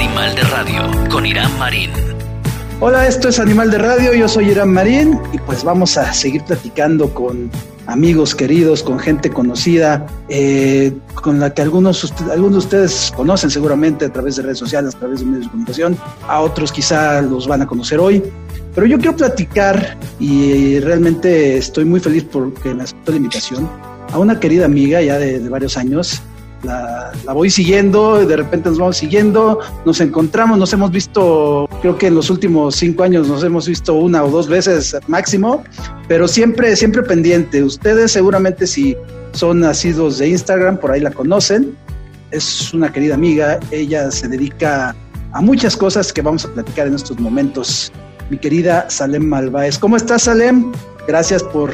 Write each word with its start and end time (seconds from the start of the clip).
Animal 0.00 0.34
de 0.34 0.42
Radio 0.44 1.08
con 1.10 1.26
Irán 1.26 1.58
Marín. 1.58 1.90
Hola, 2.80 3.06
esto 3.06 3.28
es 3.28 3.38
Animal 3.38 3.70
de 3.70 3.76
Radio, 3.76 4.14
yo 4.14 4.28
soy 4.28 4.48
Irán 4.48 4.72
Marín 4.72 5.20
y 5.30 5.36
pues 5.36 5.62
vamos 5.62 5.98
a 5.98 6.10
seguir 6.14 6.42
platicando 6.44 7.12
con 7.12 7.50
amigos 7.86 8.34
queridos, 8.34 8.82
con 8.82 8.98
gente 8.98 9.28
conocida, 9.28 10.06
eh, 10.30 10.96
con 11.16 11.38
la 11.38 11.52
que 11.52 11.60
algunos, 11.60 12.14
algunos 12.32 12.52
de 12.52 12.58
ustedes 12.58 13.12
conocen 13.14 13.50
seguramente 13.50 14.06
a 14.06 14.10
través 14.10 14.36
de 14.36 14.44
redes 14.44 14.58
sociales, 14.58 14.94
a 14.94 15.00
través 15.00 15.20
de 15.20 15.26
medios 15.26 15.44
de 15.44 15.50
comunicación, 15.50 15.98
a 16.26 16.40
otros 16.40 16.72
quizá 16.72 17.20
los 17.20 17.46
van 17.46 17.60
a 17.60 17.66
conocer 17.66 17.98
hoy. 17.98 18.22
Pero 18.74 18.86
yo 18.86 18.96
quiero 18.96 19.14
platicar 19.18 19.98
y 20.18 20.80
realmente 20.80 21.58
estoy 21.58 21.84
muy 21.84 22.00
feliz 22.00 22.24
porque 22.24 22.72
me 22.72 22.84
aceptó 22.84 23.12
la 23.12 23.18
invitación 23.18 23.68
a 24.10 24.18
una 24.18 24.40
querida 24.40 24.64
amiga 24.64 25.02
ya 25.02 25.18
de, 25.18 25.40
de 25.40 25.48
varios 25.50 25.76
años, 25.76 26.22
la, 26.62 27.12
voy 27.32 27.50
siguiendo, 27.50 28.24
de 28.24 28.36
repente 28.36 28.68
nos 28.68 28.78
vamos 28.78 28.96
siguiendo, 28.96 29.58
nos 29.84 30.00
encontramos, 30.00 30.58
nos 30.58 30.72
hemos 30.72 30.90
visto, 30.90 31.68
creo 31.80 31.96
que 31.96 32.08
en 32.08 32.14
los 32.14 32.30
últimos 32.30 32.76
cinco 32.76 33.02
años 33.02 33.28
nos 33.28 33.42
hemos 33.44 33.66
visto 33.66 33.94
una 33.94 34.24
o 34.24 34.30
dos 34.30 34.48
veces 34.48 34.96
máximo, 35.06 35.62
pero 36.08 36.28
siempre, 36.28 36.76
siempre 36.76 37.02
pendiente. 37.02 37.62
Ustedes 37.62 38.12
seguramente 38.12 38.66
si 38.66 38.96
son 39.32 39.60
nacidos 39.60 40.18
de 40.18 40.28
Instagram, 40.28 40.78
por 40.78 40.90
ahí 40.90 41.00
la 41.00 41.10
conocen, 41.10 41.76
es 42.30 42.72
una 42.72 42.92
querida 42.92 43.14
amiga, 43.14 43.58
ella 43.70 44.10
se 44.10 44.28
dedica 44.28 44.94
a 45.32 45.40
muchas 45.40 45.76
cosas 45.76 46.12
que 46.12 46.22
vamos 46.22 46.44
a 46.44 46.48
platicar 46.48 46.86
en 46.86 46.94
estos 46.94 47.18
momentos. 47.18 47.92
Mi 48.30 48.38
querida 48.38 48.88
Salem 48.88 49.24
Malváez. 49.24 49.78
¿Cómo 49.78 49.96
estás, 49.96 50.22
Salem? 50.22 50.70
Gracias 51.06 51.42
por 51.42 51.72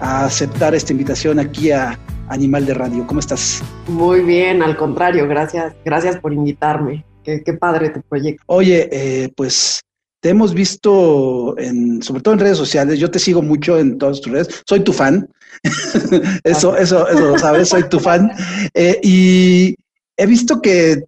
aceptar 0.00 0.74
esta 0.74 0.92
invitación 0.92 1.38
aquí 1.38 1.70
a 1.70 1.98
Animal 2.28 2.66
de 2.66 2.74
Radio. 2.74 3.06
¿Cómo 3.06 3.20
estás? 3.20 3.62
Muy 3.86 4.20
bien, 4.20 4.62
al 4.62 4.76
contrario, 4.76 5.26
gracias, 5.26 5.74
gracias 5.84 6.18
por 6.18 6.32
invitarme. 6.32 7.04
Qué, 7.24 7.52
padre 7.52 7.90
tu 7.90 8.00
proyecto. 8.02 8.42
Oye, 8.46 8.88
eh, 8.90 9.28
pues 9.36 9.82
te 10.20 10.30
hemos 10.30 10.54
visto 10.54 11.58
en, 11.58 12.02
sobre 12.02 12.22
todo 12.22 12.34
en 12.34 12.40
redes 12.40 12.56
sociales. 12.56 12.98
Yo 12.98 13.10
te 13.10 13.18
sigo 13.18 13.42
mucho 13.42 13.78
en 13.78 13.98
todas 13.98 14.20
tus 14.20 14.32
redes. 14.32 14.62
Soy 14.66 14.80
tu 14.80 14.94
fan. 14.94 15.28
eso, 16.44 16.74
eso, 16.76 17.06
eso 17.06 17.20
lo 17.20 17.38
sabes. 17.38 17.68
Soy 17.68 17.88
tu 17.88 18.00
fan. 18.00 18.30
Eh, 18.74 19.00
y 19.02 19.76
he 20.16 20.26
visto 20.26 20.60
que 20.60 21.04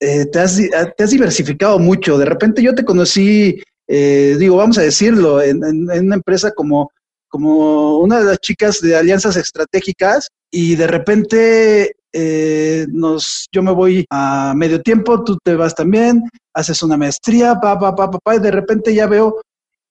eh, 0.00 0.26
te, 0.26 0.38
has, 0.38 0.56
te, 0.96 1.04
has, 1.04 1.10
diversificado 1.10 1.78
mucho. 1.78 2.18
De 2.18 2.26
repente 2.26 2.62
yo 2.62 2.74
te 2.74 2.84
conocí, 2.84 3.62
digo, 3.88 4.56
vamos 4.56 4.78
a 4.78 4.82
decirlo, 4.82 5.40
en, 5.40 5.62
en 5.64 6.06
una 6.06 6.16
empresa 6.16 6.52
como 6.52 6.90
como 7.34 7.98
una 7.98 8.20
de 8.20 8.26
las 8.26 8.38
chicas 8.38 8.80
de 8.80 8.94
alianzas 8.94 9.34
estratégicas 9.34 10.28
y 10.52 10.76
de 10.76 10.86
repente 10.86 11.96
eh, 12.12 12.86
nos, 12.92 13.48
yo 13.50 13.60
me 13.60 13.72
voy 13.72 14.06
a 14.08 14.54
medio 14.54 14.80
tiempo, 14.80 15.24
tú 15.24 15.36
te 15.42 15.56
vas 15.56 15.74
también, 15.74 16.22
haces 16.54 16.80
una 16.84 16.96
maestría, 16.96 17.56
pa, 17.60 17.76
pa, 17.76 17.92
pa, 17.96 18.08
pa, 18.08 18.36
y 18.36 18.38
de 18.38 18.52
repente 18.52 18.94
ya 18.94 19.08
veo 19.08 19.40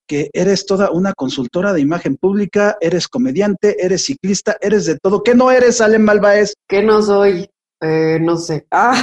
que 0.08 0.30
eres 0.32 0.64
toda 0.64 0.90
una 0.90 1.12
consultora 1.12 1.74
de 1.74 1.82
imagen 1.82 2.16
pública, 2.16 2.78
eres 2.80 3.08
comediante, 3.08 3.76
eres 3.84 4.06
ciclista, 4.06 4.56
eres 4.62 4.86
de 4.86 4.96
todo. 4.96 5.22
¿Qué 5.22 5.34
no 5.34 5.50
eres, 5.50 5.82
Alem 5.82 6.00
Malváez? 6.00 6.54
¿Qué 6.66 6.82
no 6.82 7.02
soy? 7.02 7.46
Eh, 7.82 8.18
no 8.22 8.38
sé. 8.38 8.66
Ah. 8.70 8.96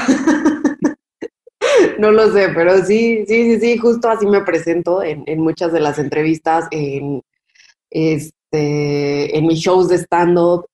no 1.99 2.11
lo 2.11 2.33
sé, 2.33 2.49
pero 2.55 2.83
sí, 2.83 3.23
sí, 3.27 3.43
sí, 3.53 3.59
sí, 3.59 3.77
justo 3.77 4.09
así 4.09 4.25
me 4.25 4.41
presento 4.41 5.03
en, 5.03 5.23
en 5.27 5.39
muchas 5.41 5.71
de 5.71 5.79
las 5.79 5.99
entrevistas, 5.99 6.65
en, 6.71 7.21
este, 7.91 9.37
en 9.37 9.45
mis 9.45 9.59
shows 9.59 9.89
de 9.89 9.97
stand-up, 9.97 10.65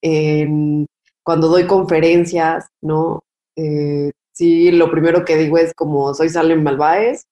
cuando 1.23 1.49
doy 1.49 1.67
conferencias, 1.67 2.69
¿no? 2.81 3.21
Eh, 3.57 4.11
sí, 4.31 4.71
lo 4.71 4.89
primero 4.89 5.25
que 5.25 5.35
digo 5.35 5.57
es 5.57 5.73
como 5.73 6.13
soy 6.13 6.29
Salem 6.29 6.63
Malváez, 6.63 7.25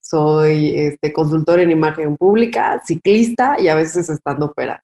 soy 0.00 0.78
este, 0.78 1.12
consultor 1.12 1.60
en 1.60 1.70
imagen 1.70 2.16
pública, 2.16 2.80
ciclista 2.86 3.56
y 3.60 3.68
a 3.68 3.74
veces 3.74 4.08
estando 4.08 4.46
opera. 4.46 4.82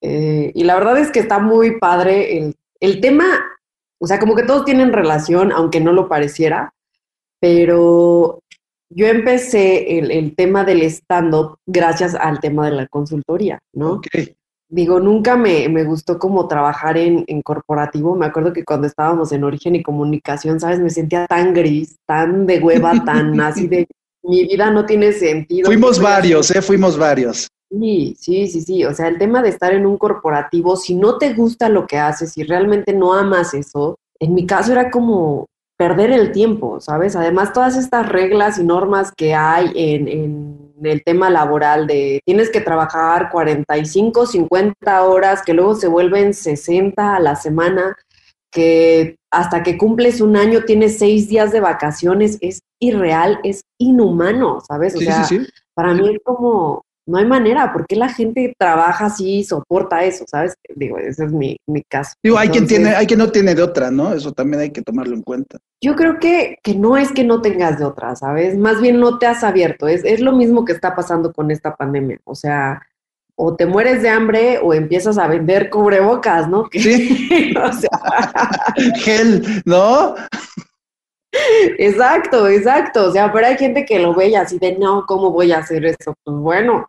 Eh, 0.00 0.50
y 0.54 0.64
la 0.64 0.74
verdad 0.74 0.98
es 0.98 1.12
que 1.12 1.20
está 1.20 1.38
muy 1.38 1.78
padre 1.78 2.38
el, 2.38 2.56
el 2.80 3.00
tema, 3.00 3.26
o 4.00 4.06
sea, 4.06 4.18
como 4.18 4.34
que 4.34 4.42
todos 4.42 4.64
tienen 4.64 4.92
relación, 4.92 5.52
aunque 5.52 5.80
no 5.80 5.92
lo 5.92 6.08
pareciera, 6.08 6.74
pero 7.40 8.40
yo 8.94 9.06
empecé 9.06 9.98
el, 9.98 10.34
tema 10.36 10.64
del 10.64 10.82
stand-up 10.82 11.58
gracias 11.66 12.14
al 12.14 12.40
tema 12.40 12.66
de 12.66 12.76
la 12.76 12.86
consultoría, 12.86 13.58
¿no? 13.72 14.00
Digo, 14.68 14.98
nunca 15.00 15.36
me, 15.36 15.84
gustó 15.84 16.18
como 16.18 16.48
trabajar 16.48 16.96
en, 16.96 17.42
corporativo. 17.42 18.14
Me 18.14 18.26
acuerdo 18.26 18.52
que 18.52 18.64
cuando 18.64 18.86
estábamos 18.86 19.32
en 19.32 19.44
origen 19.44 19.74
y 19.74 19.82
comunicación, 19.82 20.60
¿sabes? 20.60 20.80
Me 20.80 20.90
sentía 20.90 21.26
tan 21.26 21.52
gris, 21.52 21.96
tan 22.06 22.46
de 22.46 22.60
hueva, 22.60 23.04
tan 23.04 23.40
así 23.40 23.66
de 23.66 23.86
mi 24.22 24.44
vida 24.44 24.70
no 24.70 24.86
tiene 24.86 25.12
sentido. 25.12 25.66
Fuimos 25.66 26.00
varios, 26.00 26.50
¿eh? 26.50 26.62
Fuimos 26.62 26.96
varios. 26.96 27.48
Sí, 27.70 28.16
sí, 28.18 28.46
sí, 28.46 28.60
sí. 28.62 28.84
O 28.84 28.94
sea, 28.94 29.08
el 29.08 29.18
tema 29.18 29.42
de 29.42 29.50
estar 29.50 29.74
en 29.74 29.86
un 29.86 29.98
corporativo, 29.98 30.76
si 30.76 30.94
no 30.94 31.18
te 31.18 31.34
gusta 31.34 31.68
lo 31.68 31.86
que 31.86 31.98
haces, 31.98 32.32
si 32.32 32.44
realmente 32.44 32.92
no 32.92 33.12
amas 33.12 33.54
eso, 33.54 33.96
en 34.20 34.34
mi 34.34 34.46
caso 34.46 34.72
era 34.72 34.90
como, 34.90 35.46
perder 35.84 36.12
el 36.12 36.32
tiempo, 36.32 36.80
¿sabes? 36.80 37.14
Además, 37.14 37.52
todas 37.52 37.76
estas 37.76 38.08
reglas 38.08 38.58
y 38.58 38.64
normas 38.64 39.12
que 39.14 39.34
hay 39.34 39.70
en, 39.74 40.72
el 40.82 41.04
tema 41.04 41.28
laboral 41.28 41.86
de 41.86 42.22
tienes 42.24 42.48
que 42.48 42.62
trabajar 42.62 43.28
45, 43.30 44.24
50 44.26 45.04
horas, 45.04 45.42
que 45.42 45.52
luego 45.52 45.74
se 45.74 45.88
vuelven 45.88 46.32
60 46.32 47.16
a 47.16 47.20
la 47.20 47.36
semana, 47.36 47.96
que 48.50 49.16
hasta 49.30 49.62
que 49.62 49.76
cumples 49.76 50.22
un 50.22 50.36
año 50.36 50.64
tienes 50.64 50.98
seis 50.98 51.28
días 51.28 51.52
de 51.52 51.60
vacaciones, 51.60 52.38
es 52.40 52.60
irreal, 52.80 53.38
es 53.44 53.60
inhumano, 53.78 54.60
¿sabes? 54.66 54.96
O 54.96 55.00
sea, 55.00 55.28
para 55.74 55.92
mí 55.92 56.14
es 56.14 56.18
como, 56.24 56.82
no 57.06 57.18
hay 57.18 57.26
manera, 57.26 57.72
¿por 57.72 57.86
qué 57.86 57.96
la 57.96 58.08
gente 58.08 58.54
trabaja 58.58 59.06
así 59.06 59.38
y 59.38 59.44
soporta 59.44 60.04
eso? 60.04 60.24
¿Sabes? 60.26 60.54
Digo, 60.74 60.98
ese 60.98 61.24
es 61.24 61.32
mi, 61.32 61.58
caso. 61.88 62.14
Digo, 62.22 62.38
hay 62.38 62.48
quien 62.48 62.66
tiene, 62.66 62.94
hay 62.94 63.06
quien 63.06 63.18
no 63.18 63.30
tiene 63.30 63.54
de 63.54 63.62
otra, 63.62 63.90
¿no? 63.90 64.14
Eso 64.14 64.32
también 64.32 64.62
hay 64.62 64.70
que 64.70 64.82
tomarlo 64.82 65.14
en 65.14 65.22
cuenta. 65.22 65.58
Yo 65.82 65.96
creo 65.96 66.18
que, 66.18 66.58
que 66.62 66.74
no 66.74 66.96
es 66.96 67.12
que 67.12 67.24
no 67.24 67.42
tengas 67.42 67.78
de 67.78 67.84
otra, 67.84 68.16
¿sabes? 68.16 68.56
Más 68.56 68.80
bien 68.80 69.00
no 69.00 69.18
te 69.18 69.26
has 69.26 69.44
abierto. 69.44 69.86
Es, 69.86 70.04
es 70.04 70.20
lo 70.20 70.32
mismo 70.32 70.64
que 70.64 70.72
está 70.72 70.94
pasando 70.94 71.32
con 71.32 71.50
esta 71.50 71.76
pandemia. 71.76 72.20
O 72.24 72.34
sea, 72.34 72.80
o 73.36 73.54
te 73.54 73.66
mueres 73.66 74.02
de 74.02 74.10
hambre 74.10 74.58
o 74.62 74.74
empiezas 74.74 75.18
a 75.18 75.26
vender 75.26 75.70
cubrebocas, 75.70 76.48
¿no? 76.48 76.68
Sí. 76.72 77.54
o 77.62 77.72
sea, 77.72 78.74
gel, 78.96 79.62
¿no? 79.64 80.14
Exacto, 81.78 82.48
exacto. 82.48 83.08
O 83.08 83.12
sea, 83.12 83.32
pero 83.32 83.46
hay 83.46 83.56
gente 83.56 83.84
que 83.84 83.98
lo 83.98 84.14
ve 84.14 84.28
y 84.28 84.34
así 84.34 84.58
de, 84.58 84.76
no, 84.78 85.04
¿cómo 85.06 85.30
voy 85.30 85.52
a 85.52 85.58
hacer 85.58 85.84
eso? 85.84 86.14
Pues 86.22 86.36
bueno, 86.36 86.88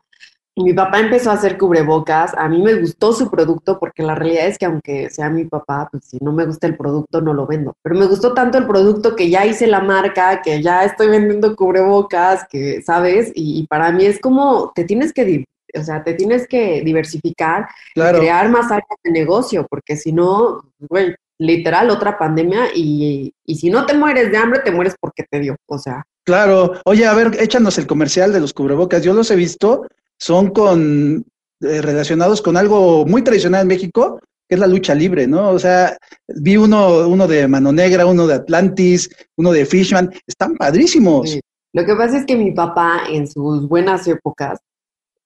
mi 0.63 0.73
papá 0.73 1.01
empezó 1.01 1.31
a 1.31 1.33
hacer 1.33 1.57
cubrebocas, 1.57 2.33
a 2.37 2.47
mí 2.47 2.61
me 2.61 2.75
gustó 2.75 3.11
su 3.11 3.29
producto 3.29 3.77
porque 3.77 4.03
la 4.03 4.15
realidad 4.15 4.47
es 4.47 4.57
que 4.57 4.65
aunque 4.65 5.09
sea 5.09 5.29
mi 5.29 5.43
papá, 5.43 5.89
pues 5.91 6.05
si 6.05 6.17
no 6.21 6.31
me 6.31 6.45
gusta 6.45 6.65
el 6.65 6.77
producto 6.77 7.19
no 7.19 7.33
lo 7.33 7.45
vendo. 7.45 7.75
Pero 7.81 7.95
me 7.95 8.05
gustó 8.05 8.33
tanto 8.33 8.57
el 8.57 8.65
producto 8.65 9.15
que 9.15 9.29
ya 9.29 9.45
hice 9.45 9.67
la 9.67 9.81
marca, 9.81 10.41
que 10.41 10.61
ya 10.61 10.85
estoy 10.85 11.09
vendiendo 11.09 11.55
cubrebocas, 11.57 12.47
que 12.49 12.81
sabes, 12.81 13.31
y, 13.35 13.67
para 13.67 13.91
mí 13.91 14.05
es 14.05 14.19
como 14.19 14.71
te 14.73 14.85
tienes 14.85 15.11
que, 15.11 15.43
o 15.77 15.83
sea, 15.83 16.03
te 16.03 16.13
tienes 16.13 16.47
que 16.47 16.81
diversificar, 16.85 17.67
crear 17.93 18.47
más 18.49 18.71
áreas 18.71 18.87
de 19.03 19.11
negocio, 19.11 19.67
porque 19.69 19.97
si 19.97 20.13
no, 20.13 20.61
güey, 20.79 21.15
literal 21.37 21.89
otra 21.89 22.17
pandemia 22.17 22.67
y, 22.73 23.33
y 23.45 23.55
si 23.55 23.69
no 23.69 23.85
te 23.85 23.93
mueres 23.93 24.31
de 24.31 24.37
hambre, 24.37 24.61
te 24.61 24.71
mueres 24.71 24.95
porque 24.97 25.25
te 25.29 25.41
dio, 25.41 25.57
o 25.65 25.77
sea. 25.77 26.05
Claro, 26.23 26.73
oye, 26.85 27.05
a 27.05 27.13
ver, 27.13 27.35
échanos 27.39 27.77
el 27.77 27.87
comercial 27.87 28.31
de 28.31 28.39
los 28.39 28.53
cubrebocas, 28.53 29.03
yo 29.03 29.13
los 29.13 29.29
he 29.31 29.35
visto 29.35 29.85
son 30.19 30.51
con 30.51 31.25
eh, 31.61 31.81
relacionados 31.81 32.41
con 32.41 32.57
algo 32.57 33.05
muy 33.05 33.23
tradicional 33.23 33.61
en 33.61 33.67
México, 33.67 34.19
que 34.47 34.55
es 34.55 34.59
la 34.59 34.67
lucha 34.67 34.93
libre, 34.93 35.25
¿no? 35.27 35.49
O 35.49 35.59
sea, 35.59 35.97
vi 36.27 36.57
uno, 36.57 37.07
uno 37.07 37.27
de 37.27 37.47
Mano 37.47 37.71
Negra, 37.71 38.05
uno 38.05 38.27
de 38.27 38.35
Atlantis, 38.35 39.09
uno 39.37 39.51
de 39.51 39.65
Fishman, 39.65 40.11
están 40.27 40.55
padrísimos. 40.55 41.39
Lo 41.73 41.85
que 41.85 41.95
pasa 41.95 42.19
es 42.19 42.25
que 42.25 42.35
mi 42.35 42.51
papá 42.51 43.03
en 43.09 43.27
sus 43.27 43.67
buenas 43.67 44.07
épocas 44.07 44.59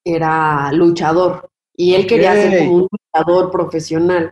era 0.04 0.72
luchador 0.72 1.50
y 1.75 1.94
él 1.96 2.08
quería 2.08 2.34
ser 2.34 2.60
como 2.60 2.75
un 2.75 2.88
luchador 2.92 3.52
profesional. 3.52 4.31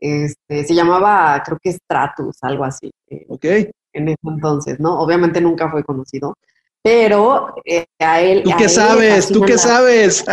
Este, 0.00 0.64
se 0.64 0.74
llamaba, 0.74 1.42
creo 1.44 1.58
que 1.62 1.72
Stratus, 1.72 2.36
algo 2.42 2.64
así. 2.64 2.90
Eh, 3.08 3.26
ok. 3.28 3.44
En 3.92 4.08
ese 4.08 4.18
entonces, 4.22 4.78
¿no? 4.78 5.00
Obviamente 5.00 5.40
nunca 5.40 5.70
fue 5.70 5.82
conocido 5.82 6.34
pero 6.82 7.54
eh, 7.64 7.86
a 7.98 8.20
él... 8.20 8.42
¿Tú 8.42 8.50
qué 8.56 8.68
sabes? 8.68 9.28
¿Tú 9.28 9.42
qué 9.42 9.58
sabes? 9.58 10.24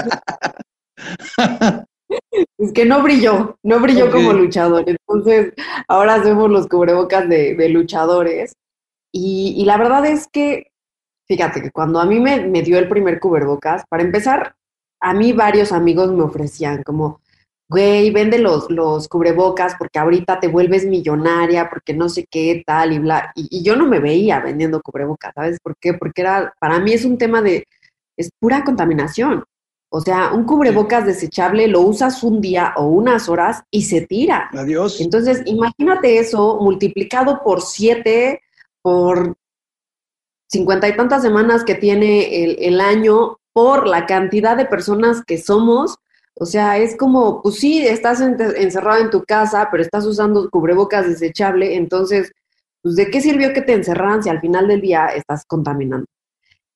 es 2.58 2.74
que 2.74 2.86
no 2.86 3.02
brilló, 3.02 3.58
no 3.64 3.80
brilló 3.80 4.12
como 4.12 4.34
luchador. 4.34 4.84
Entonces, 4.88 5.54
ahora 5.88 6.16
hacemos 6.16 6.50
los 6.50 6.68
cubrebocas 6.68 7.28
de, 7.28 7.70
luchadores. 7.70 8.54
Y, 9.12 9.64
la 9.66 9.78
verdad 9.78 10.06
es 10.06 10.28
que, 10.28 10.72
fíjate 11.28 11.62
que 11.62 11.72
cuando 11.72 12.00
a 12.00 12.06
mí 12.06 12.20
me, 12.20 12.46
me 12.48 12.62
dio 12.62 12.78
el 12.78 12.90
primer 12.90 13.20
cubrebocas, 13.20 13.84
para 13.90 14.04
empezar, 14.04 14.56
a 15.02 15.14
mí 15.14 15.34
varios 15.34 15.72
amigos 15.72 16.12
me 16.12 16.24
ofrecían 16.24 16.84
como, 16.84 17.22
güey, 17.68 18.12
vende 18.12 18.38
los, 18.38 18.70
los 18.70 19.08
cubrebocas 19.08 19.76
porque 19.78 20.00
ahorita 20.00 20.40
te 20.40 20.48
vuelves 20.48 20.86
millonaria, 20.86 21.70
porque 21.70 21.94
no 21.94 22.10
sé 22.10 22.26
qué, 22.30 22.64
tal 22.66 22.94
y 22.94 23.00
bla. 23.00 23.32
Y, 23.36 23.64
yo 23.64 23.76
no 23.76 23.88
me 23.88 24.00
veía 24.00 24.40
vendiendo 24.40 24.82
cubrebocas, 24.82 25.34
¿sabes 25.34 25.60
por 25.60 25.76
qué? 25.78 25.94
Porque 25.94 26.22
era, 26.22 26.54
para 26.60 26.80
mí 26.80 26.94
es 26.94 27.06
un 27.06 27.18
tema 27.18 27.42
de, 27.42 27.66
es 28.18 28.30
pura 28.40 28.64
contaminación. 28.64 29.44
O 29.90 30.02
sea, 30.02 30.34
un 30.34 30.46
cubrebocas 30.46 31.06
desechable 31.06 31.68
lo 31.68 31.82
usas 31.82 32.22
un 32.24 32.42
día 32.42 32.74
o 32.76 32.88
unas 32.88 33.30
horas 33.30 33.64
y 33.72 33.84
se 33.84 34.02
tira. 34.02 34.50
Adiós. 34.54 35.00
Entonces, 35.00 35.42
imagínate 35.46 36.18
eso 36.18 36.60
multiplicado 36.60 37.42
por 37.44 37.62
siete, 37.62 38.42
por 38.82 39.36
cincuenta 40.50 40.88
y 40.90 40.98
tantas 40.98 41.22
semanas 41.22 41.64
que 41.64 41.76
tiene 41.76 42.44
el, 42.44 42.58
el 42.60 42.82
año, 42.82 43.38
por 43.54 43.88
la 43.88 44.06
cantidad 44.06 44.58
de 44.58 44.66
personas 44.66 45.24
que 45.26 45.38
somos 45.38 45.98
o 46.38 46.46
sea, 46.46 46.78
es 46.78 46.98
como, 46.98 47.42
pues 47.42 47.56
sí, 47.56 47.86
estás 47.86 48.20
encerrado 48.20 49.02
en 49.02 49.10
tu 49.10 49.24
casa, 49.24 49.70
pero 49.72 49.82
estás 49.82 50.06
usando 50.06 50.50
cubrebocas 50.50 51.08
desechable, 51.08 51.76
entonces, 51.76 52.32
pues 52.82 52.96
¿de 52.96 53.10
qué 53.10 53.22
sirvió 53.22 53.54
que 53.54 53.62
te 53.62 53.74
encerraran 53.74 54.22
si 54.22 54.30
al 54.30 54.42
final 54.42 54.68
del 54.68 54.82
día 54.82 55.08
estás 55.08 55.46
contaminando? 55.46 56.06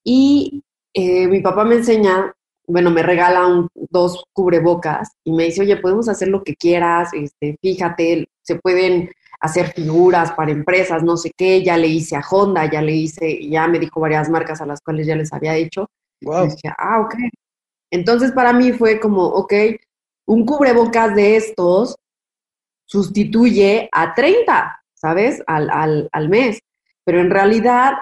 Y 0.04 0.64
eh, 0.94 1.28
mi 1.28 1.42
papá 1.42 1.66
me 1.66 1.76
enseña, 1.76 2.34
bueno, 2.68 2.90
me 2.90 3.04
regala 3.04 3.48
un, 3.48 3.68
dos 3.90 4.24
cubrebocas 4.34 5.10
y 5.26 5.34
me 5.34 5.46
dice, 5.46 5.62
oye, 5.62 5.76
podemos 5.76 6.08
hacer 6.08 6.30
lo 6.30 6.42
que 6.44 6.56
quieras, 6.56 7.10
este, 7.14 7.58
fíjate, 7.62 8.30
se 8.42 8.56
pueden 8.56 9.12
hacer 9.42 9.74
figuras 9.74 10.32
para 10.32 10.52
empresas, 10.52 11.04
no 11.04 11.18
sé 11.18 11.32
qué, 11.36 11.64
ya 11.64 11.78
le 11.78 11.88
hice 11.88 12.16
a 12.16 12.22
Honda, 12.22 12.70
ya 12.70 12.82
le 12.82 12.94
hice, 12.94 13.48
ya 13.50 13.68
me 13.68 13.80
dijo 13.80 14.00
varias 14.00 14.30
marcas 14.30 14.62
a 14.62 14.66
las 14.66 14.80
cuales 14.82 15.06
ya 15.06 15.16
les 15.16 15.34
había 15.34 15.56
hecho. 15.56 15.88
Wow. 16.22 16.46
Y 16.46 16.50
dije, 16.50 16.74
ah, 16.78 17.02
ok, 17.02 17.16
entonces 17.91 18.31
para 18.31 18.53
mí 18.53 18.74
fue 18.74 19.00
como, 19.00 19.24
ok, 19.24 19.53
un 20.25 20.45
cubrebocas 20.45 21.15
de 21.15 21.36
estos 21.36 21.95
sustituye 22.86 23.89
a 23.91 24.13
30, 24.13 24.83
¿sabes? 24.94 25.44
Al, 25.47 26.09
al, 26.12 26.30
mes. 26.30 26.59
Pero 27.03 27.19
en 27.19 27.30
realidad, 27.30 27.94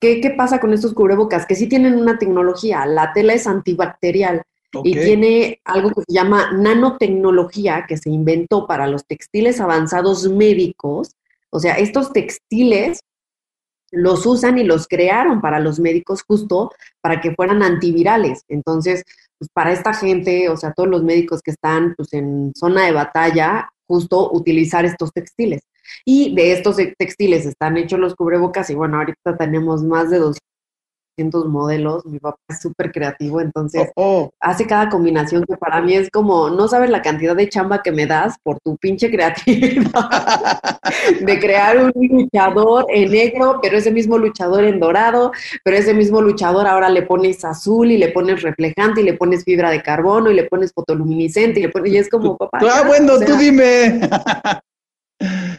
¿qué, 0.00 0.20
¿qué, 0.20 0.30
pasa 0.30 0.60
con 0.60 0.72
estos 0.72 0.94
cubrebocas? 0.94 1.46
Que 1.46 1.54
sí 1.54 1.68
tienen 1.68 1.94
una 1.94 2.18
tecnología, 2.18 2.84
la 2.86 3.12
tela 3.12 3.34
es 3.34 3.46
antibacterial 3.46 4.42
y 4.82 4.92
tiene 4.92 5.60
algo 5.64 5.90
que 5.90 6.02
se 6.06 6.12
llama 6.12 6.50
nanotecnología 6.52 7.84
que 7.86 7.96
se 7.96 8.10
inventó 8.10 8.66
para 8.66 8.86
los 8.86 9.06
textiles 9.06 9.60
avanzados 9.60 10.28
médicos. 10.28 11.14
O 11.50 11.60
sea, 11.60 11.74
estos 11.78 12.12
textiles 12.12 13.00
los 13.92 14.26
usan 14.26 14.58
y 14.58 14.64
los 14.64 14.88
crearon 14.88 15.40
para 15.40 15.60
los 15.60 15.78
médicos 15.78 16.24
justo 16.26 16.72
para 17.00 17.20
que 17.20 17.34
fueran 17.34 17.62
antivirales. 17.62 18.42
Entonces, 18.48 19.04
pues 19.38 19.50
para 19.52 19.72
esta 19.72 19.92
gente, 19.92 20.48
o 20.48 20.56
sea, 20.56 20.72
todos 20.72 20.88
los 20.88 21.02
médicos 21.02 21.40
que 21.42 21.50
están 21.50 21.94
pues, 21.96 22.12
en 22.12 22.52
zona 22.54 22.86
de 22.86 22.92
batalla, 22.92 23.70
justo 23.86 24.30
utilizar 24.32 24.84
estos 24.84 25.12
textiles. 25.12 25.62
Y 26.04 26.34
de 26.34 26.52
estos 26.52 26.76
textiles 26.98 27.44
están 27.44 27.76
hechos 27.76 27.98
los 27.98 28.14
cubrebocas 28.14 28.70
y 28.70 28.74
bueno, 28.74 28.98
ahorita 28.98 29.36
tenemos 29.36 29.82
más 29.82 30.10
de 30.10 30.18
dos 31.16 31.46
modelos, 31.46 32.04
mi 32.06 32.18
papá 32.18 32.38
es 32.48 32.60
súper 32.60 32.90
creativo, 32.90 33.40
entonces 33.40 33.88
oh, 33.94 34.24
oh. 34.24 34.34
hace 34.40 34.66
cada 34.66 34.88
combinación 34.88 35.44
que 35.44 35.56
para 35.56 35.80
mí 35.80 35.94
es 35.94 36.10
como, 36.10 36.50
no 36.50 36.66
sabes 36.68 36.90
la 36.90 37.02
cantidad 37.02 37.36
de 37.36 37.48
chamba 37.48 37.82
que 37.82 37.92
me 37.92 38.06
das 38.06 38.36
por 38.42 38.58
tu 38.60 38.76
pinche 38.76 39.10
creatividad 39.10 39.92
de 41.20 41.38
crear 41.38 41.78
un 41.78 41.92
luchador 41.94 42.86
en 42.88 43.10
negro, 43.12 43.60
pero 43.62 43.76
ese 43.76 43.90
mismo 43.90 44.18
luchador 44.18 44.64
en 44.64 44.80
dorado, 44.80 45.32
pero 45.62 45.76
ese 45.76 45.94
mismo 45.94 46.20
luchador 46.20 46.66
ahora 46.66 46.88
le 46.88 47.02
pones 47.02 47.44
azul 47.44 47.90
y 47.90 47.98
le 47.98 48.08
pones 48.08 48.42
reflejante 48.42 49.00
y 49.00 49.04
le 49.04 49.14
pones 49.14 49.44
fibra 49.44 49.70
de 49.70 49.82
carbono 49.82 50.30
y 50.30 50.34
le 50.34 50.44
pones 50.44 50.72
fotoluminiscente 50.72 51.60
y 51.60 51.62
le 51.64 51.68
pones, 51.68 51.92
y 51.92 51.98
es 51.98 52.08
como, 52.08 52.36
papá. 52.36 52.58
Ah, 52.60 52.82
bueno, 52.86 53.18
tú 53.20 53.36
dime. 53.36 54.00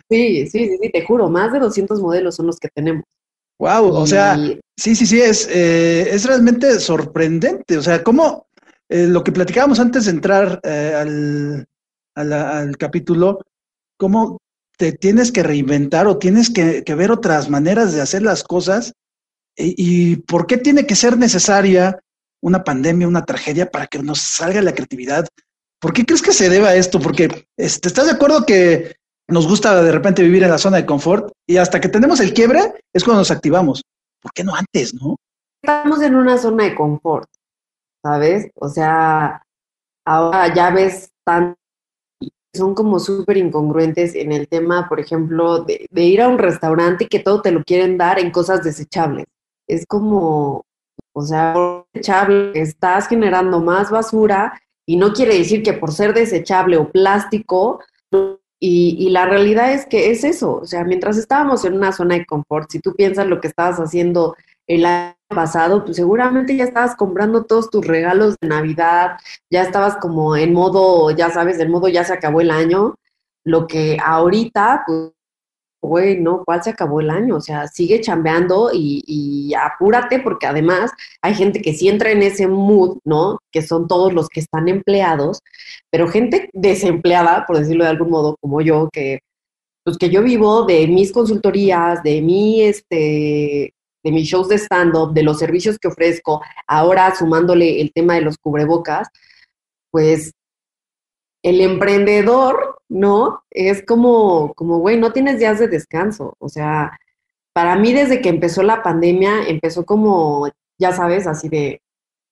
sí, 0.09 0.47
sí, 0.47 0.77
sí, 0.81 0.89
te 0.91 1.05
juro, 1.05 1.29
más 1.29 1.53
de 1.53 1.59
200 1.59 2.01
modelos 2.01 2.35
son 2.35 2.47
los 2.47 2.59
que 2.59 2.67
tenemos. 2.73 3.03
Wow, 3.59 3.93
o 3.93 4.07
sea, 4.07 4.35
sí, 4.77 4.95
sí, 4.95 5.05
sí, 5.05 5.21
es, 5.21 5.47
eh, 5.49 6.09
es 6.11 6.25
realmente 6.25 6.79
sorprendente. 6.79 7.77
O 7.77 7.81
sea, 7.81 8.03
cómo 8.03 8.47
eh, 8.89 9.07
lo 9.07 9.23
que 9.23 9.31
platicábamos 9.31 9.79
antes 9.79 10.05
de 10.05 10.11
entrar 10.11 10.59
eh, 10.63 10.93
al, 10.93 11.67
al, 12.15 12.77
capítulo, 12.77 13.41
cómo 13.97 14.37
te 14.77 14.91
tienes 14.91 15.31
que 15.31 15.41
reinventar 15.41 16.05
o 16.07 16.17
tienes 16.17 16.49
que, 16.49 16.83
ver 16.95 17.11
otras 17.11 17.49
maneras 17.49 17.93
de 17.93 18.01
hacer 18.01 18.21
las 18.21 18.43
cosas 18.43 18.93
y, 19.57 20.17
por 20.17 20.47
qué 20.47 20.57
tiene 20.57 20.85
que 20.85 20.95
ser 20.95 21.17
necesaria 21.17 21.97
una 22.41 22.63
pandemia, 22.63 23.07
una 23.07 23.25
tragedia 23.25 23.71
para 23.71 23.87
que 23.87 23.99
nos 23.99 24.19
salga 24.19 24.61
la 24.61 24.75
creatividad. 24.75 25.25
¿Por 25.79 25.93
qué 25.93 26.05
crees 26.05 26.21
que 26.21 26.33
se 26.33 26.49
deba 26.49 26.69
a 26.69 26.75
esto? 26.75 26.99
Porque 26.99 27.47
este, 27.57 27.87
¿estás 27.87 28.05
de 28.05 28.11
acuerdo 28.11 28.45
que 28.45 28.97
nos 29.27 29.47
gusta 29.47 29.81
de 29.81 29.91
repente 29.91 30.21
vivir 30.21 30.43
en 30.43 30.51
la 30.51 30.57
zona 30.57 30.77
de 30.77 30.85
confort 30.85 31.31
y 31.47 31.57
hasta 31.57 31.81
que 31.81 31.89
tenemos 31.89 32.19
el 32.19 32.33
quiebre 32.33 32.73
es 32.93 33.03
cuando 33.03 33.21
nos 33.21 33.31
activamos. 33.31 33.81
¿Por 34.21 34.31
qué 34.33 34.43
no 34.43 34.55
antes, 34.55 34.93
no? 34.93 35.15
Estamos 35.61 36.01
en 36.01 36.15
una 36.15 36.37
zona 36.37 36.65
de 36.65 36.75
confort, 36.75 37.29
¿sabes? 38.03 38.51
O 38.55 38.69
sea, 38.69 39.43
ahora 40.05 40.53
ya 40.53 40.69
ves 40.69 41.11
tan 41.23 41.55
son 42.53 42.73
como 42.73 42.99
súper 42.99 43.37
incongruentes 43.37 44.15
en 44.15 44.31
el 44.31 44.47
tema, 44.47 44.87
por 44.87 45.01
ejemplo, 45.01 45.65
de, 45.65 45.87
de, 45.91 46.03
ir 46.03 46.21
a 46.21 46.29
un 46.29 46.37
restaurante 46.37 47.03
y 47.03 47.07
que 47.07 47.19
todo 47.19 47.41
te 47.41 47.51
lo 47.51 47.63
quieren 47.65 47.97
dar 47.97 48.17
en 48.17 48.31
cosas 48.31 48.63
desechables. 48.63 49.25
Es 49.67 49.85
como, 49.85 50.63
o 51.13 51.21
sea, 51.21 51.53
desechable, 51.93 52.51
estás 52.55 53.07
generando 53.07 53.59
más 53.59 53.91
basura 53.91 54.61
y 54.85 54.95
no 54.95 55.11
quiere 55.11 55.37
decir 55.37 55.63
que 55.63 55.73
por 55.73 55.91
ser 55.91 56.13
desechable 56.13 56.77
o 56.77 56.89
plástico 56.89 57.81
y, 58.67 59.09
la 59.09 59.25
realidad 59.25 59.73
es 59.73 59.85
que 59.85 60.11
es 60.11 60.23
eso, 60.23 60.59
o 60.61 60.65
sea, 60.65 60.83
mientras 60.83 61.17
estábamos 61.17 61.65
en 61.65 61.73
una 61.73 61.91
zona 61.91 62.15
de 62.15 62.25
confort, 62.25 62.71
si 62.71 62.79
tú 62.79 62.95
piensas 62.95 63.27
lo 63.27 63.39
que 63.39 63.47
estabas 63.47 63.79
haciendo 63.79 64.35
el 64.67 64.85
año 64.85 65.15
pasado, 65.27 65.83
pues 65.85 65.97
seguramente 65.97 66.55
ya 66.55 66.63
estabas 66.63 66.95
comprando 66.95 67.43
todos 67.45 67.69
tus 67.69 67.85
regalos 67.85 68.35
de 68.41 68.47
Navidad, 68.47 69.17
ya 69.51 69.61
estabas 69.61 69.97
como 69.97 70.35
en 70.35 70.53
modo, 70.53 71.11
ya 71.11 71.29
sabes, 71.29 71.59
el 71.59 71.69
modo 71.69 71.87
ya 71.89 72.03
se 72.03 72.13
acabó 72.13 72.41
el 72.41 72.51
año, 72.51 72.95
lo 73.43 73.67
que 73.67 73.97
ahorita, 74.03 74.83
pues 74.87 75.11
güey, 75.85 76.19
no, 76.19 76.43
¿cuál 76.45 76.63
se 76.63 76.71
acabó 76.71 77.01
el 77.01 77.09
año? 77.09 77.37
O 77.37 77.41
sea, 77.41 77.67
sigue 77.67 78.01
chambeando 78.01 78.71
y, 78.73 79.53
apúrate 79.53 80.19
porque 80.19 80.47
además 80.47 80.91
hay 81.21 81.33
gente 81.33 81.61
que 81.61 81.73
sí 81.73 81.87
entra 81.87 82.11
en 82.11 82.23
ese 82.23 82.47
mood, 82.47 82.97
¿no? 83.05 83.39
Que 83.51 83.61
son 83.61 83.87
todos 83.87 84.13
los 84.13 84.29
que 84.29 84.39
están 84.41 84.67
empleados, 84.67 85.41
pero 85.91 86.07
gente 86.07 86.49
desempleada, 86.53 87.45
por 87.45 87.57
decirlo 87.57 87.83
de 87.83 87.91
algún 87.91 88.09
modo, 88.09 88.35
como 88.41 88.61
yo, 88.61 88.89
que 88.91 89.19
pues 89.83 89.97
que 89.97 90.09
yo 90.09 90.23
vivo 90.23 90.65
de 90.65 90.87
mis 90.87 91.11
consultorías, 91.11 92.01
de 92.01 92.21
mi, 92.21 92.63
este, 92.63 93.73
de 94.03 94.11
mis 94.11 94.27
shows 94.27 94.49
de 94.49 94.57
stand-up, 94.57 95.13
de 95.13 95.23
los 95.23 95.37
servicios 95.39 95.77
que 95.77 95.87
ofrezco, 95.87 96.41
ahora 96.67 97.13
sumándole 97.15 97.81
el 97.81 97.91
tema 97.93 98.15
de 98.15 98.21
los 98.21 98.37
cubrebocas, 98.37 99.07
pues 99.91 100.31
el 101.43 101.61
emprendedor, 101.61 102.74
¿no? 102.89 103.43
Es 103.51 103.83
como, 103.85 104.53
como, 104.53 104.79
güey, 104.79 104.97
no 104.97 105.11
tienes 105.11 105.39
días 105.39 105.59
de 105.59 105.67
descanso. 105.67 106.35
O 106.39 106.49
sea, 106.49 106.97
para 107.53 107.75
mí 107.75 107.93
desde 107.93 108.21
que 108.21 108.29
empezó 108.29 108.63
la 108.63 108.83
pandemia, 108.83 109.47
empezó 109.47 109.85
como, 109.85 110.49
ya 110.77 110.91
sabes, 110.91 111.27
así 111.27 111.49
de, 111.49 111.81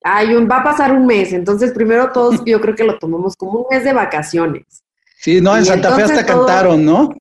ay, 0.03 0.33
va 0.45 0.57
a 0.57 0.63
pasar 0.63 0.91
un 0.91 1.05
mes. 1.05 1.33
Entonces, 1.33 1.71
primero 1.71 2.11
todos 2.11 2.41
yo 2.45 2.61
creo 2.61 2.75
que 2.75 2.83
lo 2.83 2.99
tomamos 2.99 3.35
como 3.35 3.59
un 3.59 3.65
mes 3.69 3.83
de 3.83 3.93
vacaciones. 3.93 4.83
Sí, 5.17 5.39
no, 5.39 5.55
en 5.55 5.65
Santa 5.65 5.95
Fe 5.95 6.03
hasta 6.03 6.25
cantaron, 6.25 6.83
¿no? 6.83 7.15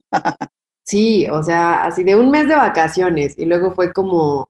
sí, 0.83 1.29
o 1.31 1.43
sea, 1.43 1.85
así 1.85 2.03
de 2.03 2.17
un 2.17 2.31
mes 2.31 2.49
de 2.49 2.57
vacaciones. 2.57 3.39
Y 3.39 3.45
luego 3.45 3.73
fue 3.75 3.93
como, 3.93 4.49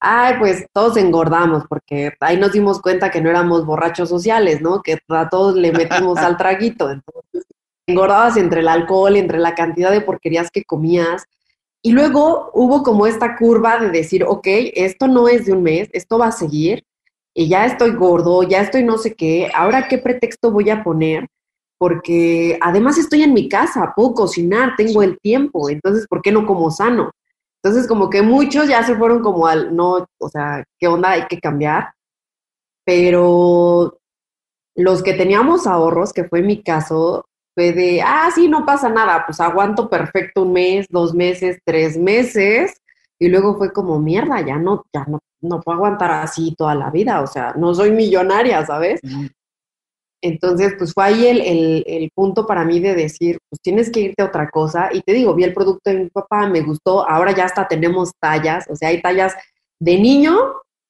ay, 0.00 0.34
pues 0.40 0.66
todos 0.72 0.96
engordamos, 0.96 1.64
porque 1.68 2.12
ahí 2.18 2.36
nos 2.36 2.50
dimos 2.50 2.80
cuenta 2.80 3.10
que 3.10 3.20
no 3.20 3.30
éramos 3.30 3.64
borrachos 3.64 4.08
sociales, 4.08 4.60
¿no? 4.60 4.82
Que 4.82 4.98
a 5.08 5.28
todos 5.28 5.54
le 5.54 5.70
metimos 5.70 6.18
al 6.18 6.36
traguito. 6.36 6.90
Entonces, 6.90 7.44
engordabas 7.90 8.36
entre 8.36 8.60
el 8.60 8.68
alcohol, 8.68 9.16
entre 9.16 9.38
la 9.38 9.54
cantidad 9.54 9.90
de 9.90 10.00
porquerías 10.00 10.50
que 10.50 10.64
comías. 10.64 11.24
Y 11.82 11.92
luego 11.92 12.50
hubo 12.54 12.82
como 12.82 13.06
esta 13.06 13.36
curva 13.36 13.78
de 13.78 13.90
decir, 13.90 14.24
ok, 14.24 14.46
esto 14.74 15.06
no 15.06 15.28
es 15.28 15.46
de 15.46 15.52
un 15.52 15.62
mes, 15.62 15.88
esto 15.92 16.18
va 16.18 16.28
a 16.28 16.32
seguir, 16.32 16.84
y 17.34 17.48
ya 17.48 17.64
estoy 17.64 17.92
gordo, 17.92 18.42
ya 18.42 18.60
estoy 18.60 18.84
no 18.84 18.98
sé 18.98 19.14
qué, 19.14 19.50
ahora 19.54 19.88
qué 19.88 19.98
pretexto 19.98 20.50
voy 20.50 20.68
a 20.68 20.82
poner, 20.82 21.26
porque 21.78 22.58
además 22.60 22.98
estoy 22.98 23.22
en 23.22 23.32
mi 23.32 23.48
casa, 23.48 23.94
puedo 23.96 24.12
cocinar, 24.12 24.74
tengo 24.76 25.02
el 25.02 25.18
tiempo, 25.20 25.70
entonces, 25.70 26.06
¿por 26.06 26.20
qué 26.20 26.32
no 26.32 26.46
como 26.46 26.70
sano? 26.70 27.10
Entonces, 27.62 27.88
como 27.88 28.10
que 28.10 28.22
muchos 28.22 28.68
ya 28.68 28.82
se 28.82 28.96
fueron 28.96 29.22
como 29.22 29.46
al, 29.46 29.74
no, 29.74 30.06
o 30.18 30.28
sea, 30.28 30.64
¿qué 30.78 30.88
onda? 30.88 31.12
Hay 31.12 31.26
que 31.26 31.40
cambiar. 31.40 31.92
Pero 32.84 33.98
los 34.74 35.02
que 35.02 35.12
teníamos 35.14 35.66
ahorros, 35.66 36.12
que 36.12 36.24
fue 36.24 36.42
mi 36.42 36.62
caso, 36.62 37.26
fue 37.54 37.72
de, 37.72 38.02
ah, 38.02 38.30
sí, 38.34 38.48
no 38.48 38.64
pasa 38.64 38.88
nada, 38.88 39.24
pues 39.26 39.40
aguanto 39.40 39.88
perfecto 39.88 40.42
un 40.42 40.52
mes, 40.52 40.86
dos 40.88 41.14
meses, 41.14 41.58
tres 41.64 41.96
meses. 41.96 42.80
Y 43.18 43.28
luego 43.28 43.58
fue 43.58 43.72
como, 43.72 43.98
mierda, 44.00 44.40
ya 44.40 44.56
no, 44.56 44.84
ya 44.94 45.04
no, 45.06 45.20
no 45.42 45.60
puedo 45.60 45.76
aguantar 45.76 46.10
así 46.10 46.54
toda 46.56 46.74
la 46.74 46.90
vida, 46.90 47.20
o 47.20 47.26
sea, 47.26 47.52
no 47.56 47.74
soy 47.74 47.90
millonaria, 47.90 48.64
¿sabes? 48.64 49.00
Entonces, 50.22 50.74
pues 50.76 50.92
fue 50.92 51.04
ahí 51.04 51.26
el, 51.26 51.84
el, 51.86 52.10
punto 52.14 52.46
para 52.46 52.64
mí 52.64 52.78
de 52.78 52.94
decir, 52.94 53.38
pues 53.48 53.60
tienes 53.62 53.90
que 53.90 54.00
irte 54.00 54.22
a 54.22 54.26
otra 54.26 54.50
cosa. 54.50 54.90
Y 54.92 55.00
te 55.00 55.12
digo, 55.14 55.34
vi 55.34 55.44
el 55.44 55.54
producto 55.54 55.90
de 55.90 55.96
mi 55.96 56.10
papá, 56.10 56.46
me 56.46 56.60
gustó, 56.60 57.08
ahora 57.08 57.32
ya 57.32 57.44
hasta 57.44 57.66
tenemos 57.66 58.12
tallas, 58.20 58.66
o 58.68 58.76
sea, 58.76 58.90
hay 58.90 59.00
tallas 59.00 59.34
de 59.78 59.98
niño, 59.98 60.36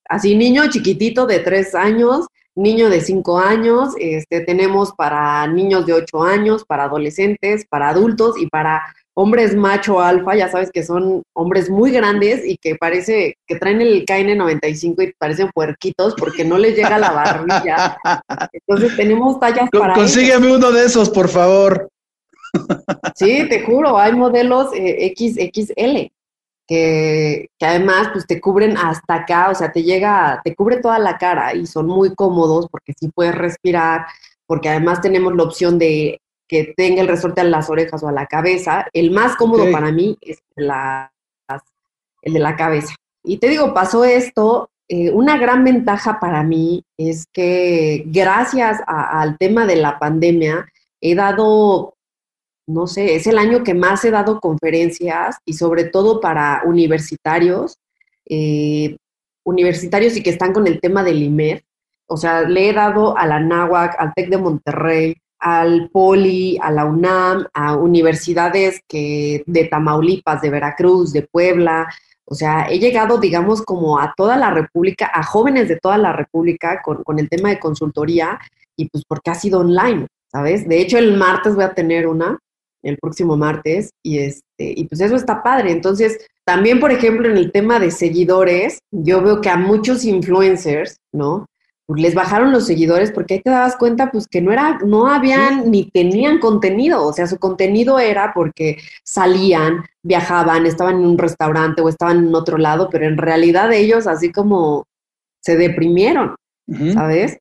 así 0.09 0.37
niño 0.37 0.69
chiquitito 0.69 1.27
de 1.27 1.39
tres 1.39 1.77
años, 1.77 2.27
niño 2.61 2.91
de 2.91 3.01
cinco 3.01 3.39
años, 3.39 3.95
este, 3.99 4.41
tenemos 4.41 4.93
para 4.93 5.47
niños 5.47 5.87
de 5.87 5.95
ocho 5.95 6.23
años, 6.23 6.65
para 6.65 6.85
adolescentes, 6.85 7.67
para 7.69 7.89
adultos 7.89 8.37
y 8.39 8.47
para 8.47 8.83
hombres 9.15 9.57
macho 9.57 10.01
alfa, 10.01 10.37
ya 10.37 10.49
sabes 10.49 10.71
que 10.71 10.83
son 10.83 11.23
hombres 11.35 11.69
muy 11.69 11.91
grandes 11.91 12.47
y 12.47 12.57
que 12.57 12.77
parece 12.77 13.37
que 13.47 13.57
traen 13.57 13.81
el 13.81 14.05
KN95 14.07 15.09
y 15.09 15.13
parecen 15.19 15.51
puerquitos 15.53 16.15
porque 16.17 16.45
no 16.45 16.59
les 16.59 16.77
llega 16.77 16.99
la 16.99 17.13
barbilla. 17.13 17.99
Entonces 18.53 18.97
tenemos 18.97 19.41
tallas 19.41 19.69
para 19.71 19.95
Consígueme 19.95 20.55
uno 20.55 20.71
de 20.71 20.85
esos, 20.85 21.11
por 21.11 21.29
favor. 21.29 21.89
Sí, 23.15 23.47
te 23.49 23.63
juro, 23.63 23.99
hay 23.99 24.13
modelos 24.13 24.71
eh, 24.75 25.15
XXL 25.17 26.11
que, 26.71 27.49
que, 27.59 27.67
además 27.67 28.11
pues 28.13 28.29
te 28.29 28.41
cubren 28.41 28.77
hasta 28.77 29.15
acá, 29.15 29.51
o 29.51 29.55
sea, 29.57 29.73
te 29.73 29.83
llega, 29.83 30.41
te 30.45 30.55
cubre 30.55 30.77
toda 30.77 31.01
la 31.01 31.19
cara 31.19 31.53
y 31.53 31.67
son 31.67 31.89
muy 31.89 32.15
cómodos 32.15 32.69
porque 32.71 32.93
sí 32.97 33.09
puedes 33.13 33.35
respirar, 33.35 34.07
porque 34.47 34.69
además 34.69 35.01
tenemos 35.01 35.35
la 35.35 35.43
opción 35.43 35.81
de 35.81 36.21
que 36.47 36.73
tenga 36.77 37.03
el 37.03 37.09
resorte 37.09 37.41
a 37.41 37.45
las 37.45 37.71
orejas 37.71 38.05
o 38.05 38.09
a 38.09 38.13
la 38.13 38.27
cabeza. 38.27 38.87
El 38.93 39.11
más 39.11 39.35
cómodo 39.35 39.71
para 39.73 39.91
mí 39.91 40.17
es 40.21 40.39
la, 40.55 41.13
el 42.23 42.33
de 42.33 42.39
la 42.39 42.55
cabeza. 42.55 42.95
Y 43.25 43.39
te 43.39 43.49
digo, 43.49 43.75
pasó 43.75 44.05
esto. 44.05 44.71
Eh, 44.89 45.11
una 45.11 45.39
gran 45.39 45.65
ventaja 45.65 46.21
para 46.21 46.45
mí 46.45 46.85
es 46.97 47.27
que 47.33 48.05
gracias 48.07 48.81
al 48.87 49.39
tema 49.39 49.67
de 49.67 49.77
la 49.77 49.99
pandemia 49.99 50.67
he 51.01 51.17
dado, 51.17 51.95
no 52.71 52.87
sé, 52.87 53.17
es 53.17 53.27
el 53.27 53.39
año 53.39 53.63
que 53.63 53.75
más 53.75 54.05
he 54.05 54.11
dado 54.11 54.41
conferencias 54.41 55.37
y 55.45 55.55
sobre 55.55 55.85
todo 55.85 56.21
para 56.21 56.63
universitarios, 56.65 57.77
eh, 58.27 58.97
universitarios 59.45 60.17
y 60.17 60.23
que 60.23 60.31
están 60.31 60.53
con 60.53 60.67
el 60.67 60.81
tema 60.81 61.03
del 61.03 61.23
IMER. 61.23 61.63
O 62.07 62.17
sea, 62.17 62.43
le 62.43 62.69
he 62.69 62.73
dado 62.73 63.17
a 63.17 63.27
la 63.27 63.41
NAWAC, 63.41 63.97
al 63.99 64.13
TEC 64.15 64.31
de 64.31 64.39
Monterrey, 64.39 65.17
al 65.39 65.89
Poli, 65.91 66.59
a 66.61 66.71
la 66.71 66.85
UNAM, 66.85 67.47
a 67.55 67.77
universidades 67.77 68.81
que 68.87 69.43
de 69.47 69.65
Tamaulipas, 69.65 70.43
de 70.43 70.51
Veracruz, 70.51 71.13
de 71.13 71.23
Puebla. 71.23 71.89
O 72.25 72.35
sea, 72.35 72.67
he 72.69 72.79
llegado, 72.79 73.19
digamos, 73.19 73.63
como 73.63 73.99
a 73.99 74.13
toda 74.17 74.37
la 74.37 74.51
República, 74.51 75.11
a 75.13 75.23
jóvenes 75.23 75.69
de 75.69 75.79
toda 75.79 75.99
la 75.99 76.13
República 76.13 76.83
con, 76.83 77.03
con 77.03 77.19
el 77.19 77.29
tema 77.29 77.49
de 77.49 77.59
consultoría 77.59 78.39
y 78.77 78.89
pues 78.89 79.05
porque 79.07 79.31
ha 79.31 79.35
sido 79.35 79.61
online, 79.61 80.07
¿sabes? 80.31 80.69
De 80.69 80.81
hecho, 80.81 80.99
el 80.99 81.17
martes 81.17 81.55
voy 81.55 81.65
a 81.65 81.75
tener 81.75 82.07
una, 82.07 82.39
el 82.83 82.99
próximo 82.99 83.37
martes, 83.37 83.91
y, 84.03 84.19
este, 84.19 84.43
y 84.59 84.85
pues 84.85 85.01
eso 85.01 85.17
está 85.17 85.43
padre. 85.43 85.73
Entonces, 85.73 86.19
también, 86.45 86.81
por 86.81 86.93
ejemplo, 86.93 87.29
en 87.29 87.37
el 87.37 87.53
tema 87.53 87.79
de 87.79 87.91
seguidores, 87.91 88.79
yo 88.91 89.23
veo 89.23 89.41
que 89.41 89.51
a 89.51 89.57
muchos 89.57 90.05
influencers, 90.05 90.97
¿no? 91.13 91.47
Pues, 91.91 92.03
les 92.03 92.15
bajaron 92.15 92.53
los 92.53 92.67
seguidores 92.69 93.11
porque 93.11 93.35
ahí 93.35 93.41
te 93.41 93.51
dabas 93.51 93.77
cuenta 93.77 94.13
pues 94.13 94.29
que 94.29 94.41
no 94.41 94.53
era, 94.53 94.79
no 94.87 95.09
habían 95.09 95.73
ni 95.73 95.91
tenían 95.91 96.39
contenido, 96.39 97.05
o 97.05 97.13
sea, 97.13 97.27
su 97.27 97.37
contenido 97.37 97.99
era 97.99 98.33
porque 98.33 98.79
salían, 99.05 99.85
viajaban, 100.01 100.67
estaban 100.67 101.01
en 101.01 101.07
un 101.07 101.19
restaurante 101.19 101.83
o 101.83 101.89
estaban 101.89 102.29
en 102.29 102.35
otro 102.37 102.59
lado, 102.59 102.91
pero 102.93 103.07
en 103.07 103.17
realidad 103.17 103.73
ellos 103.73 104.07
así 104.07 104.31
como 104.31 104.85
se 105.43 105.57
deprimieron, 105.57 106.37
¿sabes? 106.95 107.39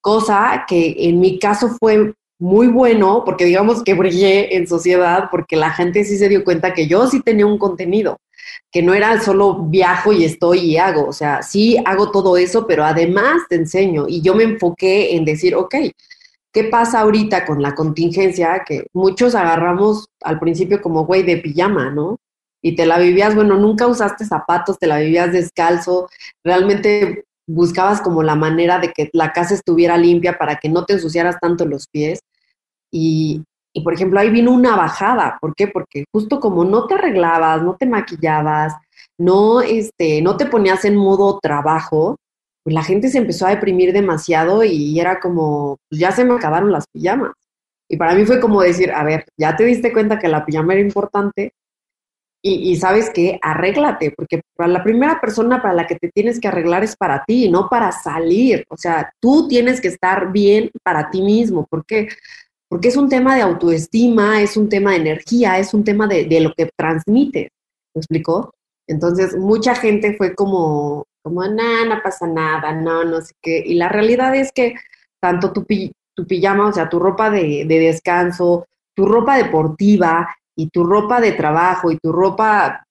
Cosa 0.00 0.64
que 0.68 0.94
en 1.08 1.18
mi 1.18 1.40
caso 1.40 1.70
fue 1.80 2.14
muy 2.38 2.68
bueno 2.68 3.22
porque 3.24 3.44
digamos 3.44 3.82
que 3.82 3.94
brillé 3.94 4.56
en 4.56 4.66
sociedad 4.66 5.28
porque 5.30 5.56
la 5.56 5.70
gente 5.70 6.04
sí 6.04 6.16
se 6.16 6.28
dio 6.28 6.44
cuenta 6.44 6.72
que 6.72 6.86
yo 6.86 7.08
sí 7.08 7.20
tenía 7.20 7.46
un 7.46 7.58
contenido 7.58 8.18
que 8.70 8.82
no 8.82 8.94
era 8.94 9.20
solo 9.20 9.64
viajo 9.64 10.12
y 10.12 10.24
estoy 10.24 10.60
y 10.60 10.76
hago, 10.76 11.06
o 11.06 11.12
sea, 11.12 11.42
sí 11.42 11.76
hago 11.84 12.10
todo 12.10 12.36
eso, 12.36 12.66
pero 12.66 12.84
además 12.84 13.42
te 13.48 13.56
enseño 13.56 14.06
y 14.08 14.20
yo 14.20 14.34
me 14.34 14.44
enfoqué 14.44 15.16
en 15.16 15.24
decir, 15.24 15.54
ok, 15.54 15.74
¿qué 16.52 16.64
pasa 16.64 17.00
ahorita 17.00 17.46
con 17.46 17.62
la 17.62 17.74
contingencia? 17.74 18.62
Que 18.66 18.86
muchos 18.92 19.34
agarramos 19.34 20.08
al 20.22 20.38
principio 20.38 20.80
como 20.82 21.06
güey 21.06 21.22
de 21.22 21.38
pijama, 21.38 21.90
¿no? 21.90 22.18
Y 22.60 22.74
te 22.74 22.86
la 22.86 22.98
vivías, 22.98 23.34
bueno, 23.34 23.56
nunca 23.56 23.86
usaste 23.86 24.24
zapatos, 24.24 24.78
te 24.78 24.86
la 24.86 24.98
vivías 24.98 25.32
descalzo, 25.32 26.08
realmente 26.44 27.24
buscabas 27.48 28.00
como 28.00 28.22
la 28.22 28.36
manera 28.36 28.78
de 28.78 28.92
que 28.92 29.10
la 29.12 29.32
casa 29.32 29.54
estuviera 29.54 29.96
limpia 29.96 30.38
para 30.38 30.56
que 30.56 30.68
no 30.68 30.84
te 30.84 30.92
ensuciaras 30.92 31.38
tanto 31.40 31.64
los 31.64 31.86
pies. 31.88 32.20
Y, 32.92 33.42
y 33.72 33.82
por 33.82 33.94
ejemplo, 33.94 34.20
ahí 34.20 34.30
vino 34.30 34.52
una 34.52 34.76
bajada. 34.76 35.38
¿Por 35.40 35.54
qué? 35.54 35.66
Porque 35.66 36.04
justo 36.12 36.40
como 36.40 36.64
no 36.64 36.86
te 36.86 36.94
arreglabas, 36.94 37.62
no 37.62 37.76
te 37.76 37.86
maquillabas, 37.86 38.74
no, 39.18 39.60
este, 39.62 40.22
no 40.22 40.36
te 40.36 40.46
ponías 40.46 40.84
en 40.84 40.96
modo 40.96 41.38
trabajo, 41.42 42.16
pues 42.62 42.74
la 42.74 42.84
gente 42.84 43.08
se 43.08 43.18
empezó 43.18 43.46
a 43.46 43.50
deprimir 43.50 43.92
demasiado 43.92 44.62
y 44.62 45.00
era 45.00 45.20
como, 45.20 45.78
pues 45.88 46.00
ya 46.00 46.12
se 46.12 46.24
me 46.24 46.34
acabaron 46.34 46.70
las 46.70 46.84
pijamas. 46.92 47.32
Y 47.88 47.96
para 47.96 48.14
mí 48.14 48.26
fue 48.26 48.40
como 48.40 48.60
decir, 48.60 48.92
a 48.92 49.02
ver, 49.02 49.24
ya 49.38 49.56
te 49.56 49.64
diste 49.64 49.92
cuenta 49.92 50.18
que 50.18 50.28
la 50.28 50.44
pijama 50.44 50.74
era 50.74 50.82
importante 50.82 51.52
y, 52.40 52.76
sabes 52.76 53.10
que 53.10 53.38
arréglate, 53.42 54.12
porque 54.16 54.40
para 54.56 54.70
la 54.70 54.84
primera 54.84 55.20
persona 55.20 55.60
para 55.60 55.74
la 55.74 55.86
que 55.86 55.96
te 55.96 56.08
tienes 56.08 56.40
que 56.40 56.48
arreglar 56.48 56.84
es 56.84 56.96
para 56.96 57.24
ti, 57.26 57.50
no 57.50 57.68
para 57.68 57.90
salir. 57.90 58.64
O 58.68 58.76
sea, 58.76 59.12
tú 59.20 59.48
tienes 59.48 59.80
que 59.80 59.88
estar 59.88 60.30
bien 60.30 60.70
para 60.84 61.10
ti 61.10 61.20
mismo. 61.20 61.66
¿Por 61.66 61.84
qué? 61.84 62.08
porque 62.68 62.88
es 62.88 62.96
un 62.96 63.08
tema 63.08 63.34
de 63.34 63.42
autoestima, 63.42 64.42
es 64.42 64.56
un 64.56 64.68
tema 64.68 64.90
de 64.92 64.98
energía, 64.98 65.58
es 65.58 65.72
un 65.72 65.84
tema 65.84 66.06
de, 66.06 66.40
lo 66.40 66.52
que 66.52 66.70
transmite. 66.76 67.50
¿Me 67.94 68.00
explicó? 68.00 68.54
Entonces, 68.86 69.36
mucha 69.36 69.74
gente 69.74 70.14
fue 70.16 70.34
como, 70.34 71.06
como, 71.22 71.46
no, 71.46 71.84
no 71.86 72.02
pasa 72.02 72.26
nada, 72.26 72.72
no, 72.72 73.04
no 73.04 73.20
sé 73.22 73.32
qué. 73.42 73.62
Y 73.64 73.74
la 73.74 73.88
realidad 73.88 74.34
es 74.34 74.52
que 74.52 74.74
tanto 75.20 75.52
tu, 75.52 75.66
tu 76.14 76.26
pijama, 76.26 76.68
o 76.68 76.72
sea, 76.72 76.88
tu 76.88 76.98
ropa 76.98 77.30
de, 77.30 77.64
de 77.66 77.78
descanso, 77.78 78.66
tu 78.94 79.06
ropa 79.06 79.36
deportiva 79.36 80.28
y 80.58 80.70
tu 80.70 80.82
ropa 80.82 81.20
de 81.20 81.32
trabajo 81.32 81.92
y 81.92 81.98
tu 81.98 82.10
ropa 82.10 82.84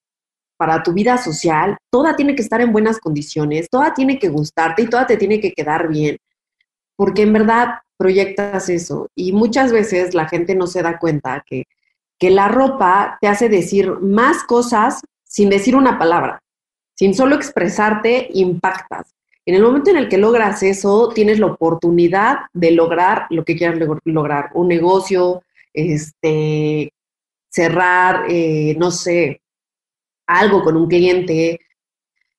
para 0.55 0.81
tu 0.83 0.93
vida 0.93 1.17
social, 1.17 1.77
toda 1.91 2.15
tiene 2.15 2.33
que 2.33 2.41
estar 2.41 2.61
en 2.61 2.71
buenas 2.71 2.97
condiciones, 2.97 3.67
toda 3.69 3.93
tiene 3.93 4.17
que 4.17 4.29
gustarte 4.29 4.83
y 4.83 4.87
toda 4.87 5.05
te 5.05 5.17
tiene 5.17 5.41
que 5.41 5.51
quedar 5.51 5.89
bien. 5.89 6.17
Porque 6.95 7.23
en 7.23 7.33
verdad 7.33 7.79
proyectas 7.97 8.69
eso. 8.69 9.09
Y 9.15 9.33
muchas 9.33 9.73
veces 9.73 10.13
la 10.13 10.29
gente 10.29 10.55
no 10.55 10.65
se 10.65 10.81
da 10.81 10.97
cuenta 10.97 11.43
que, 11.45 11.65
que 12.17 12.29
la 12.29 12.47
ropa 12.47 13.17
te 13.19 13.27
hace 13.27 13.49
decir 13.49 13.91
más 13.99 14.45
cosas 14.45 15.01
sin 15.25 15.49
decir 15.49 15.75
una 15.75 15.99
palabra, 15.99 16.39
sin 16.95 17.13
solo 17.13 17.35
expresarte, 17.35 18.29
impactas. 18.33 19.13
En 19.45 19.55
el 19.55 19.61
momento 19.61 19.89
en 19.89 19.97
el 19.97 20.07
que 20.07 20.17
logras 20.17 20.63
eso, 20.63 21.11
tienes 21.13 21.37
la 21.39 21.47
oportunidad 21.47 22.37
de 22.53 22.71
lograr 22.71 23.27
lo 23.29 23.43
que 23.43 23.57
quieras 23.57 23.77
lograr, 24.05 24.51
un 24.53 24.69
negocio, 24.69 25.43
este, 25.73 26.93
cerrar, 27.57 28.25
eh, 28.29 28.75
no 28.77 28.91
sé, 28.91 29.41
algo 30.27 30.61
con 30.61 30.77
un 30.77 30.87
cliente, 30.87 31.59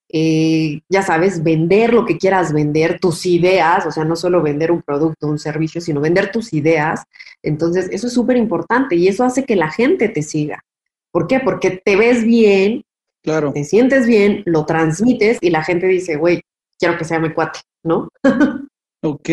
eh, 0.08 0.80
ya 0.88 1.02
sabes, 1.02 1.42
vender 1.42 1.92
lo 1.92 2.06
que 2.06 2.18
quieras 2.18 2.52
vender, 2.52 3.00
tus 3.00 3.26
ideas, 3.26 3.84
o 3.84 3.90
sea, 3.90 4.04
no 4.04 4.14
solo 4.14 4.40
vender 4.42 4.70
un 4.70 4.80
producto, 4.80 5.26
un 5.26 5.40
servicio, 5.40 5.80
sino 5.80 6.00
vender 6.00 6.30
tus 6.30 6.52
ideas. 6.52 7.02
Entonces, 7.42 7.88
eso 7.90 8.06
es 8.06 8.12
súper 8.12 8.36
importante 8.36 8.94
y 8.94 9.08
eso 9.08 9.24
hace 9.24 9.44
que 9.44 9.56
la 9.56 9.72
gente 9.72 10.08
te 10.08 10.22
siga. 10.22 10.64
¿Por 11.10 11.26
qué? 11.26 11.40
Porque 11.40 11.82
te 11.84 11.96
ves 11.96 12.22
bien, 12.22 12.84
claro. 13.24 13.52
te 13.52 13.64
sientes 13.64 14.06
bien, 14.06 14.44
lo 14.46 14.66
transmites 14.66 15.38
y 15.40 15.50
la 15.50 15.64
gente 15.64 15.88
dice, 15.88 16.14
güey, 16.14 16.42
quiero 16.78 16.96
que 16.96 17.04
sea 17.04 17.18
mi 17.18 17.32
cuate, 17.32 17.58
¿no? 17.82 18.08
ok. 19.02 19.28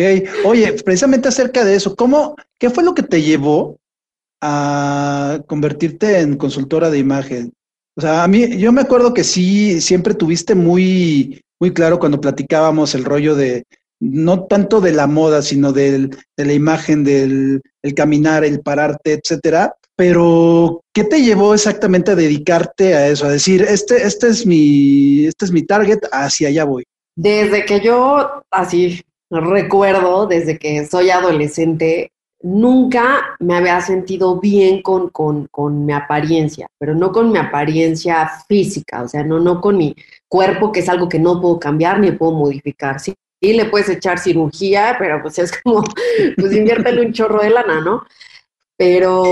Oye, 0.46 0.72
precisamente 0.84 1.28
acerca 1.28 1.64
de 1.64 1.76
eso, 1.76 1.94
¿cómo, 1.94 2.34
qué 2.58 2.70
fue 2.70 2.82
lo 2.82 2.92
que 2.92 3.04
te 3.04 3.22
llevó 3.22 3.78
a 4.40 5.40
convertirte 5.46 6.20
en 6.20 6.36
consultora 6.36 6.90
de 6.90 6.98
imagen? 6.98 7.52
O 7.96 8.00
sea, 8.00 8.22
a 8.22 8.28
mí, 8.28 8.58
yo 8.58 8.72
me 8.72 8.82
acuerdo 8.82 9.14
que 9.14 9.24
sí, 9.24 9.80
siempre 9.80 10.14
tuviste 10.14 10.54
muy, 10.54 11.40
muy 11.58 11.72
claro 11.72 11.98
cuando 11.98 12.20
platicábamos 12.20 12.94
el 12.94 13.04
rollo 13.04 13.34
de, 13.34 13.64
no 14.00 14.44
tanto 14.44 14.80
de 14.80 14.92
la 14.92 15.06
moda, 15.06 15.42
sino 15.42 15.72
de 15.72 16.10
la 16.36 16.52
imagen, 16.52 17.04
del 17.04 17.62
el 17.82 17.94
caminar, 17.94 18.44
el 18.44 18.60
pararte, 18.60 19.12
etcétera. 19.14 19.74
Pero, 19.96 20.82
¿qué 20.92 21.04
te 21.04 21.22
llevó 21.22 21.54
exactamente 21.54 22.10
a 22.10 22.16
dedicarte 22.16 22.94
a 22.94 23.08
eso? 23.08 23.26
A 23.26 23.30
decir, 23.30 23.62
este, 23.62 24.06
este 24.06 24.28
es 24.28 24.44
mi, 24.44 25.24
este 25.24 25.46
es 25.46 25.52
mi 25.52 25.62
target, 25.62 26.00
hacia 26.12 26.48
allá 26.48 26.64
voy. 26.64 26.84
Desde 27.16 27.64
que 27.64 27.80
yo 27.80 28.42
así 28.50 29.02
recuerdo, 29.30 30.26
desde 30.26 30.58
que 30.58 30.84
soy 30.86 31.08
adolescente, 31.08 32.12
nunca 32.42 33.36
me 33.40 33.56
había 33.56 33.80
sentido 33.80 34.38
bien 34.38 34.82
con, 34.82 35.08
con, 35.10 35.86
mi 35.86 35.92
apariencia, 35.92 36.68
pero 36.78 36.94
no 36.94 37.12
con 37.12 37.32
mi 37.32 37.38
apariencia 37.38 38.30
física, 38.46 39.02
o 39.02 39.08
sea, 39.08 39.24
no, 39.24 39.38
no 39.38 39.60
con 39.60 39.76
mi 39.76 39.96
cuerpo, 40.28 40.72
que 40.72 40.80
es 40.80 40.88
algo 40.88 41.08
que 41.08 41.18
no 41.18 41.40
puedo 41.40 41.58
cambiar 41.58 41.98
ni 41.98 42.12
puedo 42.12 42.32
modificar, 42.32 42.98
y 43.40 43.52
le 43.52 43.66
puedes 43.66 43.88
echar 43.88 44.18
cirugía, 44.18 44.96
pero 44.98 45.22
pues 45.22 45.38
es 45.38 45.52
como, 45.60 45.82
pues 46.36 46.52
inviértele 46.52 47.06
un 47.06 47.12
chorro 47.12 47.42
de 47.42 47.50
lana, 47.50 47.80
¿no? 47.80 48.04
Pero 48.76 49.24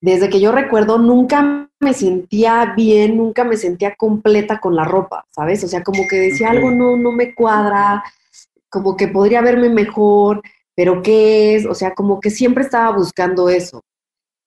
desde 0.00 0.28
que 0.28 0.40
yo 0.40 0.52
recuerdo, 0.52 0.98
nunca 0.98 1.68
me 1.78 1.94
sentía 1.94 2.74
bien, 2.76 3.16
nunca 3.16 3.44
me 3.44 3.56
sentía 3.56 3.94
completa 3.94 4.58
con 4.58 4.76
la 4.76 4.84
ropa, 4.84 5.26
¿sabes? 5.30 5.62
O 5.64 5.68
sea, 5.68 5.82
como 5.82 6.06
que 6.08 6.16
decía 6.16 6.50
algo 6.50 6.70
no, 6.70 6.96
no 6.96 7.12
me 7.12 7.34
cuadra, 7.34 8.02
como 8.68 8.96
que 8.96 9.08
podría 9.08 9.40
verme 9.40 9.68
mejor, 9.68 10.42
pero 10.74 11.02
¿qué 11.02 11.56
es? 11.56 11.66
O 11.66 11.74
sea, 11.74 11.94
como 11.94 12.20
que 12.20 12.30
siempre 12.30 12.64
estaba 12.64 12.96
buscando 12.96 13.48
eso. 13.48 13.82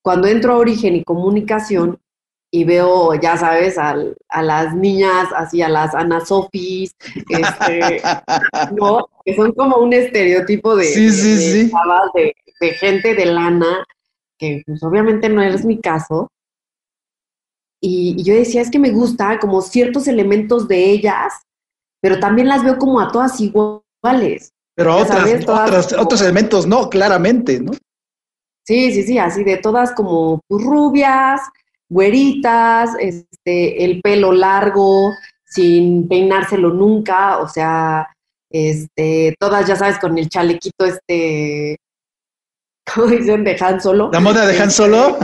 Cuando 0.02 0.28
entro 0.28 0.54
a 0.54 0.58
Origen 0.58 0.96
y 0.96 1.04
Comunicación 1.04 2.00
y 2.52 2.66
veo, 2.66 3.16
ya 3.16 3.38
sabes, 3.38 3.78
a, 3.78 3.96
las 4.42 4.76
niñas, 4.76 5.30
así 5.36 5.62
a 5.62 5.70
las 5.70 5.96
Ana 5.96 6.24
Sofis, 6.24 6.96
este, 7.30 8.02
¿no? 8.80 9.08
Que 9.26 9.36
son 9.36 9.54
como 9.54 9.78
un 9.78 9.94
estereotipo 9.94 10.76
de, 10.76 10.86
de 12.60 12.72
gente 12.74 13.16
de 13.16 13.26
lana 13.26 13.86
que 14.38 14.64
pues, 14.66 14.84
obviamente 14.84 15.30
no 15.30 15.42
es 15.42 15.66
mi 15.66 15.80
caso. 15.80 16.30
Y, 17.82 18.24
yo 18.24 18.34
decía, 18.34 18.62
es 18.62 18.72
que 18.72 18.80
me 18.80 18.92
gusta 18.92 19.40
como 19.40 19.62
ciertos 19.62 20.08
elementos 20.08 20.68
de 20.68 20.92
ellas, 20.92 21.34
pero 22.02 22.20
también 22.20 22.48
las 22.48 22.64
veo 22.64 22.78
como 22.78 23.00
a 23.00 23.12
todas 23.12 23.40
iguales. 23.42 24.53
Pero 24.76 24.98
otras, 24.98 25.94
otros 25.94 26.22
elementos 26.22 26.66
no, 26.66 26.90
claramente, 26.90 27.60
¿no? 27.60 27.74
Sí, 28.66 28.92
sí, 28.94 29.04
sí, 29.04 29.18
así 29.18 29.44
de 29.44 29.58
todas 29.58 29.92
como 29.92 30.40
rubias, 30.50 31.42
güeritas, 31.90 32.92
este, 33.00 33.84
el 33.84 34.02
pelo 34.02 34.32
largo, 34.32 35.12
sin 35.46 36.08
peinárselo 36.08 36.72
nunca, 36.72 37.40
o 37.40 37.48
sea, 37.48 38.08
este, 38.50 39.36
todas, 39.40 39.68
ya 39.68 39.76
sabes, 39.76 40.00
con 40.00 40.18
el 40.18 40.30
chalequito 40.30 40.86
este 40.86 41.78
como 42.94 43.08
dicen, 43.08 43.44
de 43.44 43.58
Han 43.60 43.82
Solo. 43.82 44.10
¿La 44.12 44.20
moda 44.20 44.46
de 44.46 44.60
Han 44.60 44.72
Solo? 44.72 45.18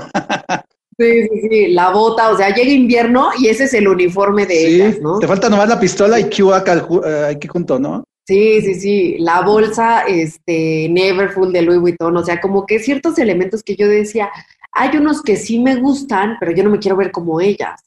Sí, 0.98 1.24
sí, 1.24 1.48
sí, 1.50 1.68
la 1.70 1.92
bota, 1.92 2.30
o 2.30 2.36
sea, 2.36 2.54
llega 2.54 2.70
invierno 2.72 3.30
y 3.40 3.48
ese 3.48 3.64
es 3.64 3.74
el 3.74 3.88
uniforme 3.88 4.46
de 4.46 4.68
ellas, 4.68 5.00
¿no? 5.00 5.18
Te 5.20 5.28
falta 5.28 5.50
nomás 5.50 5.70
la 5.70 5.80
pistola 5.80 6.20
y 6.20 6.30
Q 6.30 6.54
acá 6.54 6.86
eh, 7.06 7.36
aquí 7.36 7.48
junto, 7.48 7.80
¿no? 7.80 8.04
Sí, 8.30 8.62
sí, 8.62 8.76
sí, 8.76 9.18
la 9.18 9.42
bolsa, 9.42 10.02
este, 10.02 10.88
Neverfull 10.88 11.52
de 11.52 11.64
Louis 11.64 11.80
Vuitton, 11.80 12.16
o 12.16 12.24
sea, 12.24 12.40
como 12.40 12.68
que 12.68 12.78
ciertos 12.78 13.18
elementos 13.18 13.64
que 13.64 13.76
yo 13.76 13.88
decía, 13.88 14.30
hay 14.72 14.96
unos 14.98 15.24
que 15.24 15.36
sí 15.36 15.58
me 15.58 15.78
gustan, 15.78 16.38
pero 16.40 16.52
yo 16.52 16.64
no 16.64 16.70
me 16.70 16.78
quiero 16.78 16.96
ver 16.96 17.12
como 17.12 17.42
ellas, 17.42 17.82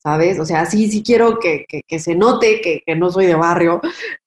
¿sabes? 0.00 0.38
O 0.38 0.44
sea, 0.44 0.66
sí, 0.66 0.88
sí 0.88 1.02
quiero 1.02 1.40
que, 1.40 1.66
que, 1.66 1.98
se 1.98 2.14
note 2.14 2.60
que, 2.60 2.84
que 2.86 2.94
no 2.94 3.10
soy 3.10 3.26
de 3.26 3.34
barrio, 3.34 3.80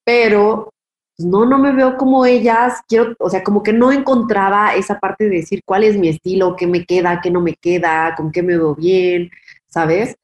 pero 0.04 0.74
pues, 1.16 1.26
no, 1.26 1.46
no 1.46 1.58
me 1.58 1.72
veo 1.72 1.96
como 1.96 2.26
ellas, 2.26 2.82
quiero, 2.86 3.16
o 3.20 3.30
sea, 3.30 3.42
como 3.42 3.64
que 3.64 3.72
no 3.72 3.94
encontraba 3.94 4.76
esa 4.76 5.00
parte 5.00 5.30
de 5.30 5.38
decir 5.38 5.62
cuál 5.66 5.86
es 5.86 5.98
mi 5.98 6.10
estilo, 6.10 6.58
qué 6.58 6.68
me 6.68 6.84
queda, 6.86 7.22
qué 7.22 7.32
no 7.32 7.40
me 7.40 7.56
queda, 7.56 8.14
con 8.18 8.30
qué 8.34 8.44
me 8.44 8.58
veo 8.58 8.76
bien, 8.76 9.32
¿sabes? 9.68 10.16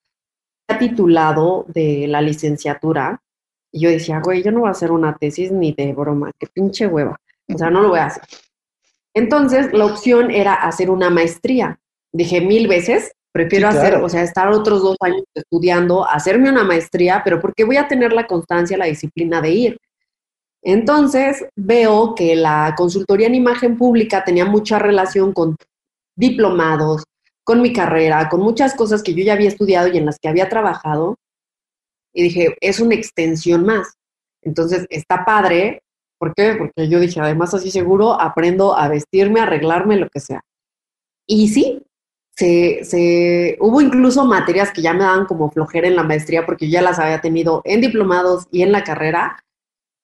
titulado 0.77 1.65
de 1.69 2.07
la 2.09 2.21
licenciatura 2.21 3.21
y 3.77 3.79
yo 3.79 3.89
decía, 3.91 4.19
güey, 4.19 4.41
yo 4.41 4.51
no 4.51 4.62
voy 4.62 4.69
a 4.69 4.72
hacer 4.72 4.91
una 4.91 5.15
tesis 5.15 5.51
ni 5.51 5.72
de 5.72 5.93
broma, 5.93 6.31
qué 6.39 6.48
pinche 6.48 6.88
hueva, 6.88 7.15
o 7.48 7.57
sea, 7.57 7.69
no 7.69 7.81
lo 7.81 7.89
voy 7.89 8.00
a 8.00 8.07
hacer. 8.07 8.24
Entonces, 9.13 9.72
la 9.72 9.86
opción 9.86 10.31
era 10.31 10.55
hacer 10.55 10.89
una 10.89 11.12
maestría. 11.12 11.79
Dije 12.12 12.41
mil 12.41 12.67
veces, 12.67 13.12
prefiero 13.31 13.67
hacer, 13.67 13.98
o 13.98 14.10
sea, 14.10 14.24
estar 14.24 14.48
otros 14.48 14.81
dos 14.81 14.98
años 15.00 15.24
estudiando, 15.36 16.10
hacerme 16.10 16.50
una 16.50 16.63
maestría, 16.63 17.22
pero 17.24 17.39
porque 17.39 17.65
voy 17.65 17.77
a 17.77 17.88
tener 17.88 18.13
la 18.13 18.25
constancia, 18.25 18.77
la 18.77 18.86
disciplina 18.86 19.41
de 19.41 19.51
ir. 19.51 19.77
Entonces 20.63 21.46
veo 21.55 22.15
que 22.15 22.36
la 22.36 22.74
consultoría 22.75 23.27
en 23.27 23.36
imagen 23.36 23.77
pública 23.77 24.24
tenía 24.24 24.46
mucha 24.46 24.79
relación 24.79 25.34
con 25.34 25.55
diplomados, 26.15 27.03
con 27.43 27.62
mi 27.62 27.72
carrera, 27.74 28.27
con 28.27 28.41
muchas 28.41 28.74
cosas 28.74 29.03
que 29.03 29.13
yo 29.13 29.24
ya 29.24 29.34
había 29.34 29.50
estudiado 29.50 29.88
y 29.88 29.98
en 29.98 30.07
las 30.07 30.17
que 30.17 30.29
había 30.29 30.50
trabajado. 30.50 31.15
Y 32.17 32.24
dije, 32.24 32.57
es 32.62 32.79
una 32.79 32.95
extensión 32.95 33.63
más. 33.63 33.93
Entonces 34.41 34.88
está 34.89 35.24
padre. 35.24 35.83
¿Por 36.17 36.34
qué? 36.34 36.56
Porque 36.58 36.89
yo 36.89 36.99
dije, 36.99 37.19
además 37.19 37.53
así 37.53 37.69
seguro 37.69 38.19
aprendo 38.19 38.75
a 38.75 38.88
vestirme, 38.88 39.39
a 39.39 39.43
arreglarme, 39.43 39.97
lo 39.97 40.10
que 40.10 40.19
sea. 40.19 40.41
Y 41.27 41.49
sí, 41.49 41.84
se, 42.36 42.84
se, 42.84 43.56
hubo 43.60 43.82
incluso 43.82 44.25
materias 44.25 44.71
que 44.71 44.82
ya 44.82 44.93
me 44.93 45.03
daban 45.03 45.25
como 45.25 45.51
flojera 45.51 45.88
en 45.88 45.95
la 45.95 46.01
maestría 46.01 46.43
porque 46.43 46.71
ya 46.71 46.82
las 46.82 46.97
había 46.97 47.21
tenido 47.21 47.62
en 47.65 47.82
diplomados 47.82 48.47
y 48.51 48.63
en 48.63 48.71
la 48.71 48.84
carrera, 48.84 49.43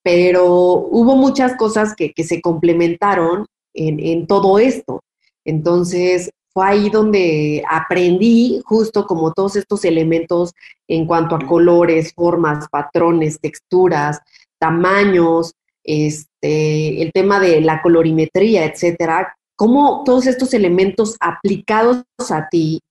pero 0.04 0.46
hubo 0.46 1.16
muchas 1.16 1.56
cosas 1.56 1.96
que, 1.96 2.14
se 2.24 2.42
complementaron 2.44 3.48
en, 3.74 4.28
todo 4.28 4.60
esto. 4.60 5.02
Entonces, 5.46 6.30
fue 6.54 6.68
ahí 6.68 6.90
donde 6.90 7.64
aprendí 7.70 8.62
justo 8.66 9.06
como 9.06 9.34
todos 9.34 9.56
estos 9.56 9.84
elementos 9.86 10.54
en 10.88 11.08
cuanto 11.08 11.36
a 11.36 11.46
colores, 11.48 12.14
formas, 12.14 12.68
patrones, 12.70 13.40
texturas, 13.40 14.20
tamaños, 14.60 15.54
este, 15.84 17.02
el 17.02 17.12
tema 17.12 17.40
de 17.40 17.62
la 17.62 17.82
colorimetría, 17.82 18.66
etcétera, 18.66 19.36
cómo 19.56 20.04
todos 20.06 20.28
estos 20.28 20.54
elementos 20.54 21.18
aplicados 21.20 22.06
a 22.30 22.48
ti 22.50 22.82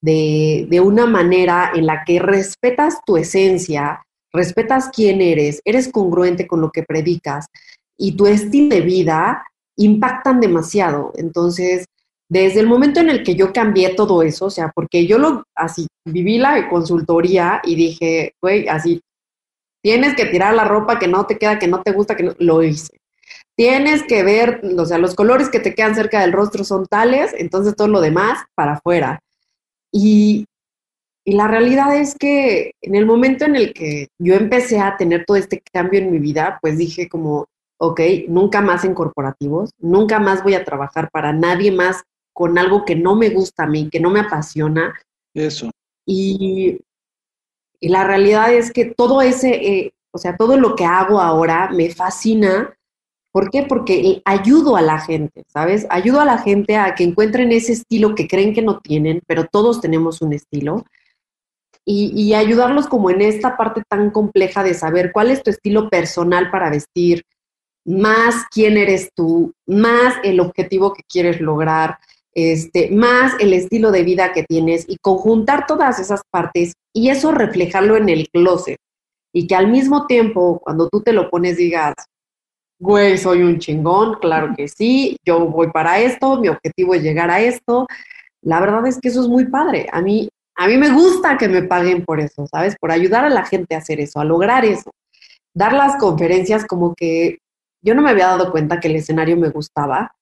de, 0.00 0.66
de 0.70 0.80
una 0.80 1.06
manera 1.06 1.72
en 1.74 1.86
la 1.86 2.04
que 2.04 2.18
respetas 2.18 2.98
tu 3.04 3.16
esencia, 3.16 4.04
respetas 4.32 4.90
quién 4.94 5.20
eres, 5.22 5.60
eres 5.64 5.90
congruente 5.90 6.46
con 6.46 6.60
lo 6.60 6.70
que 6.70 6.82
predicas 6.82 7.46
y 7.96 8.12
tu 8.12 8.26
estilo 8.26 8.76
de 8.76 8.82
vida 8.82 9.44
impactan 9.76 10.40
demasiado. 10.40 11.12
Entonces, 11.16 11.86
desde 12.28 12.60
el 12.60 12.66
momento 12.66 13.00
en 13.00 13.08
el 13.08 13.22
que 13.22 13.34
yo 13.34 13.52
cambié 13.52 13.94
todo 13.94 14.22
eso, 14.22 14.46
o 14.46 14.50
sea, 14.50 14.70
porque 14.74 15.06
yo 15.06 15.18
lo 15.18 15.44
así 15.54 15.86
viví 16.04 16.38
la 16.38 16.68
consultoría 16.68 17.60
y 17.64 17.74
dije, 17.74 18.34
güey, 18.40 18.68
así 18.68 19.00
tienes 19.82 20.14
que 20.14 20.26
tirar 20.26 20.54
la 20.54 20.64
ropa 20.64 20.98
que 20.98 21.08
no 21.08 21.26
te 21.26 21.38
queda, 21.38 21.58
que 21.58 21.68
no 21.68 21.82
te 21.82 21.92
gusta, 21.92 22.16
que 22.16 22.24
no, 22.24 22.34
lo 22.38 22.62
hice. 22.62 22.98
Tienes 23.56 24.02
que 24.02 24.22
ver, 24.22 24.60
o 24.78 24.84
sea, 24.84 24.98
los 24.98 25.14
colores 25.14 25.48
que 25.48 25.60
te 25.60 25.74
quedan 25.74 25.94
cerca 25.94 26.20
del 26.20 26.32
rostro 26.32 26.64
son 26.64 26.86
tales, 26.86 27.34
entonces 27.36 27.74
todo 27.74 27.88
lo 27.88 28.00
demás 28.00 28.44
para 28.54 28.74
afuera. 28.74 29.20
Y, 29.90 30.44
y 31.24 31.32
la 31.32 31.48
realidad 31.48 31.96
es 31.96 32.14
que 32.14 32.72
en 32.82 32.94
el 32.94 33.06
momento 33.06 33.44
en 33.44 33.56
el 33.56 33.72
que 33.72 34.08
yo 34.18 34.34
empecé 34.34 34.80
a 34.80 34.96
tener 34.96 35.24
todo 35.24 35.36
este 35.36 35.62
cambio 35.72 36.00
en 36.00 36.10
mi 36.10 36.18
vida, 36.18 36.58
pues 36.60 36.78
dije 36.78 37.08
como, 37.08 37.46
ok, 37.78 38.00
nunca 38.28 38.60
más 38.60 38.84
en 38.84 38.94
corporativos, 38.94 39.70
nunca 39.78 40.18
más 40.20 40.42
voy 40.42 40.54
a 40.54 40.64
trabajar 40.64 41.10
para 41.10 41.32
nadie 41.32 41.72
más 41.72 42.02
con 42.38 42.56
algo 42.56 42.84
que 42.84 42.94
no 42.94 43.16
me 43.16 43.30
gusta 43.30 43.64
a 43.64 43.66
mí, 43.66 43.88
que 43.90 43.98
no 43.98 44.10
me 44.10 44.20
apasiona. 44.20 44.94
Eso. 45.34 45.70
Y, 46.06 46.78
y 47.80 47.88
la 47.88 48.04
realidad 48.04 48.54
es 48.54 48.72
que 48.72 48.84
todo 48.84 49.22
ese, 49.22 49.54
eh, 49.54 49.92
o 50.12 50.18
sea, 50.18 50.36
todo 50.36 50.56
lo 50.56 50.76
que 50.76 50.84
hago 50.84 51.20
ahora 51.20 51.68
me 51.72 51.90
fascina. 51.90 52.72
¿Por 53.32 53.50
qué? 53.50 53.64
Porque 53.64 54.22
ayudo 54.24 54.76
a 54.76 54.82
la 54.82 55.00
gente, 55.00 55.42
¿sabes? 55.48 55.86
Ayudo 55.90 56.20
a 56.20 56.24
la 56.24 56.38
gente 56.38 56.76
a 56.76 56.94
que 56.94 57.02
encuentren 57.02 57.50
ese 57.50 57.72
estilo 57.72 58.14
que 58.14 58.28
creen 58.28 58.54
que 58.54 58.62
no 58.62 58.78
tienen, 58.78 59.20
pero 59.26 59.46
todos 59.50 59.80
tenemos 59.80 60.22
un 60.22 60.32
estilo 60.32 60.84
y, 61.90 62.34
ayudarlos 62.34 62.86
como 62.86 63.08
en 63.08 63.22
esta 63.22 63.56
parte 63.56 63.82
tan 63.88 64.10
compleja 64.10 64.62
de 64.62 64.74
saber 64.74 65.10
cuál 65.10 65.30
es 65.30 65.42
tu 65.42 65.50
estilo 65.50 65.88
personal 65.88 66.50
para 66.50 66.68
vestir, 66.68 67.24
más 67.86 68.44
quién 68.50 68.76
eres 68.76 69.10
tú, 69.14 69.54
más 69.66 70.16
el 70.22 70.40
objetivo 70.40 70.92
que 70.92 71.02
quieres 71.08 71.40
lograr, 71.40 71.98
este, 72.38 72.90
más 72.90 73.34
el 73.40 73.52
estilo 73.52 73.90
de 73.90 74.02
vida 74.02 74.32
que 74.32 74.44
tienes 74.44 74.84
y 74.88 74.96
conjuntar 75.00 75.66
todas 75.66 75.98
esas 75.98 76.22
partes 76.30 76.74
y 76.94 77.10
eso 77.10 77.32
reflejarlo 77.32 77.96
en 77.96 78.08
el 78.08 78.28
closet. 78.28 78.78
Y 79.32 79.46
que 79.46 79.54
al 79.54 79.68
mismo 79.68 80.06
tiempo, 80.06 80.60
cuando 80.60 80.88
tú 80.88 81.02
te 81.02 81.12
lo 81.12 81.30
pones, 81.30 81.56
digas, 81.56 81.94
güey, 82.80 83.18
soy 83.18 83.42
un 83.42 83.58
chingón, 83.58 84.18
claro 84.20 84.54
que 84.56 84.68
sí, 84.68 85.16
yo 85.26 85.46
voy 85.46 85.70
para 85.70 86.00
esto, 86.00 86.40
mi 86.40 86.48
objetivo 86.48 86.94
es 86.94 87.02
llegar 87.02 87.30
a 87.30 87.40
esto. 87.40 87.86
La 88.42 88.60
verdad 88.60 88.86
es 88.86 88.98
que 89.00 89.08
eso 89.08 89.22
es 89.22 89.28
muy 89.28 89.46
padre. 89.46 89.88
A 89.92 90.00
mí 90.00 90.28
a 90.58 90.66
mí 90.66 90.76
me 90.76 90.90
gusta 90.90 91.38
que 91.38 91.48
me 91.48 91.62
paguen 91.62 92.04
por 92.04 92.18
eso, 92.18 92.44
¿sabes? 92.48 92.74
Por 92.80 92.90
ayudar 92.90 93.24
a 93.24 93.30
la 93.30 93.44
gente 93.44 93.76
a 93.76 93.78
hacer 93.78 94.00
eso, 94.00 94.18
a 94.18 94.24
lograr 94.24 94.64
eso. 94.64 94.90
Dar 95.54 95.72
las 95.72 95.96
conferencias 95.96 96.66
como 96.66 96.96
que 96.96 97.38
yo 97.80 97.94
no 97.94 98.02
me 98.02 98.10
había 98.10 98.26
dado 98.26 98.50
cuenta 98.50 98.80
que 98.80 98.88
el 98.88 98.96
escenario 98.96 99.36
me 99.36 99.50
gustaba 99.50 100.16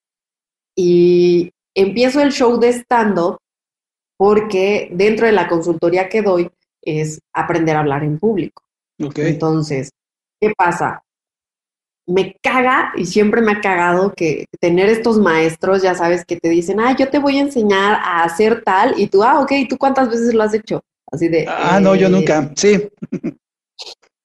y 0.77 1.53
empiezo 1.77 2.21
el 2.21 2.33
show 2.33 2.59
de 2.59 2.71
stand-up 2.71 3.39
porque 4.19 4.89
dentro 4.93 5.27
de 5.27 5.33
la 5.33 5.47
consultoría 5.47 6.09
que 6.09 6.23
doy 6.23 6.51
es 6.83 7.21
aprender 7.33 7.77
a 7.77 7.81
hablar 7.81 8.03
en 8.03 8.19
público. 8.19 8.63
Entonces, 8.99 9.91
¿qué 10.41 10.53
pasa? 10.57 11.03
me 12.07 12.37
caga 12.41 12.93
y 12.97 13.05
siempre 13.05 13.43
me 13.43 13.53
ha 13.53 13.61
cagado 13.61 14.15
que 14.15 14.47
tener 14.61 14.89
estos 14.89 15.19
maestros, 15.19 15.83
ya 15.83 15.95
sabes, 15.95 16.25
que 16.25 16.37
te 16.37 16.49
dicen, 16.49 16.79
ah, 16.81 16.95
yo 16.97 17.09
te 17.09 17.19
voy 17.19 17.39
a 17.39 17.43
enseñar 17.43 17.95
a 17.95 18.23
hacer 18.23 18.63
tal, 18.65 18.95
y 18.99 19.09
tú, 19.09 19.25
ah, 19.25 19.41
ok, 19.41 19.53
¿tú 19.69 19.77
cuántas 19.77 20.09
veces 20.09 20.33
lo 20.33 20.43
has 20.45 20.55
hecho? 20.55 20.83
Así 21.11 21.29
de... 21.29 21.47
Ah, 21.49 21.81
no, 21.81 21.95
yo 21.95 22.09
nunca, 22.09 22.53
sí. 22.55 22.89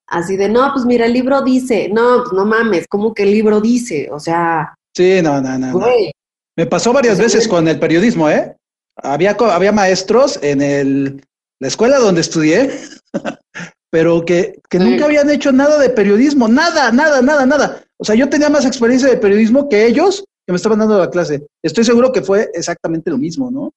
Así 0.06 0.36
de, 0.36 0.48
no, 0.48 0.70
pues 0.72 0.84
mira, 0.84 1.06
el 1.06 1.12
libro 1.12 1.42
dice, 1.42 1.88
no, 1.88 2.18
pues 2.22 2.32
no 2.32 2.44
mames, 2.44 2.86
¿cómo 2.86 3.14
que 3.14 3.24
el 3.24 3.30
libro 3.32 3.60
dice? 3.60 4.08
O 4.12 4.20
sea, 4.20 4.74
Sí, 4.94 5.20
no, 5.22 5.40
no, 5.40 5.58
no. 5.58 5.72
no. 5.72 5.78
güey, 5.80 6.12
Me 6.56 6.66
pasó 6.66 6.92
varias 6.92 7.16
Pues, 7.18 7.32
veces 7.34 7.48
con 7.48 7.66
el 7.68 7.78
periodismo, 7.78 8.28
¿eh? 8.28 8.56
Había, 8.96 9.30
había 9.32 9.72
maestros 9.72 10.38
en 10.42 10.60
el, 10.60 11.24
la 11.60 11.68
escuela 11.68 11.98
donde 11.98 12.20
estudié, 12.20 12.70
pero 13.90 14.24
que, 14.24 14.60
que 14.68 14.78
Sí. 14.78 14.84
nunca 14.84 15.06
habían 15.06 15.30
hecho 15.30 15.50
nada 15.52 15.78
de 15.78 15.90
periodismo, 15.90 16.48
nada, 16.48 16.92
nada, 16.92 17.22
nada, 17.22 17.46
nada. 17.46 17.82
O 17.96 18.04
sea, 18.04 18.14
yo 18.14 18.28
tenía 18.28 18.48
más 18.50 18.66
experiencia 18.66 19.08
de 19.08 19.16
periodismo 19.16 19.68
que 19.68 19.86
ellos 19.86 20.24
que 20.46 20.52
me 20.52 20.56
estaban 20.56 20.78
dando 20.80 20.98
la 20.98 21.08
clase. 21.10 21.46
Estoy 21.62 21.84
seguro 21.84 22.10
que 22.12 22.20
fue 22.22 22.50
exactamente 22.52 23.10
lo 23.10 23.16
mismo, 23.18 23.50
¿no? 23.50 23.72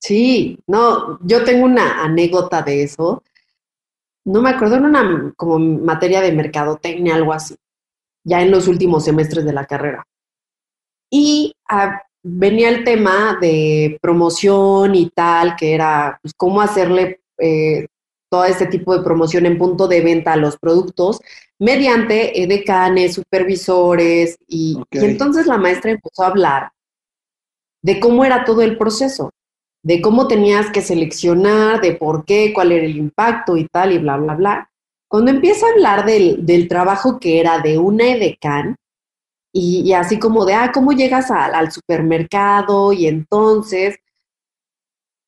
Sí, 0.00 0.58
no, 0.66 1.18
yo 1.26 1.44
tengo 1.44 1.64
una 1.64 2.04
anécdota 2.04 2.60
de 2.62 2.82
eso. 2.82 3.22
No 4.26 4.42
me 4.42 4.50
acuerdo, 4.50 4.76
en 4.76 4.84
una 4.84 5.32
como 5.36 5.58
materia 5.58 6.20
de 6.20 6.32
mercadotecnia, 6.32 7.14
algo 7.16 7.32
así, 7.32 7.56
ya 8.22 8.42
en 8.42 8.50
los 8.50 8.68
últimos 8.68 9.04
semestres 9.04 9.44
de 9.46 9.52
la 9.54 9.64
carrera. 9.64 10.04
Y 11.10 11.54
ah, 11.68 12.02
venía 12.22 12.70
el 12.70 12.84
tema 12.84 13.38
de 13.40 13.98
promoción 14.00 14.94
y 14.94 15.10
tal, 15.10 15.56
que 15.56 15.74
era 15.74 16.18
pues, 16.22 16.32
cómo 16.36 16.60
hacerle 16.60 17.20
eh, 17.38 17.86
todo 18.30 18.44
este 18.46 18.66
tipo 18.66 18.96
de 18.96 19.04
promoción 19.04 19.46
en 19.46 19.58
punto 19.58 19.86
de 19.86 20.00
venta 20.00 20.32
a 20.32 20.36
los 20.36 20.56
productos 20.58 21.20
mediante 21.58 22.42
edecanes, 22.42 23.14
supervisores, 23.14 24.36
y, 24.48 24.76
Ok. 24.76 24.86
y 24.92 25.04
entonces 25.04 25.46
la 25.46 25.58
maestra 25.58 25.92
empezó 25.92 26.24
a 26.24 26.28
hablar 26.28 26.72
de 27.82 28.00
cómo 28.00 28.24
era 28.24 28.44
todo 28.44 28.62
el 28.62 28.76
proceso, 28.76 29.30
de 29.82 30.00
cómo 30.00 30.26
tenías 30.26 30.70
que 30.70 30.80
seleccionar, 30.80 31.80
de 31.80 31.94
por 31.94 32.24
qué, 32.24 32.52
cuál 32.54 32.72
era 32.72 32.86
el 32.86 32.96
impacto 32.96 33.56
y 33.56 33.66
tal, 33.68 33.92
y 33.92 33.98
bla, 33.98 34.16
bla, 34.16 34.34
bla. 34.34 34.70
Cuando 35.06 35.30
empieza 35.30 35.66
a 35.66 35.70
hablar 35.70 36.06
del, 36.06 36.44
del 36.44 36.66
trabajo 36.66 37.20
que 37.20 37.38
era 37.38 37.58
de 37.60 37.78
una 37.78 38.10
edecán, 38.10 38.76
y, 39.56 39.82
y 39.88 39.92
así 39.94 40.18
como 40.18 40.44
de, 40.44 40.54
ah, 40.54 40.72
¿cómo 40.74 40.92
llegas 40.92 41.30
al, 41.30 41.54
al 41.54 41.70
supermercado? 41.70 42.92
Y 42.92 43.06
entonces, 43.06 43.96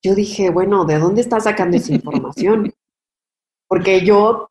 yo 0.03 0.13
dije, 0.15 0.49
bueno, 0.49 0.83
¿de 0.85 0.99
dónde 0.99 1.21
está 1.21 1.39
sacando 1.39 1.77
esa 1.77 1.93
información? 1.93 2.71
Porque 3.69 4.05
yo 4.05 4.49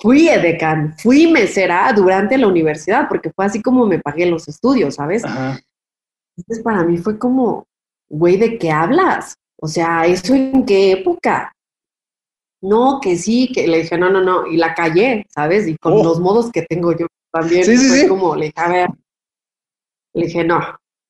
fui 0.00 0.28
edecán, 0.28 0.94
fui 0.98 1.26
mesera 1.32 1.90
durante 1.94 2.36
la 2.38 2.46
universidad, 2.46 3.06
porque 3.08 3.30
fue 3.30 3.44
así 3.46 3.60
como 3.62 3.86
me 3.86 3.98
pagué 3.98 4.26
los 4.26 4.46
estudios, 4.48 4.94
¿sabes? 4.96 5.24
Ajá. 5.24 5.58
Entonces 6.36 6.62
para 6.62 6.82
mí 6.84 6.96
fue 6.98 7.18
como, 7.18 7.66
güey, 8.08 8.36
¿de 8.36 8.58
qué 8.58 8.70
hablas? 8.70 9.34
O 9.60 9.66
sea, 9.68 10.06
¿eso 10.06 10.34
en 10.34 10.64
qué 10.66 10.92
época? 10.92 11.52
No, 12.62 12.98
que 13.02 13.16
sí, 13.16 13.50
que 13.52 13.66
le 13.68 13.78
dije, 13.82 13.96
no, 13.98 14.10
no, 14.10 14.20
no, 14.22 14.46
y 14.46 14.56
la 14.56 14.74
callé, 14.74 15.24
¿sabes? 15.28 15.66
Y 15.68 15.76
con 15.76 15.94
Oh. 15.94 16.02
los 16.04 16.20
modos 16.20 16.50
que 16.50 16.62
tengo 16.62 16.92
yo 16.96 17.06
también, 17.32 17.64
Sí, 17.64 17.76
sí, 17.76 17.88
fue 17.88 17.98
sí. 18.00 18.08
como, 18.08 18.34
le 18.36 18.46
dije, 18.46 18.54
a 18.60 18.68
ver, 18.68 18.88
le 20.16 20.26
dije, 20.26 20.44
no, 20.44 20.60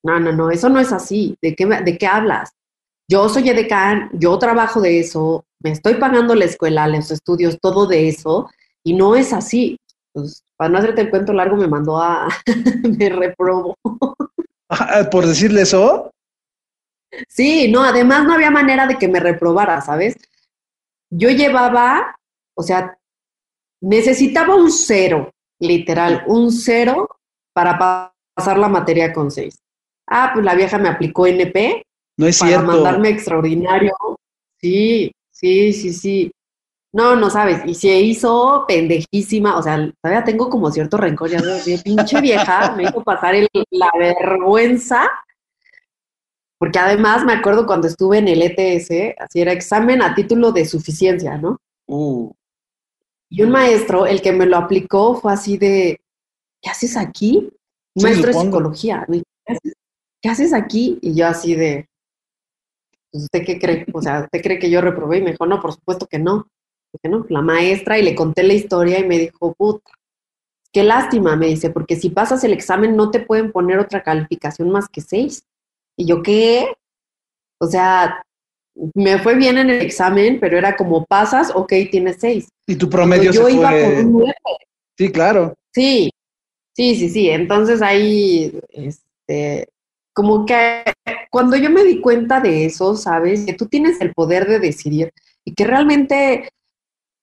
no, 0.03 0.19
no, 0.19 0.31
no, 0.31 0.51
eso 0.51 0.69
no 0.69 0.79
es 0.79 0.91
así, 0.93 1.37
¿de 1.41 1.55
qué, 1.55 1.65
de 1.65 1.97
qué 1.97 2.07
hablas? 2.07 2.51
Yo 3.09 3.29
soy 3.29 3.49
edecán, 3.49 4.09
yo 4.13 4.37
trabajo 4.37 4.81
de 4.81 4.99
eso, 4.99 5.45
me 5.63 5.71
estoy 5.71 5.95
pagando 5.95 6.35
la 6.35 6.45
escuela, 6.45 6.87
los 6.87 7.09
estudios, 7.11 7.57
todo 7.61 7.87
de 7.87 8.09
eso, 8.09 8.49
y 8.83 8.93
no 8.93 9.15
es 9.15 9.33
así. 9.33 9.77
Pues, 10.13 10.43
para 10.57 10.69
no 10.69 10.77
hacerte 10.79 11.01
el 11.01 11.09
cuento 11.09 11.33
largo, 11.33 11.55
me 11.55 11.67
mandó 11.67 11.97
a, 12.01 12.27
me 12.97 13.09
reprobó. 13.09 13.75
Ajá, 14.69 15.09
Por 15.09 15.25
decirle 15.25 15.61
eso, 15.61 16.11
Sí, 17.29 17.71
no, 17.71 17.83
además 17.83 18.25
no 18.25 18.33
había 18.33 18.51
manera 18.51 18.85
de 18.85 18.97
que 18.97 19.07
me 19.07 19.19
reprobara, 19.19 19.81
¿sabes? 19.81 20.17
Yo 21.09 21.29
llevaba, 21.29 22.15
o 22.55 22.63
sea, 22.63 22.97
necesitaba 23.81 24.55
un 24.55 24.71
cero, 24.71 25.31
literal, 25.59 26.23
un 26.27 26.51
cero 26.51 27.09
para 27.53 27.77
pa- 27.77 28.13
pasar 28.37 28.57
la 28.57 28.69
materia 28.69 29.11
con 29.13 29.31
seis. 29.31 29.59
Ah, 30.07 30.31
pues 30.33 30.45
la 30.45 30.55
vieja 30.55 30.77
me 30.77 30.89
aplicó 30.89 31.27
NP 31.27 31.83
no 32.17 32.27
es 32.27 32.39
para 32.39 32.51
cierto. 32.51 32.67
mandarme 32.67 33.09
extraordinario. 33.09 33.93
Sí, 34.61 35.11
sí, 35.31 35.73
sí, 35.73 35.93
sí. 35.93 36.31
No, 36.93 37.15
no 37.15 37.29
sabes, 37.29 37.61
y 37.65 37.75
se 37.75 37.99
hizo 37.99 38.65
pendejísima, 38.67 39.57
o 39.57 39.61
sea, 39.61 39.91
todavía 40.01 40.23
tengo 40.23 40.49
como 40.49 40.71
cierto 40.71 40.97
rencor, 40.97 41.29
ya 41.29 41.41
de 41.41 41.79
pinche 41.83 42.21
vieja, 42.21 42.71
me 42.77 42.83
hizo 42.85 43.03
pasar 43.03 43.35
el- 43.35 43.49
la 43.71 43.91
vergüenza, 43.97 45.07
porque 46.59 46.79
además 46.79 47.23
me 47.25 47.33
acuerdo 47.33 47.67
cuando 47.67 47.87
estuve 47.87 48.17
en 48.17 48.27
el 48.29 48.41
ETS, 48.41 49.15
así 49.19 49.41
era 49.41 49.51
examen 49.51 50.01
a 50.01 50.15
título 50.15 50.51
de 50.51 50.65
suficiencia, 50.65 51.37
¿no? 51.37 51.59
Uh, 51.87 52.31
Y 53.29 53.43
un 53.43 53.51
maestro, 53.51 54.05
el 54.07 54.21
que 54.21 54.31
me 54.31 54.45
lo 54.45 54.57
aplicó, 54.57 55.15
fue 55.19 55.33
así 55.33 55.57
de, 55.57 55.99
¿qué 56.61 56.69
haces 56.69 56.97
aquí? 56.97 57.49
Sí, 57.97 58.03
maestro 58.03 58.27
de 58.27 58.33
psicología. 58.33 59.07
¿Qué 60.21 60.29
haces, 60.29 60.53
aquí? 60.53 60.99
Y 61.01 61.15
yo 61.15 61.27
así 61.27 61.55
de, 61.55 61.87
pues, 63.11 63.23
¿usted 63.23 63.45
qué 63.45 63.59
cree? 63.59 63.85
O 63.93 64.01
sea, 64.01 64.21
¿usted 64.21 64.41
cree 64.41 64.59
que 64.59 64.69
yo 64.69 64.81
reprobé? 64.81 65.17
Y 65.17 65.21
me 65.21 65.31
dijo, 65.31 65.45
no, 65.45 65.59
por 65.59 65.73
supuesto 65.73 66.07
que 66.07 66.19
no. 66.19 66.47
Dije, 66.93 67.09
no, 67.09 67.25
la 67.29 67.41
maestra, 67.41 67.97
y 67.99 68.03
le 68.03 68.15
conté 68.15 68.43
la 68.43 68.53
historia 68.53 68.99
y 68.99 69.07
me 69.07 69.17
dijo, 69.17 69.53
puta, 69.53 69.91
qué 70.71 70.83
lástima, 70.83 71.35
me 71.35 71.47
dice, 71.47 71.69
porque 71.69 71.95
si 71.95 72.09
pasas 72.09 72.43
el 72.43 72.53
examen 72.53 72.95
no 72.95 73.11
te 73.11 73.19
pueden 73.19 73.51
poner 73.51 73.79
otra 73.79 74.03
calificación 74.03 74.69
más 74.69 74.87
que 74.87 75.01
seis. 75.01 75.43
Y 75.97 76.05
yo, 76.05 76.21
¿qué? 76.21 76.67
O 77.59 77.67
sea, 77.67 78.23
me 78.93 79.17
fue 79.19 79.35
bien 79.35 79.57
en 79.57 79.69
el 79.69 79.81
examen, 79.81 80.39
pero 80.39 80.57
era 80.57 80.75
como 80.75 81.05
pasas, 81.05 81.51
ok, 81.53 81.73
tienes 81.89 82.17
seis. 82.19 82.49
y 82.67 82.75
tu 82.75 82.89
promedio 82.89 83.31
yo 83.31 83.45
se 83.45 83.53
iba 83.53 83.69
por 83.69 83.79
fue. 83.79 84.03
un 84.03 84.11
nueve. 84.13 84.35
Sí, 84.97 85.11
claro. 85.11 85.53
Sí, 85.73 86.09
sí, 86.77 86.95
sí, 86.95 87.09
sí. 87.09 87.29
Entonces 87.29 87.81
ahí, 87.81 88.57
este, 88.69 89.67
como 90.13 90.45
que 90.45 90.83
cuando 91.29 91.57
yo 91.57 91.69
me 91.69 91.83
di 91.83 91.99
cuenta 91.99 92.39
de 92.39 92.65
eso, 92.65 92.95
sabes, 92.95 93.45
que 93.45 93.53
tú 93.53 93.65
tienes 93.65 93.99
el 93.99 94.13
poder 94.13 94.47
de 94.47 94.59
decidir 94.59 95.11
y 95.43 95.53
que 95.53 95.65
realmente, 95.65 96.49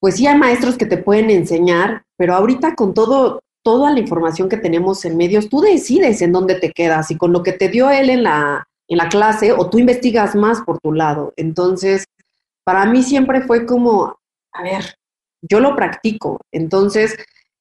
pues 0.00 0.16
sí 0.16 0.26
hay 0.26 0.36
maestros 0.36 0.76
que 0.76 0.86
te 0.86 0.98
pueden 0.98 1.30
enseñar, 1.30 2.02
pero 2.16 2.34
ahorita 2.34 2.74
con 2.74 2.94
todo, 2.94 3.40
toda 3.62 3.92
la 3.92 4.00
información 4.00 4.48
que 4.48 4.56
tenemos 4.56 5.04
en 5.04 5.16
medios, 5.16 5.48
tú 5.48 5.60
decides 5.60 6.20
en 6.20 6.32
dónde 6.32 6.56
te 6.56 6.72
quedas 6.72 7.10
y 7.10 7.16
con 7.16 7.32
lo 7.32 7.42
que 7.42 7.52
te 7.52 7.68
dio 7.68 7.90
él 7.90 8.10
en 8.10 8.24
la, 8.24 8.66
en 8.88 8.98
la 8.98 9.08
clase 9.08 9.52
o 9.52 9.70
tú 9.70 9.78
investigas 9.78 10.34
más 10.34 10.62
por 10.62 10.78
tu 10.80 10.92
lado. 10.92 11.32
Entonces, 11.36 12.04
para 12.64 12.86
mí 12.86 13.02
siempre 13.02 13.42
fue 13.42 13.66
como, 13.66 14.16
a 14.52 14.62
ver, 14.62 14.96
yo 15.42 15.60
lo 15.60 15.76
practico. 15.76 16.40
Entonces, 16.52 17.16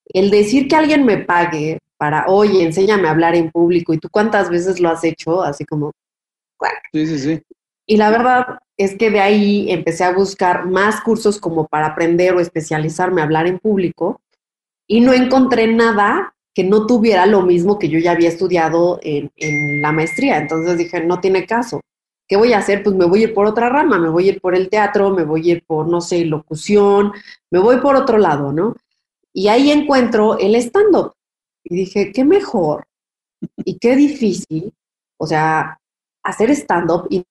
el 0.06 0.30
decir 0.32 0.68
que 0.68 0.76
alguien 0.76 1.06
me 1.06 1.18
pague 1.18 1.80
para, 2.04 2.26
oye, 2.28 2.62
enséñame 2.66 3.08
a 3.08 3.12
hablar 3.12 3.34
en 3.34 3.50
público, 3.50 3.94
y 3.94 3.98
tú 3.98 4.10
cuántas 4.12 4.50
veces 4.50 4.82
lo 4.82 4.90
has 4.90 5.06
hecho, 5.06 5.42
así 5.42 5.64
como, 5.64 5.94
Sí, 6.92 7.08
sí, 7.08 7.18
sí. 7.18 7.42
y 7.88 7.96
la 7.96 8.10
verdad 8.10 8.60
es 8.76 8.98
que 8.98 9.10
de 9.10 9.22
ahí 9.22 9.72
empecé 9.72 10.04
a 10.04 10.12
buscar 10.12 10.66
más 10.66 11.00
cursos 11.00 11.40
como 11.40 11.66
para 11.66 11.86
aprender 11.88 12.36
o 12.36 12.42
especializarme 12.42 13.22
a 13.22 13.24
hablar 13.24 13.48
en 13.48 13.58
público 13.58 14.20
y 14.86 15.00
no 15.00 15.14
encontré 15.14 15.68
nada 15.68 16.34
que 16.54 16.66
no 16.66 16.88
tuviera 16.88 17.26
lo 17.26 17.42
mismo 17.44 17.80
que 17.80 17.88
yo 17.88 18.00
ya 18.00 18.12
había 18.12 18.28
estudiado 18.28 19.00
en, 19.02 19.32
en 19.38 19.82
la 19.82 19.94
maestría. 19.94 20.40
Entonces 20.40 20.78
dije, 20.78 21.00
no 21.06 21.22
tiene 21.22 21.46
caso. 21.46 21.80
¿Qué 22.28 22.36
voy 22.36 22.52
a 22.52 22.58
hacer? 22.58 22.84
Pues 22.84 22.98
me 22.98 23.06
voy 23.06 23.22
a 23.22 23.24
ir 23.28 23.34
por 23.34 23.46
otra 23.46 23.70
rama, 23.70 23.98
me 23.98 24.10
voy 24.10 24.28
a 24.28 24.32
ir 24.34 24.42
por 24.42 24.56
el 24.56 24.68
teatro, 24.70 25.10
me 25.12 25.24
voy 25.24 25.50
a 25.50 25.54
ir 25.54 25.64
por, 25.66 25.88
no 25.88 26.02
sé, 26.02 26.26
locución, 26.26 27.14
me 27.50 27.60
voy 27.60 27.78
por 27.78 27.96
otro 27.96 28.18
lado, 28.18 28.52
¿no? 28.52 28.76
Y 29.34 29.48
ahí 29.48 29.72
encuentro 29.72 30.38
el 30.38 30.56
stand-up. 30.56 31.14
Y 31.64 31.76
dije, 31.76 32.12
qué 32.12 32.24
mejor 32.24 32.86
y 33.58 33.78
qué 33.78 33.96
difícil, 33.96 34.74
o 35.18 35.28
sea, 35.28 35.78
hacer 36.24 36.50
stand-up 36.52 37.08
y, 37.10 37.24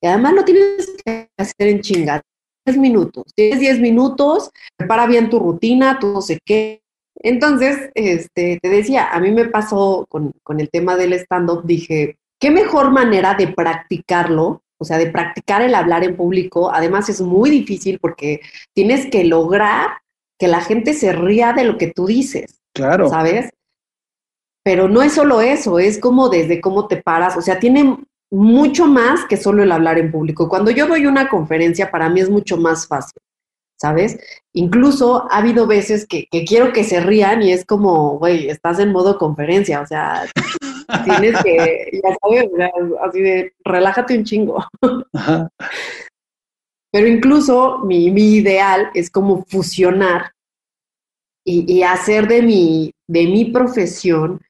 y 0.00 0.06
además 0.06 0.34
lo 0.34 0.44
tienes 0.44 0.96
que 1.04 1.28
hacer 1.36 1.68
en 1.68 1.80
chinga. 1.80 2.22
10 2.66 2.78
minutos, 2.78 3.24
tienes 3.34 3.60
10 3.60 3.80
minutos, 3.80 4.50
prepara 4.76 5.06
bien 5.06 5.30
tu 5.30 5.38
rutina, 5.38 5.98
tu 6.00 6.12
no 6.12 6.20
sé 6.20 6.40
qué. 6.44 6.82
Entonces, 7.14 7.90
este, 7.94 8.58
te 8.60 8.68
decía, 8.68 9.08
a 9.12 9.20
mí 9.20 9.30
me 9.30 9.46
pasó 9.46 10.04
con, 10.08 10.32
con 10.42 10.60
el 10.60 10.68
tema 10.68 10.96
del 10.96 11.12
stand-up, 11.12 11.64
dije, 11.64 12.16
qué 12.40 12.50
mejor 12.50 12.90
manera 12.90 13.34
de 13.34 13.48
practicarlo, 13.48 14.62
o 14.78 14.84
sea, 14.84 14.98
de 14.98 15.10
practicar 15.10 15.62
el 15.62 15.74
hablar 15.74 16.04
en 16.04 16.16
público. 16.16 16.70
Además, 16.70 17.08
es 17.08 17.20
muy 17.20 17.50
difícil 17.50 17.98
porque 18.00 18.40
tienes 18.74 19.06
que 19.10 19.24
lograr 19.24 19.98
que 20.38 20.48
la 20.48 20.60
gente 20.60 20.94
se 20.94 21.12
ría 21.12 21.52
de 21.52 21.64
lo 21.64 21.78
que 21.78 21.88
tú 21.88 22.06
dices. 22.06 22.60
Claro. 22.76 23.08
¿sabes? 23.08 23.50
Pero 24.62 24.88
no 24.88 25.02
es 25.02 25.14
solo 25.14 25.40
eso, 25.40 25.78
es 25.78 25.98
como 25.98 26.28
desde 26.28 26.60
cómo 26.60 26.88
te 26.88 26.96
paras, 26.96 27.36
o 27.36 27.40
sea, 27.40 27.58
tiene 27.58 27.98
mucho 28.30 28.86
más 28.86 29.24
que 29.24 29.36
solo 29.36 29.62
el 29.62 29.72
hablar 29.72 29.98
en 29.98 30.10
público. 30.10 30.48
Cuando 30.48 30.70
yo 30.70 30.86
doy 30.86 31.06
una 31.06 31.28
conferencia, 31.28 31.90
para 31.90 32.08
mí 32.10 32.20
es 32.20 32.28
mucho 32.28 32.56
más 32.56 32.86
fácil, 32.86 33.22
¿sabes? 33.80 34.18
Incluso 34.52 35.26
ha 35.30 35.38
habido 35.38 35.66
veces 35.66 36.06
que, 36.06 36.26
que 36.30 36.44
quiero 36.44 36.72
que 36.72 36.84
se 36.84 37.00
rían 37.00 37.42
y 37.42 37.52
es 37.52 37.64
como, 37.64 38.18
güey, 38.18 38.50
estás 38.50 38.80
en 38.80 38.92
modo 38.92 39.18
conferencia, 39.18 39.80
o 39.80 39.86
sea, 39.86 40.26
tienes 41.04 41.40
que, 41.42 42.00
ya 42.02 42.16
sabes, 42.20 42.50
así 43.08 43.22
de, 43.22 43.52
relájate 43.64 44.18
un 44.18 44.24
chingo. 44.24 44.64
Ajá. 45.14 45.48
Pero 46.96 47.08
incluso 47.08 47.80
mi, 47.80 48.10
mi 48.10 48.36
ideal 48.36 48.88
es 48.94 49.10
como 49.10 49.44
fusionar 49.44 50.32
y, 51.44 51.82
hacer 51.82 52.26
de 52.26 52.40
mi, 52.40 52.90
de 53.06 53.26
mi 53.26 53.44
profesión 53.52 54.40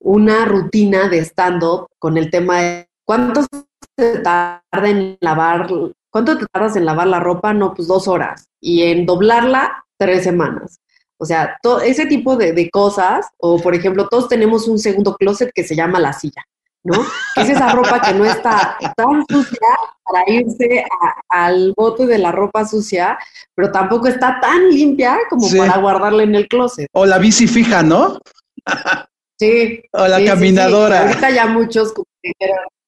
una 0.00 0.44
rutina 0.44 1.08
de 1.08 1.20
stand-up 1.20 1.86
con 2.00 2.18
el 2.18 2.28
tema 2.28 2.60
de 2.60 2.88
cuánto 3.04 3.46
te 3.94 4.18
tarda 4.18 4.60
en 4.82 5.16
lavar, 5.20 5.68
cuánto 6.10 6.36
te 6.36 6.46
tardas 6.52 6.74
en 6.74 6.86
lavar 6.86 7.06
la 7.06 7.20
ropa, 7.20 7.54
no, 7.54 7.72
pues 7.72 7.86
dos 7.86 8.08
horas, 8.08 8.48
y 8.60 8.82
en 8.82 9.06
doblarla, 9.06 9.84
tres 9.96 10.24
semanas. 10.24 10.80
O 11.18 11.24
sea, 11.24 11.56
ese 11.84 12.06
tipo 12.06 12.34
de, 12.34 12.52
de, 12.52 12.68
cosas, 12.68 13.28
o 13.38 13.60
por 13.60 13.76
ejemplo, 13.76 14.08
todos 14.08 14.28
tenemos 14.28 14.66
un 14.66 14.80
segundo 14.80 15.14
closet 15.14 15.52
que 15.54 15.62
se 15.62 15.76
llama 15.76 16.00
la 16.00 16.12
silla. 16.12 16.44
¿No? 16.84 17.00
Es 17.36 17.48
esa 17.48 17.70
ropa 17.70 18.00
que 18.00 18.14
no 18.14 18.24
está 18.24 18.76
tan 18.96 19.24
sucia 19.28 19.68
para 20.04 20.28
irse 20.28 20.84
al 21.28 21.72
bote 21.76 22.06
de 22.06 22.18
la 22.18 22.32
ropa 22.32 22.66
sucia, 22.66 23.18
pero 23.54 23.70
tampoco 23.70 24.08
está 24.08 24.40
tan 24.40 24.68
limpia 24.70 25.18
como 25.30 25.48
para 25.50 25.78
guardarla 25.78 26.24
en 26.24 26.34
el 26.34 26.48
closet. 26.48 26.88
O 26.92 27.06
la 27.06 27.18
bici 27.18 27.46
fija, 27.46 27.82
¿no? 27.82 28.18
Sí. 29.38 29.82
O 29.92 30.06
la 30.06 30.24
caminadora. 30.24 31.00
Ahorita 31.00 31.30
ya 31.30 31.46
muchos 31.46 31.92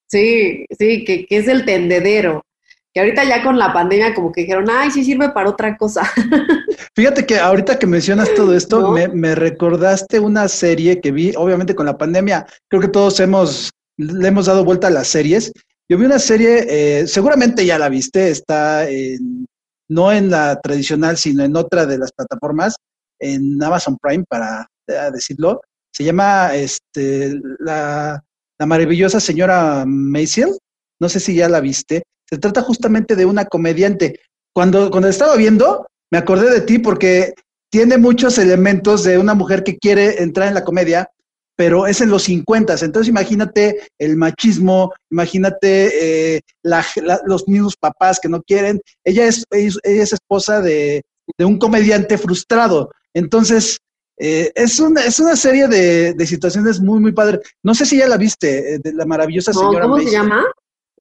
sí, 0.06 0.64
sí, 0.78 1.04
que, 1.04 1.26
es 1.28 1.48
el 1.48 1.64
tendedero. 1.64 2.44
Que 2.92 3.00
ahorita 3.00 3.24
ya 3.24 3.42
con 3.42 3.58
la 3.58 3.72
pandemia 3.72 4.14
como 4.14 4.30
que 4.30 4.42
dijeron, 4.42 4.66
ay, 4.70 4.92
sí 4.92 5.04
sirve 5.04 5.30
para 5.30 5.50
otra 5.50 5.76
cosa. 5.76 6.08
Fíjate 6.94 7.26
que 7.26 7.40
ahorita 7.40 7.76
que 7.76 7.88
mencionas 7.88 8.32
todo 8.34 8.54
esto, 8.54 8.92
me, 8.92 9.08
me 9.08 9.34
recordaste 9.34 10.20
una 10.20 10.46
serie 10.46 11.00
que 11.00 11.10
vi, 11.10 11.32
obviamente 11.36 11.74
con 11.74 11.86
la 11.86 11.98
pandemia, 11.98 12.46
creo 12.68 12.80
que 12.80 12.88
todos 12.88 13.18
hemos 13.18 13.72
le 13.96 14.28
hemos 14.28 14.46
dado 14.46 14.64
vuelta 14.64 14.88
a 14.88 14.90
las 14.90 15.08
series. 15.08 15.52
Yo 15.88 15.98
vi 15.98 16.06
una 16.06 16.18
serie, 16.18 16.66
eh, 16.68 17.06
seguramente 17.06 17.64
ya 17.66 17.78
la 17.78 17.88
viste, 17.88 18.30
está 18.30 18.88
en, 18.88 19.46
no 19.88 20.12
en 20.12 20.30
la 20.30 20.60
tradicional, 20.60 21.16
sino 21.16 21.44
en 21.44 21.56
otra 21.56 21.86
de 21.86 21.98
las 21.98 22.12
plataformas, 22.12 22.76
en 23.20 23.62
Amazon 23.62 23.98
Prime, 24.00 24.24
para 24.28 24.66
decirlo. 25.12 25.60
Se 25.92 26.04
llama 26.04 26.54
este, 26.54 27.38
la, 27.60 28.22
la 28.58 28.66
maravillosa 28.66 29.20
señora 29.20 29.84
Maisel. 29.86 30.56
No 31.00 31.08
sé 31.08 31.20
si 31.20 31.34
ya 31.34 31.48
la 31.48 31.60
viste. 31.60 32.04
Se 32.28 32.38
trata 32.38 32.62
justamente 32.62 33.16
de 33.16 33.26
una 33.26 33.44
comediante. 33.44 34.20
Cuando, 34.54 34.90
cuando 34.90 35.08
estaba 35.08 35.36
viendo, 35.36 35.86
me 36.10 36.18
acordé 36.18 36.50
de 36.50 36.60
ti 36.60 36.78
porque 36.78 37.34
tiene 37.70 37.98
muchos 37.98 38.38
elementos 38.38 39.04
de 39.04 39.18
una 39.18 39.34
mujer 39.34 39.64
que 39.64 39.76
quiere 39.76 40.22
entrar 40.22 40.48
en 40.48 40.54
la 40.54 40.64
comedia, 40.64 41.10
pero 41.56 41.86
es 41.86 42.00
en 42.00 42.10
los 42.10 42.24
50. 42.24 42.74
Entonces 42.82 43.08
imagínate 43.08 43.88
el 43.98 44.16
machismo, 44.16 44.92
imagínate 45.10 46.36
eh, 46.36 46.40
los 46.62 47.48
mismos 47.48 47.76
papás 47.76 48.18
que 48.20 48.28
no 48.28 48.42
quieren. 48.42 48.80
Ella 49.04 49.26
es, 49.26 49.44
ella 49.50 49.78
es 49.84 50.12
esposa 50.12 50.60
de, 50.60 51.02
un 51.38 51.58
comediante 51.58 52.18
frustrado. 52.18 52.90
Entonces, 53.14 53.78
eh, 54.18 54.52
es, 54.54 54.78
una, 54.80 55.04
es 55.04 55.18
una 55.18 55.36
serie 55.36 55.68
de, 55.68 56.26
situaciones 56.26 56.80
muy, 56.80 57.00
muy 57.00 57.12
padre. 57.12 57.40
No 57.62 57.74
sé 57.74 57.86
si 57.86 57.98
ya 57.98 58.08
la 58.08 58.16
viste, 58.16 58.74
eh, 58.74 58.78
de 58.82 58.92
la 58.92 59.04
maravillosa 59.04 59.52
señora 59.52 59.82
¿Cómo 59.82 59.98
se 59.98 60.10
llama? 60.10 60.44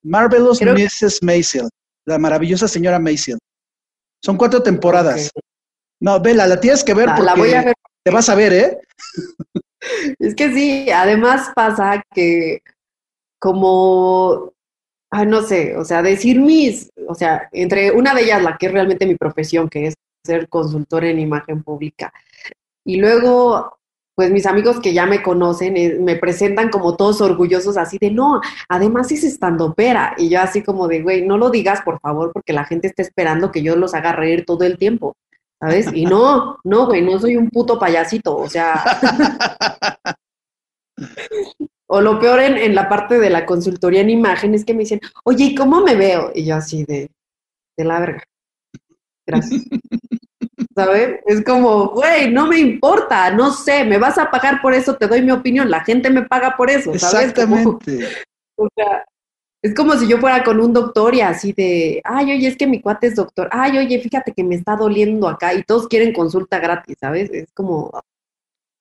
Marvelous 0.02 0.60
Mrs. 0.60 1.22
Maisel, 1.22 1.68
la 2.04 2.18
maravillosa 2.18 2.68
señora 2.68 2.98
Maisel. 2.98 3.38
Son 4.22 4.36
cuatro 4.36 4.62
temporadas. 4.62 5.30
No, 6.00 6.20
vela, 6.20 6.46
la 6.46 6.60
tienes 6.60 6.84
que 6.84 6.94
ver 6.94 7.06
porque 7.06 7.22
la 7.22 7.34
voy 7.34 7.52
a 7.52 7.64
ver. 7.64 7.74
Te 8.04 8.10
vas 8.10 8.28
a 8.28 8.34
ver, 8.34 8.52
¿eh? 8.52 8.78
Es 10.18 10.34
que 10.34 10.52
sí, 10.52 10.90
además 10.90 11.50
pasa 11.54 12.02
que 12.14 12.60
como, 13.38 14.52
ay, 15.10 15.26
no 15.26 15.42
sé, 15.42 15.76
o 15.76 15.84
sea, 15.84 16.02
decir 16.02 16.40
mis, 16.40 16.90
o 17.06 17.14
sea, 17.14 17.48
entre 17.52 17.90
una 17.90 18.14
de 18.14 18.22
ellas, 18.22 18.42
la 18.42 18.56
que 18.56 18.66
es 18.66 18.72
realmente 18.72 19.06
mi 19.06 19.16
profesión, 19.16 19.68
que 19.68 19.88
es 19.88 19.94
ser 20.24 20.48
consultor 20.48 21.04
en 21.04 21.18
imagen 21.18 21.62
pública, 21.62 22.12
y 22.86 22.96
luego, 22.96 23.78
pues 24.14 24.30
mis 24.30 24.46
amigos 24.46 24.80
que 24.80 24.94
ya 24.94 25.06
me 25.06 25.22
conocen 25.22 25.76
eh, 25.76 25.98
me 26.00 26.16
presentan 26.16 26.70
como 26.70 26.96
todos 26.96 27.20
orgullosos 27.20 27.76
así 27.76 27.98
de, 27.98 28.10
no, 28.10 28.40
además 28.68 29.12
es 29.12 29.24
estandopera, 29.24 30.14
y 30.16 30.30
yo 30.30 30.40
así 30.40 30.62
como 30.62 30.88
de, 30.88 31.02
güey, 31.02 31.26
no 31.26 31.36
lo 31.36 31.50
digas 31.50 31.82
por 31.82 32.00
favor, 32.00 32.32
porque 32.32 32.52
la 32.54 32.64
gente 32.64 32.88
está 32.88 33.02
esperando 33.02 33.52
que 33.52 33.62
yo 33.62 33.76
los 33.76 33.94
haga 33.94 34.12
reír 34.12 34.44
todo 34.46 34.64
el 34.64 34.78
tiempo. 34.78 35.14
¿Sabes? 35.60 35.92
Y 35.92 36.06
no, 36.06 36.58
no, 36.64 36.86
güey, 36.86 37.02
no 37.02 37.18
soy 37.18 37.36
un 37.36 37.50
puto 37.50 37.78
payasito, 37.78 38.36
o 38.36 38.48
sea. 38.48 38.82
o 41.86 42.00
lo 42.00 42.18
peor 42.18 42.40
en, 42.40 42.74
la 42.74 42.88
parte 42.88 43.18
de 43.18 43.30
la 43.30 43.46
consultoría 43.46 44.00
en 44.00 44.10
imagen 44.10 44.54
es 44.54 44.64
que 44.64 44.74
me 44.74 44.80
dicen, 44.80 45.00
oye, 45.24 45.44
¿y 45.44 45.54
cómo 45.54 45.80
me 45.80 45.94
veo? 45.94 46.32
Y 46.34 46.44
yo 46.44 46.56
así 46.56 46.84
de, 46.84 47.10
de 47.76 47.84
la 47.84 48.00
verga. 48.00 48.22
Gracias. 49.26 49.62
¿Sabes? 50.74 51.20
Es 51.26 51.44
como, 51.44 51.90
güey, 51.90 52.32
no 52.32 52.46
me 52.48 52.58
importa, 52.58 53.30
no 53.30 53.52
sé, 53.52 53.84
me 53.84 53.96
vas 53.96 54.18
a 54.18 54.28
pagar 54.30 54.60
por 54.60 54.74
eso, 54.74 54.96
te 54.96 55.06
doy 55.06 55.22
mi 55.22 55.30
opinión, 55.30 55.70
la 55.70 55.84
gente 55.84 56.10
me 56.10 56.22
paga 56.22 56.56
por 56.56 56.68
eso, 56.68 56.98
¿sabes? 56.98 57.30
Exactamente. 57.30 58.08
o 58.56 58.68
sea, 58.74 59.04
es 59.64 59.74
como 59.74 59.96
si 59.96 60.06
yo 60.06 60.18
fuera 60.18 60.44
con 60.44 60.60
un 60.60 60.74
doctor 60.74 61.14
y 61.14 61.22
así 61.22 61.54
de, 61.54 62.02
ay, 62.04 62.32
oye, 62.32 62.48
es 62.48 62.56
que 62.58 62.66
mi 62.66 62.82
cuate 62.82 63.06
es 63.06 63.14
doctor, 63.14 63.48
ay, 63.50 63.78
oye, 63.78 63.98
fíjate 63.98 64.34
que 64.34 64.44
me 64.44 64.56
está 64.56 64.76
doliendo 64.76 65.26
acá 65.26 65.54
y 65.54 65.62
todos 65.62 65.88
quieren 65.88 66.12
consulta 66.12 66.58
gratis, 66.58 66.98
¿sabes? 67.00 67.30
Es 67.32 67.50
como... 67.54 67.90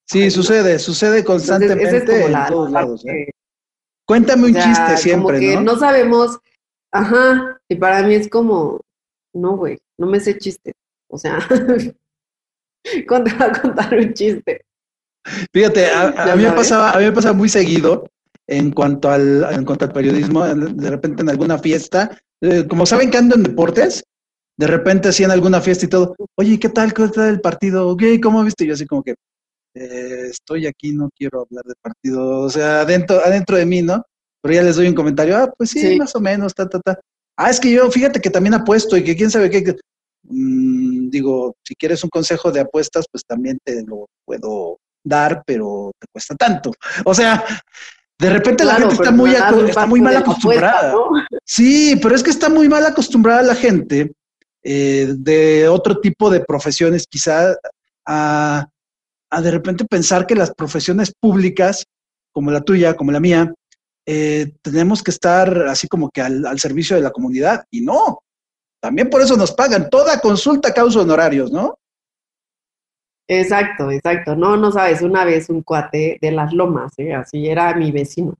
Sí, 0.05 0.29
sucede, 0.29 0.77
sucede 0.79 1.23
constantemente 1.23 2.25
en 2.25 2.45
todos 2.49 2.69
lados. 2.69 3.05
¿eh? 3.05 3.29
Cuéntame 4.05 4.47
un 4.47 4.55
chiste 4.55 4.97
siempre, 4.97 5.39
como 5.39 5.39
que 5.39 5.61
¿no? 5.61 5.79
sabemos, 5.79 6.37
ajá, 6.91 7.61
y 7.69 7.75
para 7.75 8.03
mí 8.03 8.15
es 8.15 8.27
como, 8.27 8.81
no, 9.33 9.55
güey, 9.55 9.79
no 9.97 10.05
me 10.05 10.19
sé 10.19 10.37
chiste. 10.37 10.73
O 11.07 11.17
sea, 11.17 11.39
¿cuándo 13.07 13.31
va 13.39 13.45
a 13.45 13.61
contar 13.61 13.97
un 13.97 14.13
chiste? 14.13 14.65
Fíjate, 15.53 15.89
a, 15.89 16.35
mí 16.35 16.43
me 16.43 16.51
pasaba, 16.51 16.91
a 16.91 16.97
mí 16.97 17.05
me 17.05 17.13
pasa 17.13 17.31
muy 17.31 17.47
seguido 17.47 18.05
en 18.47 18.71
cuanto 18.71 19.09
al, 19.09 19.45
en 19.51 19.65
cuanto 19.65 19.85
al 19.85 19.91
periodismo, 19.91 20.45
de 20.45 20.89
repente 20.89 21.21
en 21.21 21.29
alguna 21.29 21.57
fiesta, 21.57 22.17
eh, 22.41 22.67
como 22.67 22.85
saben 22.85 23.09
que 23.09 23.17
ando 23.17 23.35
en 23.35 23.43
deportes, 23.43 24.03
de 24.57 24.67
repente 24.67 25.09
hacían 25.09 25.31
alguna 25.31 25.61
fiesta 25.61 25.85
y 25.85 25.89
todo, 25.89 26.15
oye, 26.35 26.59
¿qué 26.59 26.69
tal? 26.69 26.93
¿Qué 26.93 27.07
tal 27.07 27.29
el 27.29 27.41
partido? 27.41 27.95
¿Cómo 28.21 28.43
viste? 28.43 28.65
Y 28.65 28.67
yo 28.67 28.73
así 28.73 28.85
como 28.85 29.01
que, 29.01 29.15
eh, 29.75 30.27
estoy 30.29 30.67
aquí, 30.67 30.91
no 30.91 31.09
quiero 31.17 31.41
hablar 31.41 31.63
de 31.63 31.73
partido, 31.81 32.41
o 32.41 32.49
sea, 32.49 32.81
adentro, 32.81 33.19
adentro 33.23 33.57
de 33.57 33.65
mí, 33.65 33.81
¿no? 33.81 34.03
Pero 34.41 34.55
ya 34.55 34.63
les 34.63 34.75
doy 34.75 34.87
un 34.87 34.93
comentario, 34.93 35.37
ah, 35.37 35.51
pues 35.57 35.71
sí, 35.71 35.97
más 35.97 36.15
o 36.15 36.19
menos, 36.19 36.53
ta, 36.53 36.67
ta, 36.67 36.79
ta. 36.79 36.99
Ah, 37.37 37.49
es 37.49 37.59
que 37.59 37.71
yo, 37.71 37.89
fíjate 37.89 38.19
que 38.19 38.29
también 38.29 38.53
apuesto 38.53 38.95
y 38.97 39.03
que 39.03 39.15
quién 39.15 39.31
sabe 39.31 39.49
qué. 39.49 39.75
Mm, 40.23 41.09
digo, 41.09 41.55
si 41.63 41.75
quieres 41.75 42.03
un 42.03 42.09
consejo 42.09 42.51
de 42.51 42.59
apuestas, 42.59 43.05
pues 43.11 43.23
también 43.25 43.57
te 43.63 43.83
lo 43.83 44.07
puedo 44.25 44.79
dar, 45.03 45.43
pero 45.45 45.91
te 45.99 46.07
cuesta 46.11 46.35
tanto. 46.35 46.71
O 47.05 47.13
sea, 47.13 47.43
de 48.19 48.29
repente 48.29 48.63
la 48.63 48.75
gente 48.75 48.95
está 48.95 49.11
muy, 49.11 49.33
está 49.33 49.85
muy 49.85 50.01
mal 50.01 50.15
acostumbrada. 50.17 50.93
Sí, 51.43 51.99
pero 52.01 52.15
es 52.15 52.23
que 52.23 52.29
está 52.29 52.49
muy 52.49 52.69
mal 52.69 52.85
acostumbrada 52.85 53.41
la 53.41 53.55
gente 53.55 54.13
eh, 54.63 55.13
de 55.17 55.67
otro 55.67 55.99
tipo 55.99 56.29
de 56.29 56.39
profesiones, 56.39 57.05
quizá 57.07 57.55
a, 58.05 58.67
de 59.41 59.51
repente 59.51 59.85
pensar 59.85 60.25
que 60.25 60.35
las 60.35 60.53
profesiones 60.53 61.11
públicas, 61.19 61.85
como 62.31 62.51
la 62.51 62.61
tuya, 62.61 62.95
como 62.95 63.11
la 63.11 63.19
mía, 63.19 63.53
eh, 64.05 64.53
tenemos 64.61 65.01
que 65.01 65.11
estar 65.11 65.67
así 65.67 65.87
como 65.87 66.09
que 66.09 66.21
al, 66.21 66.45
al, 66.45 66.59
servicio 66.59 66.95
de 66.95 67.01
la 67.01 67.11
comunidad. 67.11 67.65
Y 67.71 67.81
no, 67.81 68.19
también 68.79 69.09
por 69.09 69.21
eso 69.21 69.35
nos 69.35 69.51
pagan. 69.51 69.89
Toda 69.89 70.19
consulta 70.19 70.73
causa 70.73 71.01
honorarios, 71.01 71.51
¿no? 71.51 71.77
Exacto, 73.27 73.89
exacto. 73.91 74.35
No, 74.35 74.57
no 74.57 74.71
sabes, 74.71 75.01
una 75.01 75.25
vez 75.25 75.49
un 75.49 75.61
cuate 75.63 76.17
de 76.21 76.31
las 76.31 76.53
lomas, 76.53 76.93
¿eh? 76.97 77.13
así 77.13 77.47
era 77.47 77.73
mi 77.75 77.91
vecino. 77.91 78.35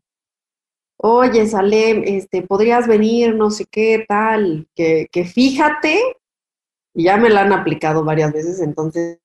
Oye, 0.97 1.45
Salem, 1.47 2.03
este, 2.05 2.43
podrías 2.43 2.87
venir, 2.87 3.35
no 3.35 3.51
sé 3.51 3.65
qué, 3.69 4.05
tal, 4.07 4.67
que, 4.75 5.07
que 5.11 5.25
fíjate, 5.25 5.99
y 6.93 7.03
ya 7.05 7.17
me 7.17 7.29
la 7.29 7.41
han 7.41 7.51
aplicado 7.51 8.03
varias 8.03 8.31
veces, 8.31 8.61
entonces 8.61 9.19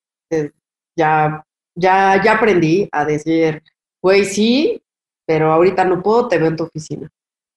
ya, 0.97 1.45
ya, 1.77 2.21
ya 2.25 2.33
aprendí 2.33 2.89
a 2.91 3.05
decir, 3.05 3.63
güey, 4.03 4.25
sí, 4.25 4.83
pero 5.27 5.53
ahorita 5.53 5.85
no 5.85 6.03
puedo, 6.03 6.27
te 6.29 6.39
veo 6.39 6.49
en 6.49 6.57
tu 6.57 6.65
oficina. 6.65 7.09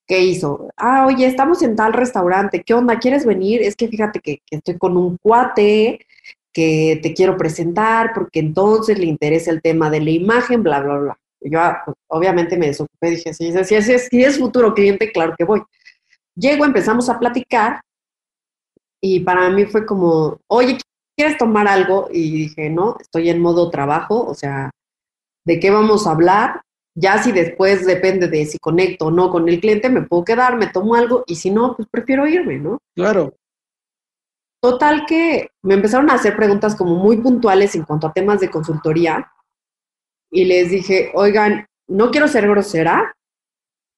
¿Qué 0.08 0.20
hizo? 0.20 0.70
Ah, 0.78 1.06
oye, 1.08 1.26
estamos 1.26 1.62
en 1.64 1.76
tal 1.76 1.94
restaurante, 1.94 2.64
¿qué 2.64 2.74
onda? 2.74 3.00
¿Quieres 3.00 3.26
venir? 3.26 3.62
Es 3.62 3.76
que 3.76 3.88
fíjate 3.88 4.20
que, 4.20 4.40
que 4.46 4.58
estoy 4.58 4.78
con 4.78 4.98
un 4.98 5.18
cuate 5.18 6.06
que 6.54 7.00
te 7.02 7.14
quiero 7.14 7.38
presentar 7.38 8.12
porque 8.14 8.40
entonces 8.40 9.00
le 9.00 9.06
interesa 9.06 9.52
el 9.52 9.62
tema 9.62 9.90
de 9.90 10.02
la 10.02 10.12
imagen, 10.12 10.64
bla, 10.64 10.82
bla, 10.82 10.98
bla. 10.98 11.18
yo 11.42 11.60
ah, 11.60 11.82
pues, 11.86 11.98
obviamente 12.08 12.58
me 12.58 12.68
desocupé, 12.68 13.12
dije, 13.12 13.34
sí, 13.34 13.52
si 13.64 13.76
es, 13.76 14.08
si 14.10 14.24
es 14.24 14.40
futuro 14.40 14.74
cliente, 14.74 15.12
claro 15.12 15.34
que 15.38 15.46
voy. 15.46 15.62
Llego, 16.36 16.66
empezamos 16.66 17.10
a 17.10 17.20
platicar 17.20 17.82
y 19.02 19.22
para 19.22 19.50
mí 19.50 19.66
fue 19.66 19.86
como, 19.86 20.40
oye, 20.48 20.78
¿quieres 21.18 21.38
tomar 21.38 21.68
algo? 21.68 22.10
Y 22.12 22.32
dije, 22.32 22.70
no, 22.70 22.98
estoy 23.00 23.30
en 23.30 23.42
modo 23.42 23.70
trabajo, 23.70 24.26
o 24.26 24.34
sea, 24.34 24.72
¿de 25.46 25.60
qué 25.60 25.72
vamos 25.72 26.06
a 26.06 26.12
hablar? 26.12 26.62
Ya 26.96 27.22
si 27.24 27.32
después 27.32 27.86
depende 27.86 28.28
de 28.28 28.46
si 28.46 28.60
conecto 28.60 29.08
o 29.08 29.12
no 29.12 29.32
con 29.32 29.48
el 29.48 29.60
cliente, 29.60 29.90
me 29.90 30.02
puedo 30.02 30.26
quedar, 30.26 30.58
me 30.58 30.68
tomo 30.68 30.96
algo 30.96 31.24
y 31.26 31.36
si 31.36 31.50
no, 31.50 31.76
pues 31.76 31.88
prefiero 31.90 32.28
irme, 32.28 32.60
¿no? 32.60 32.80
Claro. 32.96 33.34
Total 34.62 35.06
que 35.08 35.50
me 35.64 35.74
empezaron 35.74 36.10
a 36.10 36.14
hacer 36.14 36.36
preguntas 36.36 36.76
como 36.76 36.96
muy 36.96 37.18
puntuales 37.18 37.76
en 37.76 37.84
cuanto 37.84 38.08
a 38.08 38.14
temas 38.14 38.40
de 38.40 38.52
consultoría 38.52 39.32
y 40.30 40.46
les 40.46 40.70
dije, 40.70 41.12
oigan, 41.14 41.68
no 41.88 42.12
quiero 42.12 42.28
ser 42.28 42.48
grosera, 42.48 43.14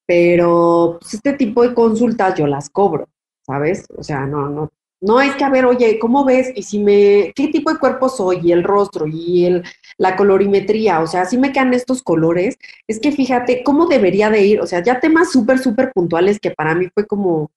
pero 0.06 0.98
pues, 1.00 1.14
este 1.14 1.34
tipo 1.34 1.62
de 1.62 1.74
consultas 1.74 2.34
yo 2.36 2.46
las 2.46 2.70
cobro, 2.70 3.08
¿sabes? 3.46 3.86
O 3.96 4.02
sea, 4.02 4.26
no, 4.26 4.48
no, 4.48 4.70
no 5.00 5.20
es 5.20 5.36
que, 5.36 5.44
a 5.44 5.50
ver, 5.50 5.66
oye, 5.66 5.98
¿cómo 5.98 6.24
ves? 6.24 6.50
Y 6.56 6.62
si 6.62 6.78
me, 6.78 7.32
¿qué 7.36 7.48
tipo 7.48 7.70
de 7.72 7.78
cuerpo 7.78 8.08
soy? 8.08 8.40
Y 8.42 8.52
el 8.52 8.64
rostro 8.64 9.06
y 9.06 9.44
el, 9.44 9.64
la 9.98 10.16
colorimetría, 10.16 11.00
o 11.00 11.06
sea, 11.06 11.26
si 11.26 11.38
me 11.38 11.52
quedan 11.52 11.74
estos 11.74 12.02
colores, 12.02 12.58
es 12.88 13.00
que 13.00 13.12
fíjate, 13.12 13.62
¿cómo 13.62 13.86
debería 13.86 14.30
de 14.30 14.44
ir? 14.46 14.60
O 14.60 14.66
sea, 14.66 14.82
ya 14.82 15.00
temas 15.00 15.30
súper, 15.30 15.58
súper 15.58 15.92
puntuales 15.92 16.40
que 16.40 16.50
para 16.50 16.74
mí 16.74 16.88
fue 16.94 17.06
como, 17.06 17.50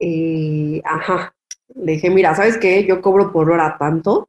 eh, 0.00 0.80
ajá, 0.84 1.34
le 1.74 1.92
dije, 1.92 2.10
mira, 2.10 2.34
¿sabes 2.34 2.58
qué? 2.58 2.84
Yo 2.84 3.00
cobro 3.00 3.32
por 3.32 3.50
hora 3.50 3.76
tanto, 3.78 4.28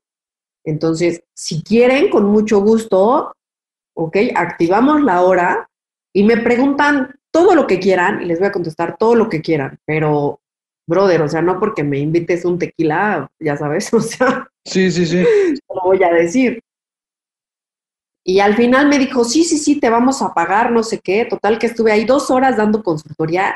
entonces, 0.63 1.23
si 1.33 1.63
quieren, 1.63 2.09
con 2.09 2.25
mucho 2.25 2.61
gusto, 2.61 3.33
ok, 3.95 4.17
activamos 4.35 5.01
la 5.01 5.21
hora 5.21 5.69
y 6.13 6.23
me 6.23 6.37
preguntan 6.37 7.15
todo 7.31 7.55
lo 7.55 7.65
que 7.65 7.79
quieran 7.79 8.21
y 8.21 8.25
les 8.25 8.39
voy 8.39 8.49
a 8.49 8.51
contestar 8.51 8.97
todo 8.97 9.15
lo 9.15 9.29
que 9.29 9.41
quieran, 9.41 9.79
pero 9.85 10.39
brother, 10.87 11.21
o 11.21 11.29
sea, 11.29 11.41
no 11.41 11.59
porque 11.59 11.83
me 11.83 11.99
invites 11.99 12.45
un 12.45 12.59
tequila, 12.59 13.29
ya 13.39 13.57
sabes, 13.57 13.93
o 13.93 14.01
sea. 14.01 14.47
Sí, 14.65 14.91
sí, 14.91 15.05
sí. 15.05 15.23
Lo 15.69 15.81
voy 15.83 16.03
a 16.03 16.11
decir. 16.13 16.61
Y 18.23 18.39
al 18.39 18.55
final 18.55 18.87
me 18.87 18.99
dijo, 18.99 19.23
sí, 19.23 19.43
sí, 19.43 19.57
sí, 19.57 19.79
te 19.79 19.89
vamos 19.89 20.21
a 20.21 20.31
pagar, 20.33 20.71
no 20.71 20.83
sé 20.83 20.99
qué. 20.99 21.25
Total 21.25 21.57
que 21.57 21.65
estuve 21.65 21.91
ahí 21.91 22.05
dos 22.05 22.29
horas 22.29 22.55
dando 22.55 22.83
consultoría 22.83 23.55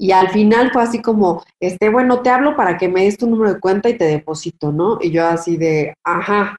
y 0.00 0.12
al 0.12 0.30
final 0.30 0.70
fue 0.72 0.82
así 0.82 1.02
como, 1.02 1.42
este, 1.58 1.88
bueno, 1.88 2.22
te 2.22 2.30
hablo 2.30 2.54
para 2.54 2.78
que 2.78 2.88
me 2.88 3.04
des 3.04 3.18
tu 3.18 3.28
número 3.28 3.54
de 3.54 3.60
cuenta 3.60 3.88
y 3.88 3.98
te 3.98 4.04
deposito, 4.04 4.70
¿no? 4.70 4.98
Y 5.00 5.10
yo 5.10 5.26
así 5.26 5.56
de, 5.56 5.92
ajá, 6.04 6.56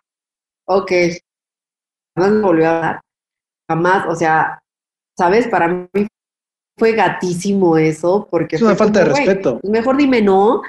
ok. 0.67 0.91
Jamás 2.17 2.31
me 2.33 2.41
volvió 2.41 2.69
a 2.69 2.73
dar. 2.73 3.01
Jamás, 3.69 4.05
o 4.07 4.15
sea, 4.15 4.59
¿sabes? 5.17 5.47
Para 5.47 5.69
mí 5.69 6.07
fue 6.77 6.91
gatísimo 6.91 7.77
eso, 7.77 8.27
porque... 8.29 8.57
Es 8.57 8.61
una 8.61 8.75
falta 8.75 8.99
de 8.99 9.05
respeto. 9.05 9.59
Pues 9.61 9.71
mejor 9.71 9.95
dime 9.95 10.21
no. 10.21 10.61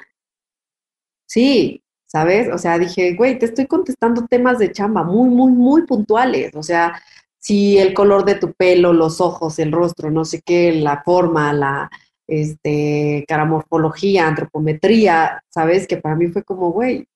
Sí, 1.27 1.83
¿sabes? 2.07 2.53
O 2.53 2.59
sea, 2.59 2.79
dije, 2.79 3.15
güey, 3.15 3.37
te 3.37 3.47
estoy 3.47 3.67
contestando 3.67 4.27
temas 4.29 4.59
de 4.59 4.71
chamba 4.71 5.03
muy, 5.03 5.29
muy, 5.29 5.51
muy 5.51 5.87
puntuales. 5.87 6.55
O 6.55 6.63
sea, 6.63 7.03
si 7.37 7.79
el 7.79 7.95
color 7.95 8.25
de 8.25 8.37
tu 8.37 8.53
pelo, 8.53 8.93
los 8.93 9.21
ojos, 9.21 9.59
el 9.59 9.73
rostro, 9.73 10.11
no 10.13 10.25
sé 10.25 10.41
qué, 10.41 10.73
la 10.73 11.03
forma, 11.03 11.53
la 11.53 11.91
este, 12.31 13.25
caramorfología, 13.29 14.27
antropometría, 14.27 15.43
¿sabes? 15.51 15.87
Que 15.87 15.97
para 15.97 16.15
mí 16.15 16.29
fue 16.29 16.45
como, 16.45 16.71
güey, 16.71 17.07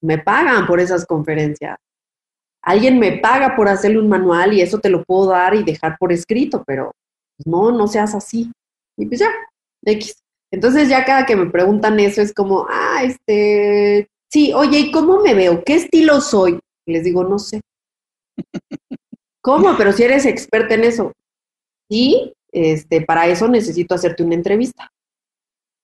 me 0.00 0.18
pagan 0.18 0.66
por 0.66 0.80
esas 0.80 1.04
conferencias. 1.04 1.76
Alguien 2.62 2.98
me 2.98 3.18
paga 3.18 3.56
por 3.56 3.68
hacerle 3.68 3.98
un 3.98 4.08
manual 4.08 4.52
y 4.52 4.60
eso 4.60 4.78
te 4.78 4.90
lo 4.90 5.02
puedo 5.04 5.30
dar 5.30 5.54
y 5.54 5.64
dejar 5.64 5.96
por 5.98 6.12
escrito, 6.12 6.62
pero 6.66 6.92
no, 7.44 7.72
no 7.72 7.88
seas 7.88 8.14
así. 8.14 8.50
Y 8.96 9.06
pues 9.06 9.20
ya, 9.20 9.30
X. 9.84 10.22
Entonces 10.52 10.88
ya 10.88 11.04
cada 11.04 11.26
que 11.26 11.36
me 11.36 11.46
preguntan 11.50 11.98
eso 12.00 12.22
es 12.22 12.32
como, 12.32 12.66
ah, 12.70 13.02
este, 13.02 14.08
sí, 14.30 14.52
oye, 14.52 14.78
¿y 14.78 14.92
cómo 14.92 15.20
me 15.20 15.34
veo? 15.34 15.64
¿Qué 15.64 15.74
estilo 15.74 16.20
soy? 16.20 16.58
les 16.86 17.04
digo, 17.04 17.24
no 17.24 17.38
sé. 17.38 17.60
¿Cómo? 19.42 19.76
Pero 19.76 19.92
si 19.92 20.02
eres 20.02 20.26
experta 20.26 20.74
en 20.74 20.84
eso. 20.84 21.12
Y 21.88 22.32
este, 22.52 23.02
para 23.02 23.26
eso 23.26 23.48
necesito 23.48 23.94
hacerte 23.94 24.22
una 24.22 24.34
entrevista. 24.34 24.92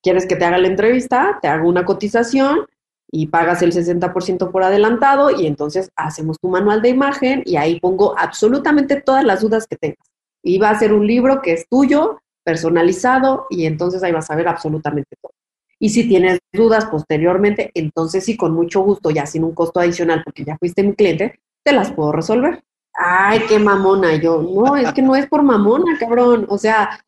¿Quieres 0.02 0.26
que 0.26 0.36
te 0.36 0.44
haga 0.44 0.58
la 0.58 0.68
entrevista? 0.68 1.38
Te 1.42 1.48
hago 1.48 1.68
una 1.68 1.84
cotización 1.84 2.66
y 3.10 3.26
pagas 3.26 3.62
el 3.62 3.72
60% 3.72 4.50
por 4.50 4.62
adelantado 4.62 5.30
y 5.30 5.46
entonces 5.46 5.90
hacemos 5.96 6.38
tu 6.40 6.48
manual 6.48 6.82
de 6.82 6.88
imagen 6.90 7.42
y 7.44 7.56
ahí 7.56 7.80
pongo 7.80 8.18
absolutamente 8.18 9.00
todas 9.00 9.24
las 9.24 9.40
dudas 9.40 9.66
que 9.66 9.76
tengas. 9.76 10.06
Y 10.42 10.58
va 10.58 10.70
a 10.70 10.78
ser 10.78 10.92
un 10.92 11.06
libro 11.06 11.42
que 11.42 11.52
es 11.52 11.68
tuyo, 11.68 12.20
personalizado, 12.44 13.46
y 13.50 13.66
entonces 13.66 14.02
ahí 14.02 14.12
vas 14.12 14.30
a 14.30 14.36
ver 14.36 14.46
absolutamente 14.46 15.16
todo. 15.20 15.32
Y 15.78 15.90
si 15.90 16.08
tienes 16.08 16.38
dudas 16.52 16.86
posteriormente, 16.86 17.70
entonces 17.74 18.24
sí, 18.24 18.36
con 18.36 18.54
mucho 18.54 18.80
gusto, 18.80 19.10
ya 19.10 19.26
sin 19.26 19.44
un 19.44 19.52
costo 19.52 19.80
adicional, 19.80 20.22
porque 20.24 20.44
ya 20.44 20.56
fuiste 20.56 20.82
mi 20.82 20.94
cliente, 20.94 21.40
te 21.64 21.72
las 21.72 21.92
puedo 21.92 22.12
resolver. 22.12 22.62
Ay, 22.96 23.40
qué 23.48 23.58
mamona. 23.58 24.16
yo, 24.16 24.42
no, 24.42 24.76
es 24.76 24.92
que 24.92 25.02
no 25.02 25.14
es 25.14 25.26
por 25.26 25.42
mamona, 25.42 25.98
cabrón. 25.98 26.46
O 26.48 26.56
sea, 26.56 26.98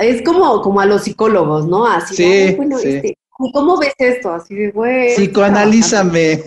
es 0.00 0.22
como, 0.22 0.60
como 0.62 0.80
a 0.80 0.86
los 0.86 1.04
psicólogos, 1.04 1.66
¿no? 1.66 1.86
Así, 1.86 2.16
sí, 2.16 2.54
bueno, 2.54 2.78
este, 2.78 3.16
¿cómo 3.30 3.78
ves 3.78 3.94
esto? 3.98 4.32
Así 4.32 4.54
de, 4.54 4.70
güey. 4.70 5.14
Psicoanalízame. 5.14 6.44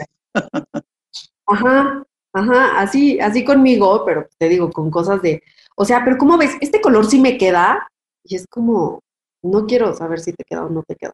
Ajá, 1.47 2.03
ajá, 2.33 2.79
así, 2.79 3.19
así 3.19 3.43
conmigo, 3.43 4.03
pero 4.05 4.27
te 4.37 4.49
digo, 4.49 4.71
con 4.71 4.91
cosas 4.91 5.21
de, 5.21 5.41
o 5.75 5.85
sea, 5.85 6.03
pero 6.03 6.17
¿cómo 6.17 6.37
ves? 6.37 6.51
Este 6.61 6.81
color 6.81 7.09
sí 7.09 7.19
me 7.19 7.37
queda 7.37 7.87
y 8.23 8.35
es 8.35 8.45
como, 8.49 9.01
no 9.41 9.65
quiero 9.65 9.95
saber 9.95 10.19
si 10.19 10.33
te 10.33 10.43
queda 10.43 10.65
o 10.65 10.69
no 10.69 10.83
te 10.83 10.95
queda. 10.95 11.13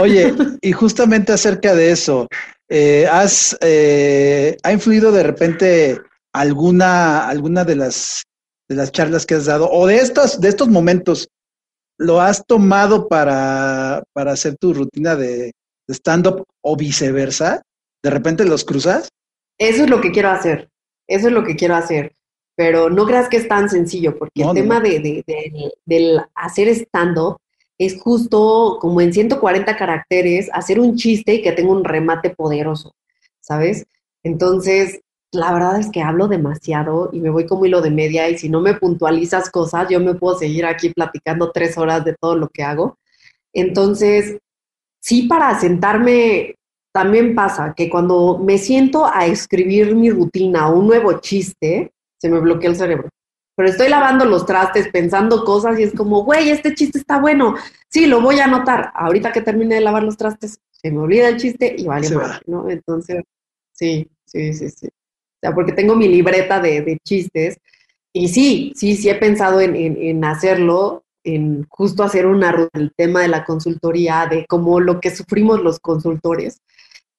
Oye, 0.00 0.34
y 0.60 0.72
justamente 0.72 1.32
acerca 1.32 1.74
de 1.74 1.92
eso, 1.92 2.26
eh, 2.68 3.06
¿has, 3.10 3.56
eh, 3.60 4.56
¿ha 4.62 4.72
influido 4.72 5.12
de 5.12 5.22
repente 5.22 6.00
alguna, 6.32 7.28
alguna 7.28 7.64
de 7.64 7.76
las 7.76 8.22
de 8.68 8.76
las 8.76 8.92
charlas 8.92 9.24
que 9.24 9.34
has 9.34 9.46
dado 9.46 9.70
o 9.70 9.86
de 9.86 9.96
estos, 9.96 10.42
de 10.42 10.48
estos 10.48 10.68
momentos, 10.68 11.28
lo 11.98 12.20
has 12.20 12.44
tomado 12.44 13.08
para, 13.08 14.02
para 14.12 14.32
hacer 14.32 14.56
tu 14.56 14.74
rutina 14.74 15.16
de, 15.16 15.52
stand-up 15.88 16.44
o 16.60 16.76
viceversa? 16.76 17.62
¿De 18.02 18.10
repente 18.10 18.44
los 18.44 18.62
cruzas? 18.62 19.08
Eso 19.56 19.84
es 19.84 19.90
lo 19.90 20.02
que 20.02 20.12
quiero 20.12 20.28
hacer. 20.28 20.68
Eso 21.06 21.28
es 21.28 21.32
lo 21.32 21.44
que 21.44 21.56
quiero 21.56 21.76
hacer 21.76 22.12
pero 22.58 22.90
no 22.90 23.06
creas 23.06 23.28
que 23.28 23.36
es 23.36 23.46
tan 23.46 23.70
sencillo, 23.70 24.18
porque 24.18 24.42
el 24.42 24.52
tema 24.52 24.80
de, 24.80 24.98
de, 24.98 25.22
de, 25.24 25.72
del 25.86 26.20
hacer 26.34 26.66
stand-up 26.66 27.36
es 27.78 28.00
justo 28.00 28.78
como 28.80 29.00
en 29.00 29.12
140 29.12 29.76
caracteres, 29.76 30.50
hacer 30.52 30.80
un 30.80 30.96
chiste 30.96 31.34
y 31.34 31.42
que 31.42 31.52
tenga 31.52 31.70
un 31.70 31.84
remate 31.84 32.30
poderoso, 32.30 32.96
¿sabes? 33.38 33.86
Entonces, 34.24 35.02
la 35.32 35.52
verdad 35.52 35.78
es 35.78 35.90
que 35.90 36.02
hablo 36.02 36.26
demasiado 36.28 37.10
y 37.12 37.20
me 37.20 37.30
voy 37.30 37.46
como 37.46 37.66
hilo 37.66 37.82
de 37.82 37.90
media 37.90 38.28
y 38.30 38.38
si 38.38 38.48
no 38.48 38.60
me 38.60 38.74
puntualizas 38.74 39.50
cosas, 39.50 39.88
yo 39.88 40.00
me 40.00 40.14
puedo 40.14 40.38
seguir 40.38 40.64
aquí 40.64 40.90
platicando 40.90 41.50
tres 41.52 41.76
horas 41.76 42.04
de 42.04 42.14
todo 42.18 42.36
lo 42.36 42.48
que 42.48 42.62
hago. 42.62 42.96
Entonces, 43.52 44.38
sí, 45.00 45.28
para 45.28 45.58
sentarme, 45.58 46.54
también 46.92 47.34
pasa 47.34 47.74
que 47.76 47.90
cuando 47.90 48.38
me 48.38 48.58
siento 48.58 49.06
a 49.06 49.26
escribir 49.26 49.94
mi 49.94 50.10
rutina 50.10 50.68
o 50.68 50.78
un 50.78 50.86
nuevo 50.86 51.20
chiste, 51.20 51.92
se 52.18 52.28
me 52.28 52.40
bloquea 52.40 52.70
el 52.70 52.76
cerebro. 52.76 53.08
Pero 53.54 53.68
estoy 53.68 53.88
lavando 53.88 54.24
los 54.24 54.46
trastes, 54.46 54.88
pensando 54.88 55.44
cosas 55.44 55.78
y 55.78 55.82
es 55.82 55.92
como, 55.92 56.24
güey, 56.24 56.48
este 56.48 56.74
chiste 56.74 56.98
está 56.98 57.18
bueno. 57.18 57.56
Sí, 57.88 58.06
lo 58.06 58.20
voy 58.20 58.38
a 58.38 58.44
anotar. 58.44 58.92
Ahorita 58.94 59.32
que 59.32 59.40
termine 59.40 59.74
de 59.74 59.80
lavar 59.80 60.04
los 60.04 60.16
trastes, 60.16 60.60
se 60.70 60.90
me 60.90 61.00
olvida 61.00 61.28
el 61.28 61.38
chiste 61.38 61.74
y 61.76 61.84
vale 61.84 62.08
mal, 62.10 62.40
¿no? 62.46 62.70
Entonces, 62.70 63.24
sí, 63.72 64.08
sí, 64.24 64.54
sí, 64.54 64.70
sí. 64.70 64.88
O 65.38 65.40
sea, 65.40 65.54
porque 65.54 65.72
tengo 65.72 65.94
mi 65.94 66.08
libreta 66.08 66.60
de, 66.60 66.98
chistes 67.04 67.58
y 68.12 68.28
sí, 68.28 68.72
sí, 68.74 68.96
sí 68.96 69.08
he 69.08 69.14
pensado 69.14 69.60
en, 69.60 69.76
en, 69.76 70.24
hacerlo, 70.24 71.04
en 71.24 71.64
justo 71.68 72.02
hacer 72.02 72.26
una 72.26 72.52
ruta 72.52 72.78
del 72.78 72.92
tema 72.96 73.22
de 73.22 73.28
la 73.28 73.44
consultoría, 73.44 74.26
de 74.26 74.46
cómo 74.46 74.80
lo 74.80 75.00
que 75.00 75.14
sufrimos 75.14 75.62
los 75.62 75.78
consultores 75.78 76.60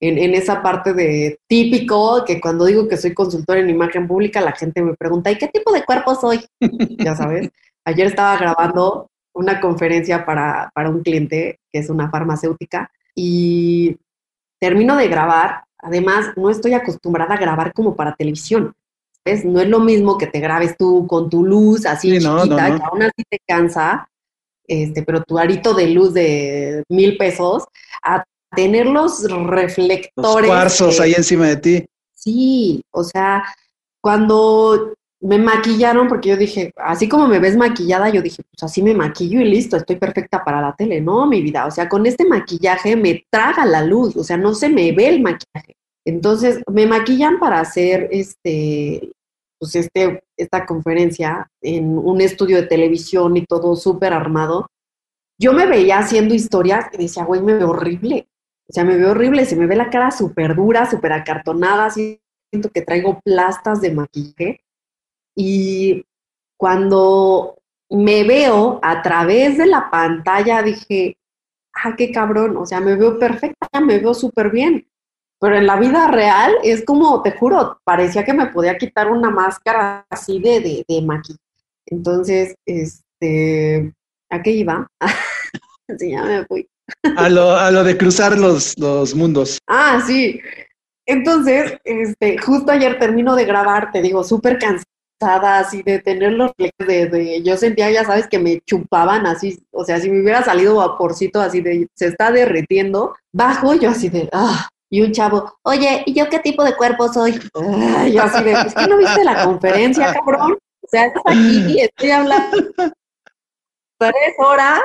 en, 0.01 0.33
esa 0.33 0.61
parte 0.61 0.93
de 0.93 1.39
típico, 1.47 2.23
que 2.25 2.39
cuando 2.39 2.65
digo 2.65 2.87
que 2.87 2.97
soy 2.97 3.13
consultor 3.13 3.57
en 3.57 3.69
imagen 3.69 4.07
pública, 4.07 4.41
la 4.41 4.53
gente 4.53 4.81
me 4.81 4.95
pregunta, 4.95 5.31
¿y 5.31 5.37
qué 5.37 5.47
tipo 5.47 5.71
de 5.73 5.83
cuerpo 5.83 6.15
soy? 6.15 6.45
ya 6.97 7.15
sabes, 7.15 7.49
ayer 7.85 8.07
estaba 8.07 8.37
grabando 8.37 9.09
una 9.33 9.59
conferencia 9.59 10.25
para, 10.25 10.71
para 10.73 10.89
un 10.89 11.01
cliente 11.01 11.59
que 11.71 11.79
es 11.79 11.89
una 11.89 12.09
farmacéutica 12.09 12.91
y 13.13 13.97
termino 14.59 14.95
de 14.95 15.07
grabar, 15.07 15.63
además 15.79 16.27
no 16.35 16.49
estoy 16.49 16.73
acostumbrada 16.73 17.35
a 17.35 17.39
grabar 17.39 17.73
como 17.73 17.95
para 17.95 18.15
televisión. 18.15 18.73
¿ves? 19.25 19.45
No 19.45 19.59
es 19.59 19.67
lo 19.67 19.79
mismo 19.79 20.17
que 20.17 20.27
te 20.27 20.39
grabes 20.39 20.77
tú 20.77 21.07
con 21.07 21.29
tu 21.29 21.43
luz 21.43 21.85
así 21.85 22.11
chiquita, 22.11 22.77
que 22.77 22.83
aún 22.83 23.03
así 23.03 23.23
te 23.29 23.39
cansa, 23.47 24.09
este, 24.67 25.03
pero 25.03 25.23
tu 25.23 25.37
arito 25.37 25.73
de 25.73 25.87
luz 25.87 26.13
de 26.13 26.83
mil 26.89 27.17
pesos, 27.17 27.63
a 28.03 28.23
tener 28.55 28.85
los 28.85 29.23
reflectores. 29.29 30.47
Los 30.47 30.55
cuarzos 30.55 30.99
ahí 30.99 31.13
encima 31.13 31.47
de 31.47 31.57
ti. 31.57 31.85
Sí, 32.13 32.83
o 32.91 33.03
sea, 33.03 33.43
cuando 34.01 34.93
me 35.21 35.37
maquillaron, 35.37 36.07
porque 36.07 36.29
yo 36.29 36.37
dije, 36.37 36.71
así 36.77 37.09
como 37.09 37.27
me 37.27 37.39
ves 37.39 37.57
maquillada, 37.57 38.09
yo 38.09 38.21
dije, 38.21 38.41
pues 38.43 38.63
así 38.63 38.81
me 38.81 38.93
maquillo 38.93 39.41
y 39.41 39.45
listo, 39.45 39.75
estoy 39.77 39.97
perfecta 39.97 40.43
para 40.43 40.61
la 40.61 40.75
tele. 40.75 41.01
No, 41.01 41.25
mi 41.27 41.41
vida, 41.41 41.65
o 41.65 41.71
sea, 41.71 41.89
con 41.89 42.05
este 42.05 42.25
maquillaje 42.25 42.95
me 42.95 43.25
traga 43.29 43.65
la 43.65 43.83
luz, 43.83 44.15
o 44.15 44.23
sea, 44.23 44.37
no 44.37 44.53
se 44.53 44.69
me 44.69 44.91
ve 44.93 45.09
el 45.09 45.21
maquillaje. 45.21 45.75
Entonces, 46.05 46.61
me 46.71 46.87
maquillan 46.87 47.39
para 47.39 47.59
hacer 47.59 48.07
este, 48.11 49.11
pues 49.59 49.75
este, 49.75 50.23
esta 50.37 50.65
conferencia 50.65 51.51
en 51.61 51.97
un 51.97 52.21
estudio 52.21 52.57
de 52.57 52.67
televisión 52.67 53.35
y 53.35 53.45
todo 53.45 53.75
súper 53.75 54.13
armado. 54.13 54.67
Yo 55.37 55.53
me 55.53 55.65
veía 55.65 55.99
haciendo 55.99 56.33
historias 56.33 56.87
y 56.93 56.97
decía, 56.97 57.25
güey, 57.25 57.41
me 57.41 57.53
veo 57.53 57.69
horrible 57.69 58.27
O 58.69 58.73
sea, 58.73 58.83
me 58.83 58.97
veo 58.97 59.11
horrible, 59.11 59.45
se 59.45 59.55
me 59.55 59.67
ve 59.67 59.75
la 59.75 59.89
cara 59.89 60.11
súper 60.11 60.55
dura, 60.55 60.89
súper 60.89 61.13
acartonada, 61.13 61.89
siento 61.89 62.69
que 62.73 62.81
traigo 62.81 63.19
plastas 63.21 63.81
de 63.81 63.91
maquillaje. 63.91 64.61
Y 65.41 66.05
cuando 66.57 67.57
me 67.89 68.25
veo 68.25 68.77
a 68.83 69.01
través 69.01 69.57
de 69.57 69.67
la 69.67 69.89
pantalla, 69.89 70.61
dije, 70.61 71.17
ah, 71.73 71.95
qué 71.97 72.11
cabrón, 72.11 72.57
o 72.57 72.65
sea, 72.65 72.81
me 72.81 72.97
veo 72.97 73.17
perfecta, 73.17 73.79
me 73.79 73.99
veo 73.99 74.13
súper 74.13 74.51
bien. 74.51 74.85
Pero 75.39 75.55
en 75.55 75.65
la 75.65 75.79
vida 75.79 76.07
real 76.09 76.55
es 76.61 76.83
como, 76.83 77.21
te 77.21 77.31
juro, 77.31 77.79
parecía 77.85 78.25
que 78.25 78.33
me 78.33 78.47
podía 78.47 78.77
quitar 78.77 79.09
una 79.09 79.29
máscara 79.29 80.05
así 80.09 80.41
de, 80.41 80.59
de, 80.59 80.85
de 80.85 81.01
maquillaje. 81.03 81.41
Entonces, 81.85 82.55
este, 82.65 83.93
¿a 84.29 84.41
qué 84.41 84.51
iba? 84.51 84.91
sí, 85.97 86.11
ya 86.11 86.23
me 86.23 86.45
fui. 86.47 86.67
a, 87.15 87.29
lo, 87.29 87.55
a 87.55 87.71
lo 87.71 87.85
de 87.85 87.97
cruzar 87.97 88.37
los, 88.37 88.77
los 88.77 89.15
mundos. 89.15 89.57
Ah, 89.67 90.03
sí. 90.05 90.41
Entonces, 91.05 91.77
este, 91.85 92.37
justo 92.39 92.73
ayer 92.73 92.99
termino 92.99 93.37
de 93.37 93.45
grabar, 93.45 93.93
te 93.93 94.01
digo, 94.01 94.25
súper 94.25 94.59
cansada, 94.59 94.83
así 95.21 95.83
de 95.83 95.99
tener 95.99 96.33
los 96.33 96.51
de, 96.57 96.71
de, 96.77 97.41
yo 97.43 97.57
sentía, 97.57 97.91
ya 97.91 98.05
sabes, 98.05 98.27
que 98.27 98.39
me 98.39 98.61
chupaban 98.61 99.25
así, 99.25 99.61
o 99.71 99.83
sea, 99.83 99.99
si 99.99 100.09
me 100.09 100.21
hubiera 100.21 100.43
salido 100.43 100.75
vaporcito 100.75 101.41
así 101.41 101.61
de, 101.61 101.87
se 101.93 102.07
está 102.07 102.31
derritiendo, 102.31 103.15
bajo 103.33 103.73
yo 103.75 103.89
así 103.89 104.09
de, 104.09 104.29
ah, 104.31 104.69
y 104.89 105.01
un 105.01 105.11
chavo, 105.11 105.53
oye, 105.63 106.03
¿y 106.05 106.13
yo 106.13 106.29
qué 106.29 106.39
tipo 106.39 106.63
de 106.63 106.75
cuerpo 106.75 107.11
soy? 107.11 107.39
Ah, 107.55 108.07
yo 108.07 108.23
así 108.23 108.43
de, 108.43 108.53
¿es 108.53 108.73
que 108.73 108.87
no 108.87 108.97
viste 108.97 109.23
la 109.23 109.43
conferencia, 109.43 110.13
cabrón? 110.13 110.53
O 110.53 110.87
sea, 110.87 111.05
estás 111.05 111.23
aquí 111.25 111.73
y 111.73 111.81
estoy 111.81 112.11
hablando 112.11 112.57
tres 113.99 114.33
horas, 114.37 114.81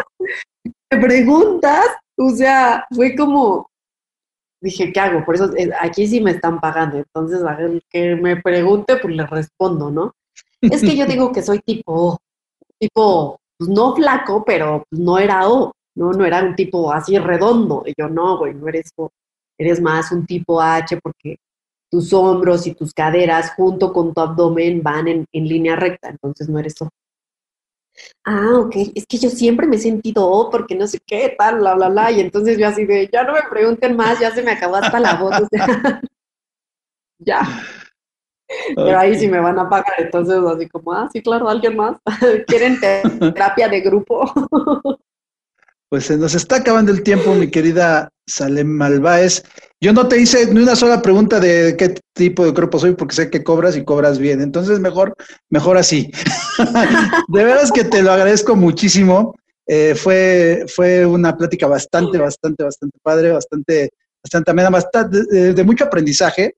me 0.64 1.01
preguntas, 1.01 1.87
o 2.18 2.30
sea, 2.30 2.85
fue 2.91 3.14
como, 3.14 3.70
dije, 4.61 4.93
¿qué 4.93 5.01
hago? 5.01 5.24
Por 5.24 5.37
eso 5.37 5.55
eh, 5.57 5.70
aquí 5.80 6.07
sí 6.07 6.20
me 6.20 6.32
están 6.32 6.61
pagando, 6.61 6.99
entonces 6.99 7.43
a 7.43 7.55
ver, 7.55 7.80
que 7.89 8.16
me 8.16 8.37
pregunte, 8.37 8.97
pues 8.97 9.14
le 9.14 9.26
respondo, 9.26 9.91
¿no? 9.91 10.12
Es 10.71 10.83
que 10.83 10.97
yo 10.97 11.07
digo 11.07 11.33
que 11.33 11.43
soy 11.43 11.61
tipo, 11.61 12.19
tipo, 12.79 13.39
pues 13.59 13.71
no 13.71 13.95
flaco, 13.95 14.45
pero 14.45 14.85
pues, 14.89 15.01
no 15.01 15.19
era 15.19 15.49
O, 15.49 15.73
¿no? 15.97 16.12
No 16.12 16.25
era 16.25 16.43
un 16.43 16.55
tipo 16.55 16.93
así 16.93 17.19
redondo. 17.19 17.83
Y 17.87 17.95
yo, 17.97 18.09
no, 18.09 18.39
güey, 18.39 18.55
no 18.55 18.69
eres 18.69 18.91
O, 18.97 19.11
eres 19.59 19.81
más 19.81 20.12
un 20.12 20.27
tipo 20.27 20.61
H 20.61 20.99
porque 21.03 21.37
tus 21.91 22.12
hombros 22.12 22.67
y 22.67 22.75
tus 22.75 22.93
caderas 22.93 23.53
junto 23.55 23.93
con 23.93 24.12
tu 24.12 24.21
abdomen 24.21 24.83
van 24.83 25.09
en, 25.09 25.27
en 25.33 25.49
línea 25.49 25.77
recta, 25.77 26.09
entonces 26.09 26.49
no 26.49 26.59
eres 26.59 26.75
O. 26.83 26.89
Ah, 28.25 28.59
ok, 28.59 28.75
es 28.95 29.07
que 29.07 29.19
yo 29.19 29.31
siempre 29.31 29.67
me 29.67 29.77
he 29.77 29.79
sentido 29.79 30.29
O 30.29 30.51
porque 30.51 30.75
no 30.75 30.87
sé 30.89 30.99
qué, 31.07 31.35
tal, 31.39 31.59
bla, 31.61 31.75
bla, 31.75 31.89
bla, 31.89 32.11
y 32.11 32.21
entonces 32.21 32.59
yo 32.59 32.67
así 32.67 32.85
de, 32.85 33.09
ya 33.12 33.23
no 33.23 33.33
me 33.33 33.43
pregunten 33.49 33.97
más, 33.97 34.19
ya 34.19 34.33
se 34.33 34.43
me 34.43 34.51
acabó 34.51 34.77
hasta 34.77 34.99
la 34.99 35.15
voz, 35.15 35.41
o 35.41 35.47
sea, 35.47 35.67
ya. 37.19 37.47
Pero 38.76 38.98
ahí 38.98 39.18
sí 39.18 39.28
me 39.28 39.40
van 39.40 39.59
a 39.59 39.68
pagar, 39.68 39.94
entonces 39.98 40.36
así 40.36 40.68
como, 40.68 40.92
ah, 40.92 41.09
sí, 41.12 41.22
claro, 41.22 41.48
alguien 41.48 41.76
más. 41.76 41.96
¿Quieren 42.46 42.78
terapia 42.80 43.68
de 43.68 43.80
grupo? 43.80 44.30
Pues 45.90 46.07
se 46.07 46.16
nos 46.16 46.34
está 46.34 46.57
acabando 46.57 46.90
el 46.90 47.05
tiempo, 47.05 47.34
mi 47.34 47.48
querida 47.48 48.09
Salem 48.26 48.66
Malváez. 48.66 49.44
Yo 49.80 49.92
no 49.92 50.09
te 50.09 50.18
hice 50.18 50.52
ni 50.52 50.61
una 50.61 50.74
sola 50.74 51.00
pregunta 51.00 51.38
de 51.38 51.76
qué 51.78 51.94
tipo 52.12 52.44
de 52.44 52.52
cuerpo 52.52 52.80
soy, 52.80 52.94
porque 52.94 53.14
sé 53.14 53.30
que 53.30 53.44
cobras 53.44 53.76
y 53.76 53.84
cobras 53.84 54.18
bien. 54.18 54.40
Entonces, 54.40 54.80
mejor, 54.80 55.14
mejor 55.50 55.76
así. 55.76 56.11
de 57.28 57.44
veras 57.44 57.70
que 57.70 57.84
te 57.84 58.02
lo 58.02 58.11
agradezco 58.11 58.57
muchísimo. 58.57 59.36
Eh, 59.68 59.94
fue, 59.94 60.64
fue 60.66 61.07
una 61.07 61.36
plática 61.36 61.68
bastante, 61.68 62.18
bastante, 62.18 62.64
bastante 62.64 62.98
padre, 63.00 63.30
bastante, 63.30 63.90
bastante 64.20 64.50
amena, 64.50 64.70
bastante, 64.70 65.22
de, 65.30 65.55
de 65.55 65.62
mucho 65.62 65.84
aprendizaje. 65.84 66.57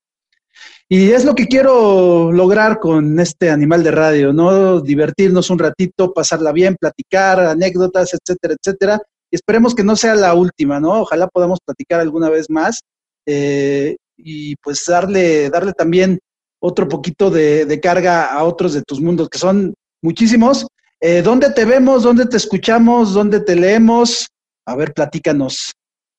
Y 0.88 1.10
es 1.10 1.24
lo 1.24 1.34
que 1.34 1.48
quiero 1.48 2.30
lograr 2.30 2.78
con 2.78 3.18
este 3.18 3.50
animal 3.50 3.82
de 3.82 3.90
radio, 3.90 4.32
¿no? 4.32 4.80
Divertirnos 4.80 5.50
un 5.50 5.58
ratito, 5.58 6.12
pasarla 6.12 6.52
bien, 6.52 6.76
platicar, 6.76 7.40
anécdotas, 7.40 8.14
etcétera, 8.14 8.54
etcétera. 8.54 9.02
Y 9.30 9.34
esperemos 9.36 9.74
que 9.74 9.82
no 9.82 9.96
sea 9.96 10.14
la 10.14 10.34
última, 10.34 10.78
¿no? 10.78 11.00
Ojalá 11.00 11.26
podamos 11.26 11.58
platicar 11.64 12.00
alguna 12.00 12.30
vez 12.30 12.48
más 12.48 12.80
eh, 13.26 13.96
y 14.16 14.54
pues 14.56 14.84
darle, 14.86 15.50
darle 15.50 15.72
también 15.72 16.20
otro 16.60 16.88
poquito 16.88 17.30
de, 17.30 17.80
carga 17.82 18.26
a 18.26 18.44
otros 18.44 18.72
de 18.72 18.82
tus 18.82 19.00
mundos, 19.00 19.28
que 19.28 19.38
son 19.38 19.74
muchísimos. 20.02 20.66
Eh, 21.00 21.20
¿Dónde 21.22 21.50
te 21.50 21.64
vemos? 21.64 22.04
¿Dónde 22.04 22.26
te 22.26 22.36
escuchamos? 22.36 23.12
¿Dónde 23.12 23.40
te 23.40 23.56
leemos? 23.56 24.28
A 24.66 24.76
ver, 24.76 24.94
platícanos. 24.94 25.72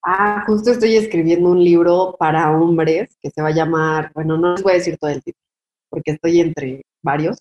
Ah, 0.09 0.45
justo 0.47 0.71
estoy 0.71 0.95
escribiendo 0.95 1.49
un 1.49 1.61
libro 1.61 2.15
para 2.17 2.57
hombres 2.57 3.09
que 3.21 3.29
se 3.29 3.41
va 3.41 3.49
a 3.49 3.53
llamar, 3.53 4.09
bueno, 4.15 4.37
no 4.37 4.53
les 4.53 4.63
voy 4.63 4.71
a 4.71 4.75
decir 4.75 4.97
todo 4.97 5.11
el 5.11 5.21
título, 5.21 5.43
porque 5.89 6.11
estoy 6.11 6.39
entre 6.39 6.83
varios, 7.03 7.39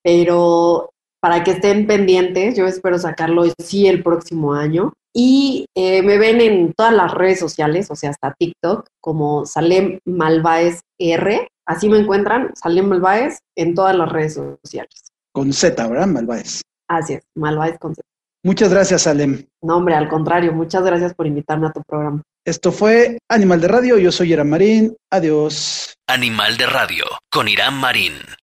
pero 0.00 0.90
para 1.20 1.42
que 1.42 1.50
estén 1.50 1.88
pendientes, 1.88 2.56
yo 2.56 2.68
espero 2.68 3.00
sacarlo 3.00 3.42
sí 3.58 3.88
el 3.88 4.04
próximo 4.04 4.54
año. 4.54 4.92
Y 5.12 5.66
eh, 5.74 6.02
me 6.02 6.18
ven 6.18 6.40
en 6.40 6.72
todas 6.72 6.94
las 6.94 7.12
redes 7.12 7.40
sociales, 7.40 7.90
o 7.90 7.96
sea, 7.96 8.10
hasta 8.10 8.32
TikTok, 8.32 8.86
como 9.00 9.44
Salem 9.44 9.98
Malváez 10.04 10.82
R. 11.00 11.48
Así 11.66 11.88
me 11.88 11.98
encuentran, 11.98 12.52
Salem 12.54 12.86
Malváez, 12.86 13.40
en 13.56 13.74
todas 13.74 13.96
las 13.96 14.08
redes 14.08 14.34
sociales. 14.34 15.10
Con 15.32 15.52
Z, 15.52 15.84
¿verdad? 15.88 16.06
Malváez. 16.06 16.62
Así 16.86 17.14
es, 17.14 17.24
Malváez 17.34 17.76
con 17.80 17.96
Z. 17.96 18.06
Muchas 18.44 18.70
gracias, 18.70 19.02
Salem. 19.02 19.44
No, 19.62 19.76
hombre, 19.76 19.94
al 19.94 20.08
contrario, 20.08 20.52
muchas 20.52 20.84
gracias 20.84 21.14
por 21.14 21.26
invitarme 21.26 21.66
a 21.66 21.72
tu 21.72 21.82
programa. 21.82 22.22
Esto 22.44 22.72
fue 22.72 23.18
Animal 23.28 23.60
de 23.60 23.68
Radio, 23.68 23.98
yo 23.98 24.10
soy 24.10 24.32
Irán 24.32 24.48
Marín, 24.48 24.96
adiós. 25.10 25.94
Animal 26.06 26.56
de 26.56 26.66
Radio, 26.66 27.04
con 27.30 27.48
Irán 27.48 27.74
Marín. 27.74 28.14